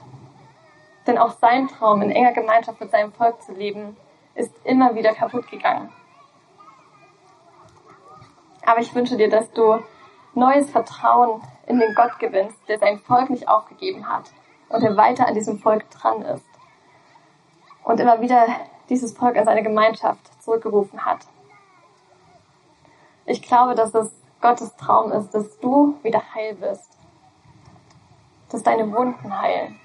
Denn 1.07 1.17
auch 1.17 1.31
sein 1.31 1.67
Traum, 1.67 2.01
in 2.01 2.11
enger 2.11 2.33
Gemeinschaft 2.33 2.79
mit 2.79 2.91
seinem 2.91 3.11
Volk 3.11 3.41
zu 3.41 3.53
leben, 3.53 3.97
ist 4.35 4.53
immer 4.63 4.95
wieder 4.95 5.13
kaputt 5.13 5.49
gegangen. 5.49 5.91
Aber 8.65 8.79
ich 8.79 8.93
wünsche 8.95 9.17
dir, 9.17 9.29
dass 9.29 9.51
du 9.51 9.83
neues 10.33 10.69
Vertrauen 10.69 11.41
in 11.67 11.79
den 11.79 11.93
Gott 11.95 12.19
gewinnst, 12.19 12.57
der 12.67 12.79
sein 12.79 12.99
Volk 12.99 13.29
nicht 13.29 13.47
aufgegeben 13.47 14.07
hat 14.07 14.31
und 14.69 14.81
der 14.81 14.97
weiter 14.97 15.27
an 15.27 15.33
diesem 15.33 15.59
Volk 15.59 15.89
dran 15.91 16.21
ist. 16.23 16.45
Und 17.83 17.99
immer 17.99 18.21
wieder 18.21 18.45
dieses 18.93 19.17
Volk 19.17 19.35
an 19.37 19.45
seine 19.45 19.63
Gemeinschaft 19.63 20.21
zurückgerufen 20.43 21.03
hat. 21.03 21.19
Ich 23.25 23.41
glaube, 23.41 23.73
dass 23.73 23.93
es 23.95 24.11
Gottes 24.39 24.75
Traum 24.75 25.11
ist, 25.11 25.31
dass 25.31 25.59
du 25.59 25.97
wieder 26.03 26.21
heil 26.35 26.59
wirst. 26.61 26.91
Dass 28.49 28.61
deine 28.61 28.91
Wunden 28.91 29.41
heilen. 29.41 29.79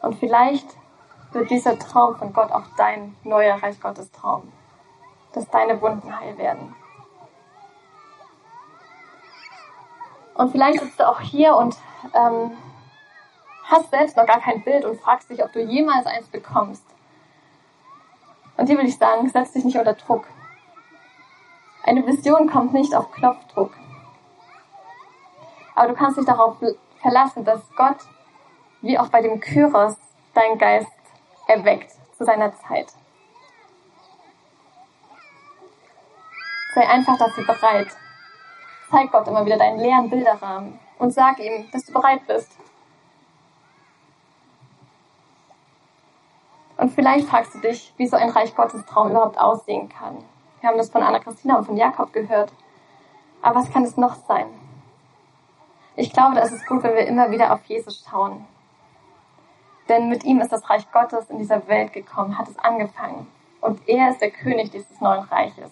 Und 0.00 0.18
vielleicht 0.18 0.66
wird 1.32 1.50
dieser 1.50 1.78
Traum 1.78 2.16
von 2.16 2.32
Gott 2.32 2.50
auch 2.50 2.64
dein 2.78 3.14
neuer 3.24 3.62
Reich 3.62 3.78
Gottes 3.78 4.10
Traum. 4.10 4.50
Dass 5.34 5.46
deine 5.50 5.80
Wunden 5.82 6.18
heil 6.18 6.38
werden. 6.38 6.74
Und 10.34 10.50
vielleicht 10.50 10.80
sitzt 10.80 11.00
du 11.00 11.08
auch 11.08 11.20
hier 11.20 11.54
und 11.56 11.76
ähm, 12.14 12.56
hast 13.64 13.90
selbst 13.90 14.16
noch 14.16 14.26
gar 14.26 14.40
kein 14.40 14.62
Bild 14.62 14.84
und 14.84 14.98
fragst 14.98 15.28
dich, 15.28 15.42
ob 15.42 15.52
du 15.52 15.60
jemals 15.60 16.06
eins 16.06 16.28
bekommst. 16.28 16.84
Und 18.56 18.66
hier 18.66 18.78
will 18.78 18.86
ich 18.86 18.96
sagen, 18.96 19.28
setz 19.28 19.52
dich 19.52 19.64
nicht 19.64 19.76
unter 19.76 19.94
Druck. 19.94 20.26
Eine 21.84 22.06
Vision 22.06 22.50
kommt 22.50 22.72
nicht 22.72 22.94
auf 22.94 23.12
Knopfdruck. 23.12 23.72
Aber 25.74 25.88
du 25.88 25.94
kannst 25.94 26.18
dich 26.18 26.26
darauf 26.26 26.56
verlassen, 27.00 27.44
dass 27.44 27.60
Gott, 27.76 27.98
wie 28.80 28.98
auch 28.98 29.08
bei 29.08 29.22
dem 29.22 29.40
Kyros, 29.40 29.96
deinen 30.34 30.58
Geist 30.58 30.90
erweckt 31.46 31.92
zu 32.16 32.24
seiner 32.24 32.52
Zeit. 32.56 32.92
Sei 36.74 36.86
einfach 36.88 37.16
dafür 37.18 37.46
bereit. 37.46 37.88
Zeig 38.90 39.10
Gott 39.10 39.28
immer 39.28 39.44
wieder 39.46 39.56
deinen 39.56 39.78
leeren 39.78 40.10
Bilderrahmen 40.10 40.78
und 40.98 41.12
sag 41.12 41.38
ihm, 41.38 41.70
dass 41.72 41.84
du 41.84 41.92
bereit 41.92 42.26
bist. 42.26 42.50
Vielleicht 46.96 47.28
fragst 47.28 47.54
du 47.54 47.58
dich, 47.60 47.92
wie 47.98 48.08
so 48.08 48.16
ein 48.16 48.30
Reich 48.30 48.56
Gottes 48.56 48.84
Traum 48.86 49.10
überhaupt 49.10 49.38
aussehen 49.38 49.88
kann. 49.88 50.16
Wir 50.60 50.70
haben 50.70 50.78
das 50.78 50.90
von 50.90 51.02
Anna-Christina 51.02 51.58
und 51.58 51.64
von 51.64 51.76
Jakob 51.76 52.12
gehört. 52.12 52.52
Aber 53.42 53.60
was 53.60 53.70
kann 53.70 53.84
es 53.84 53.96
noch 53.96 54.16
sein? 54.26 54.46
Ich 55.94 56.12
glaube, 56.12 56.34
da 56.34 56.40
ist 56.40 56.52
es 56.52 56.66
gut, 56.66 56.82
wenn 56.82 56.94
wir 56.94 57.06
immer 57.06 57.30
wieder 57.30 57.52
auf 57.52 57.64
Jesus 57.66 58.04
schauen. 58.10 58.44
Denn 59.88 60.08
mit 60.08 60.24
ihm 60.24 60.40
ist 60.40 60.52
das 60.52 60.68
Reich 60.68 60.90
Gottes 60.90 61.30
in 61.30 61.38
dieser 61.38 61.68
Welt 61.68 61.92
gekommen, 61.92 62.36
hat 62.36 62.48
es 62.48 62.58
angefangen. 62.58 63.28
Und 63.60 63.88
er 63.88 64.10
ist 64.10 64.20
der 64.20 64.30
König 64.30 64.70
dieses 64.70 65.00
neuen 65.00 65.24
Reiches. 65.24 65.70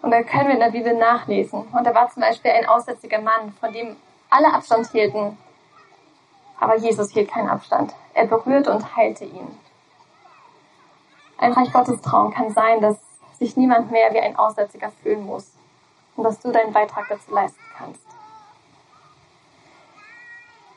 Und 0.00 0.12
da 0.12 0.22
können 0.22 0.46
wir 0.46 0.54
in 0.54 0.60
der 0.60 0.70
Bibel 0.70 0.96
nachlesen. 0.96 1.62
Und 1.72 1.84
da 1.84 1.94
war 1.94 2.08
zum 2.08 2.22
Beispiel 2.22 2.52
ein 2.52 2.66
aussätziger 2.66 3.20
Mann, 3.20 3.52
von 3.58 3.72
dem 3.72 3.96
alle 4.30 4.52
Abstand 4.52 4.86
hielten. 4.92 5.36
Aber 6.60 6.76
Jesus 6.76 7.10
hielt 7.10 7.30
keinen 7.30 7.48
Abstand. 7.48 7.94
Er 8.18 8.26
berührte 8.26 8.72
und 8.72 8.96
heilte 8.96 9.24
ihn. 9.24 9.46
Ein 11.38 11.52
Reich 11.52 11.72
Gottes 11.72 12.02
Traum 12.02 12.34
kann 12.34 12.52
sein, 12.52 12.80
dass 12.80 12.96
sich 13.38 13.56
niemand 13.56 13.92
mehr 13.92 14.12
wie 14.12 14.18
ein 14.18 14.34
Aussätziger 14.34 14.90
fühlen 14.90 15.24
muss 15.24 15.52
und 16.16 16.24
dass 16.24 16.40
du 16.40 16.50
deinen 16.50 16.72
Beitrag 16.72 17.06
dazu 17.08 17.32
leisten 17.32 17.62
kannst. 17.76 18.02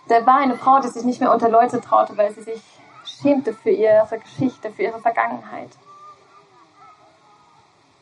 Da 0.07 0.23
war 0.27 0.37
eine 0.37 0.55
Frau, 0.55 0.81
die 0.81 0.89
sich 0.89 1.03
nicht 1.03 1.19
mehr 1.19 1.33
unter 1.33 1.49
Leute 1.49 1.81
traute, 1.81 2.15
weil 2.15 2.31
sie 2.31 2.43
sich 2.43 2.61
schämte 3.05 3.55
für 3.55 3.71
ihre 3.71 4.19
Geschichte, 4.19 4.71
für 4.71 4.83
ihre 4.83 4.99
Vergangenheit. 4.99 5.71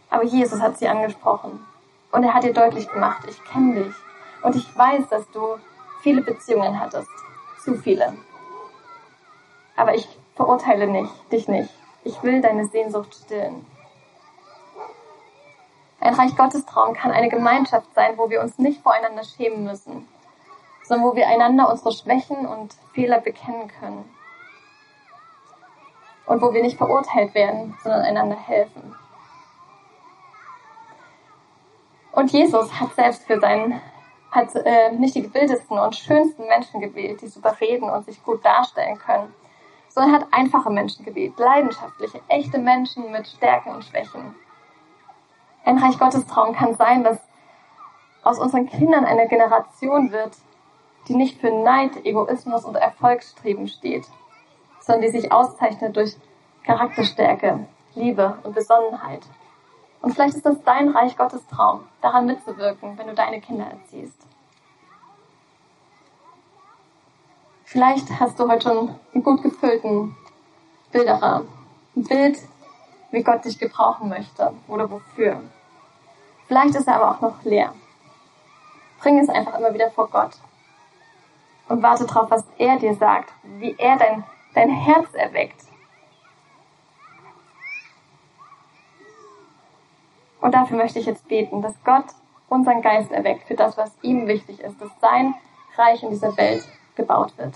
Aber 0.09 0.25
Jesus 0.25 0.59
hat 0.59 0.77
sie 0.77 0.89
angesprochen. 0.89 1.65
Und 2.11 2.25
er 2.25 2.33
hat 2.33 2.43
ihr 2.43 2.53
deutlich 2.53 2.89
gemacht, 2.89 3.23
ich 3.25 3.41
kenne 3.45 3.85
dich. 3.85 3.95
Und 4.41 4.57
ich 4.57 4.77
weiß, 4.77 5.07
dass 5.07 5.31
du 5.31 5.59
viele 6.01 6.23
Beziehungen 6.23 6.77
hattest. 6.77 7.09
Zu 7.63 7.75
viele. 7.75 8.17
Aber 9.79 9.95
ich 9.95 10.09
verurteile 10.35 10.87
nicht, 10.87 11.09
dich 11.31 11.47
nicht. 11.47 11.69
Ich 12.03 12.21
will 12.21 12.41
deine 12.41 12.67
Sehnsucht 12.67 13.15
stillen. 13.15 13.65
Ein 16.01 16.15
Reich 16.15 16.35
Gottes 16.35 16.65
Traum 16.65 16.93
kann 16.93 17.11
eine 17.11 17.29
Gemeinschaft 17.29 17.93
sein, 17.95 18.17
wo 18.17 18.29
wir 18.29 18.41
uns 18.41 18.57
nicht 18.57 18.81
voreinander 18.81 19.23
schämen 19.23 19.63
müssen, 19.63 20.05
sondern 20.83 21.07
wo 21.07 21.15
wir 21.15 21.29
einander 21.29 21.69
unsere 21.69 21.93
Schwächen 21.93 22.45
und 22.45 22.75
Fehler 22.93 23.21
bekennen 23.21 23.71
können. 23.79 24.03
Und 26.25 26.41
wo 26.41 26.53
wir 26.53 26.61
nicht 26.61 26.77
verurteilt 26.77 27.33
werden, 27.33 27.77
sondern 27.81 28.01
einander 28.01 28.35
helfen. 28.35 28.93
Und 32.11 32.33
Jesus 32.33 32.81
hat 32.81 32.95
selbst 32.95 33.23
für 33.23 33.39
seinen, 33.39 33.79
hat 34.31 34.53
äh, 34.55 34.91
nicht 34.91 35.15
die 35.15 35.21
gebildetsten 35.21 35.79
und 35.79 35.95
schönsten 35.95 36.47
Menschen 36.47 36.81
gewählt, 36.81 37.21
die 37.21 37.47
reden 37.61 37.89
und 37.89 38.03
sich 38.03 38.21
gut 38.25 38.43
darstellen 38.43 38.97
können, 38.97 39.33
sondern 39.89 40.13
hat 40.13 40.27
einfache 40.31 40.69
Menschen 40.69 41.03
gewählt, 41.03 41.37
leidenschaftliche, 41.37 42.21
echte 42.27 42.57
Menschen 42.57 43.11
mit 43.11 43.27
Stärken 43.27 43.71
und 43.71 43.83
Schwächen. 43.83 44.35
Ein 45.65 45.77
Reich 45.77 45.99
Gottes 45.99 46.25
Traum 46.25 46.55
kann 46.55 46.75
sein, 46.75 47.03
dass 47.03 47.19
aus 48.23 48.39
unseren 48.39 48.67
Kindern 48.67 49.05
eine 49.05 49.27
Generation 49.27 50.11
wird, 50.11 50.37
die 51.07 51.15
nicht 51.15 51.39
für 51.39 51.51
Neid, 51.51 52.05
Egoismus 52.05 52.65
und 52.65 52.75
Erfolgsstreben 52.75 53.67
steht, 53.67 54.05
sondern 54.79 55.01
die 55.01 55.19
sich 55.19 55.31
auszeichnet 55.31 55.95
durch 55.95 56.15
Charakterstärke, 56.63 57.67
Liebe 57.95 58.37
und 58.43 58.53
Besonnenheit. 58.53 59.21
Und 60.01 60.13
vielleicht 60.13 60.35
ist 60.35 60.45
das 60.45 60.61
dein 60.63 60.89
Reich 60.89 61.17
Gottes 61.17 61.45
Traum, 61.47 61.81
daran 62.01 62.25
mitzuwirken, 62.25 62.97
wenn 62.97 63.07
du 63.07 63.13
deine 63.13 63.41
Kinder 63.41 63.65
erziehst. 63.65 64.28
Vielleicht 67.71 68.19
hast 68.19 68.39
du 68.39 68.49
heute 68.49 68.67
schon 68.67 68.95
einen 69.13 69.23
gut 69.23 69.43
gefüllten 69.43 70.17
Bilderrahmen. 70.91 71.47
Ein 71.95 72.03
Bild, 72.03 72.39
wie 73.11 73.21
Gott 73.21 73.45
dich 73.45 73.59
gebrauchen 73.59 74.09
möchte 74.09 74.53
oder 74.67 74.89
wofür. 74.89 75.43
Vielleicht 76.47 76.73
ist 76.73 76.87
er 76.87 76.95
aber 76.95 77.11
auch 77.11 77.21
noch 77.21 77.43
leer. 77.43 77.75
Bring 78.99 79.19
es 79.19 79.29
einfach 79.29 79.59
immer 79.59 79.71
wieder 79.71 79.91
vor 79.91 80.09
Gott 80.09 80.31
und 81.67 81.83
warte 81.83 82.07
darauf, 82.07 82.31
was 82.31 82.43
er 82.57 82.79
dir 82.79 82.95
sagt, 82.95 83.31
wie 83.43 83.75
er 83.77 83.97
dein, 83.97 84.23
dein 84.55 84.71
Herz 84.71 85.13
erweckt 85.13 85.61
Und 90.41 90.55
dafür 90.55 90.77
möchte 90.77 90.97
ich 90.97 91.05
jetzt 91.05 91.27
beten, 91.27 91.61
dass 91.61 91.75
Gott 91.83 92.05
unseren 92.47 92.81
Geist 92.81 93.11
erweckt 93.11 93.43
für 93.47 93.53
das, 93.53 93.77
was 93.77 93.91
ihm 94.01 94.25
wichtig 94.25 94.59
ist, 94.59 94.81
dass 94.81 94.89
sein 94.99 95.35
Reich 95.77 96.01
in 96.01 96.09
dieser 96.09 96.35
Welt 96.35 96.67
gebaut 96.99 97.33
wird. 97.37 97.55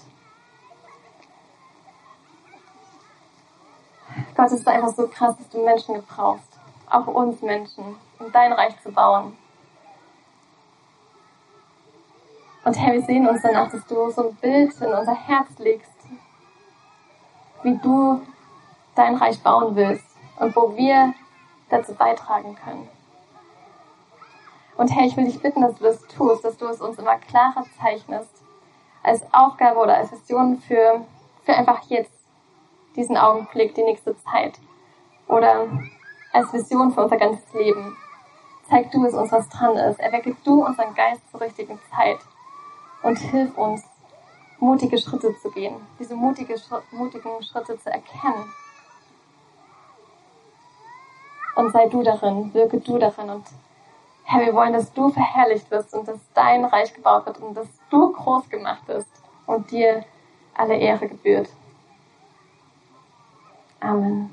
Gott, 4.35 4.51
ist 4.51 4.67
einfach 4.67 4.95
so 4.95 5.07
krass, 5.07 5.35
dass 5.37 5.49
du 5.49 5.63
Menschen 5.63 5.95
gebrauchst, 5.95 6.59
auch 6.89 7.07
uns 7.07 7.41
Menschen, 7.41 7.95
um 8.19 8.31
dein 8.31 8.53
Reich 8.53 8.79
zu 8.81 8.91
bauen. 8.91 9.37
Und 12.63 12.73
Herr, 12.75 12.93
wir 12.93 13.01
sehen 13.01 13.27
uns 13.27 13.41
danach, 13.41 13.69
dass 13.69 13.85
du 13.85 14.09
so 14.09 14.29
ein 14.29 14.35
Bild 14.35 14.73
in 14.79 14.93
unser 14.93 15.13
Herz 15.13 15.49
legst, 15.57 15.91
wie 17.63 17.77
du 17.77 18.21
dein 18.95 19.15
Reich 19.15 19.41
bauen 19.43 19.75
willst 19.75 20.05
und 20.39 20.55
wo 20.55 20.75
wir 20.75 21.13
dazu 21.69 21.93
beitragen 21.93 22.55
können. 22.55 22.87
Und 24.77 24.87
Herr, 24.89 25.05
ich 25.05 25.17
will 25.17 25.25
dich 25.25 25.41
bitten, 25.41 25.61
dass 25.61 25.75
du 25.75 25.83
das 25.83 26.01
tust, 26.07 26.45
dass 26.45 26.57
du 26.57 26.67
es 26.67 26.81
uns 26.81 26.97
immer 26.97 27.17
klarer 27.17 27.65
zeichnest, 27.79 28.42
als 29.03 29.21
Aufgabe 29.31 29.79
oder 29.79 29.97
als 29.97 30.11
Vision 30.11 30.59
für, 30.59 31.05
für 31.43 31.53
einfach 31.53 31.81
jetzt, 31.89 32.11
diesen 32.95 33.17
Augenblick, 33.17 33.75
die 33.75 33.83
nächste 33.83 34.15
Zeit. 34.23 34.59
Oder 35.27 35.67
als 36.31 36.53
Vision 36.53 36.91
für 36.91 37.03
unser 37.03 37.17
ganzes 37.17 37.53
Leben. 37.53 37.97
Zeig 38.69 38.91
du 38.91 39.05
es 39.05 39.13
uns, 39.13 39.31
was 39.31 39.49
dran 39.49 39.75
ist. 39.75 39.99
Erwecke 39.99 40.35
du 40.43 40.65
unseren 40.65 40.93
Geist 40.93 41.21
zur 41.31 41.41
richtigen 41.41 41.79
Zeit. 41.95 42.19
Und 43.01 43.17
hilf 43.17 43.57
uns, 43.57 43.83
mutige 44.59 44.97
Schritte 44.97 45.35
zu 45.41 45.51
gehen, 45.51 45.75
diese 45.99 46.15
mutige, 46.15 46.55
mutigen 46.91 47.43
Schritte 47.43 47.77
zu 47.77 47.91
erkennen 47.91 48.53
und 51.55 51.71
sei 51.71 51.87
du 51.87 52.03
darin, 52.03 52.53
wirke 52.53 52.79
du 52.79 52.97
darin. 52.97 53.29
Und 53.29 53.45
Herr, 54.23 54.45
wir 54.45 54.53
wollen, 54.53 54.73
dass 54.73 54.91
du 54.93 55.09
verherrlicht 55.09 55.69
wirst 55.71 55.93
und 55.93 56.07
dass 56.07 56.19
dein 56.33 56.65
Reich 56.65 56.93
gebaut 56.93 57.25
wird 57.25 57.39
und 57.39 57.55
dass 57.55 57.67
du 57.93 58.11
groß 58.11 58.49
gemacht 58.49 58.83
bist 58.87 59.07
und 59.45 59.69
dir 59.69 60.03
alle 60.55 60.75
Ehre 60.75 61.07
gebührt. 61.07 61.49
Amen. 63.79 64.29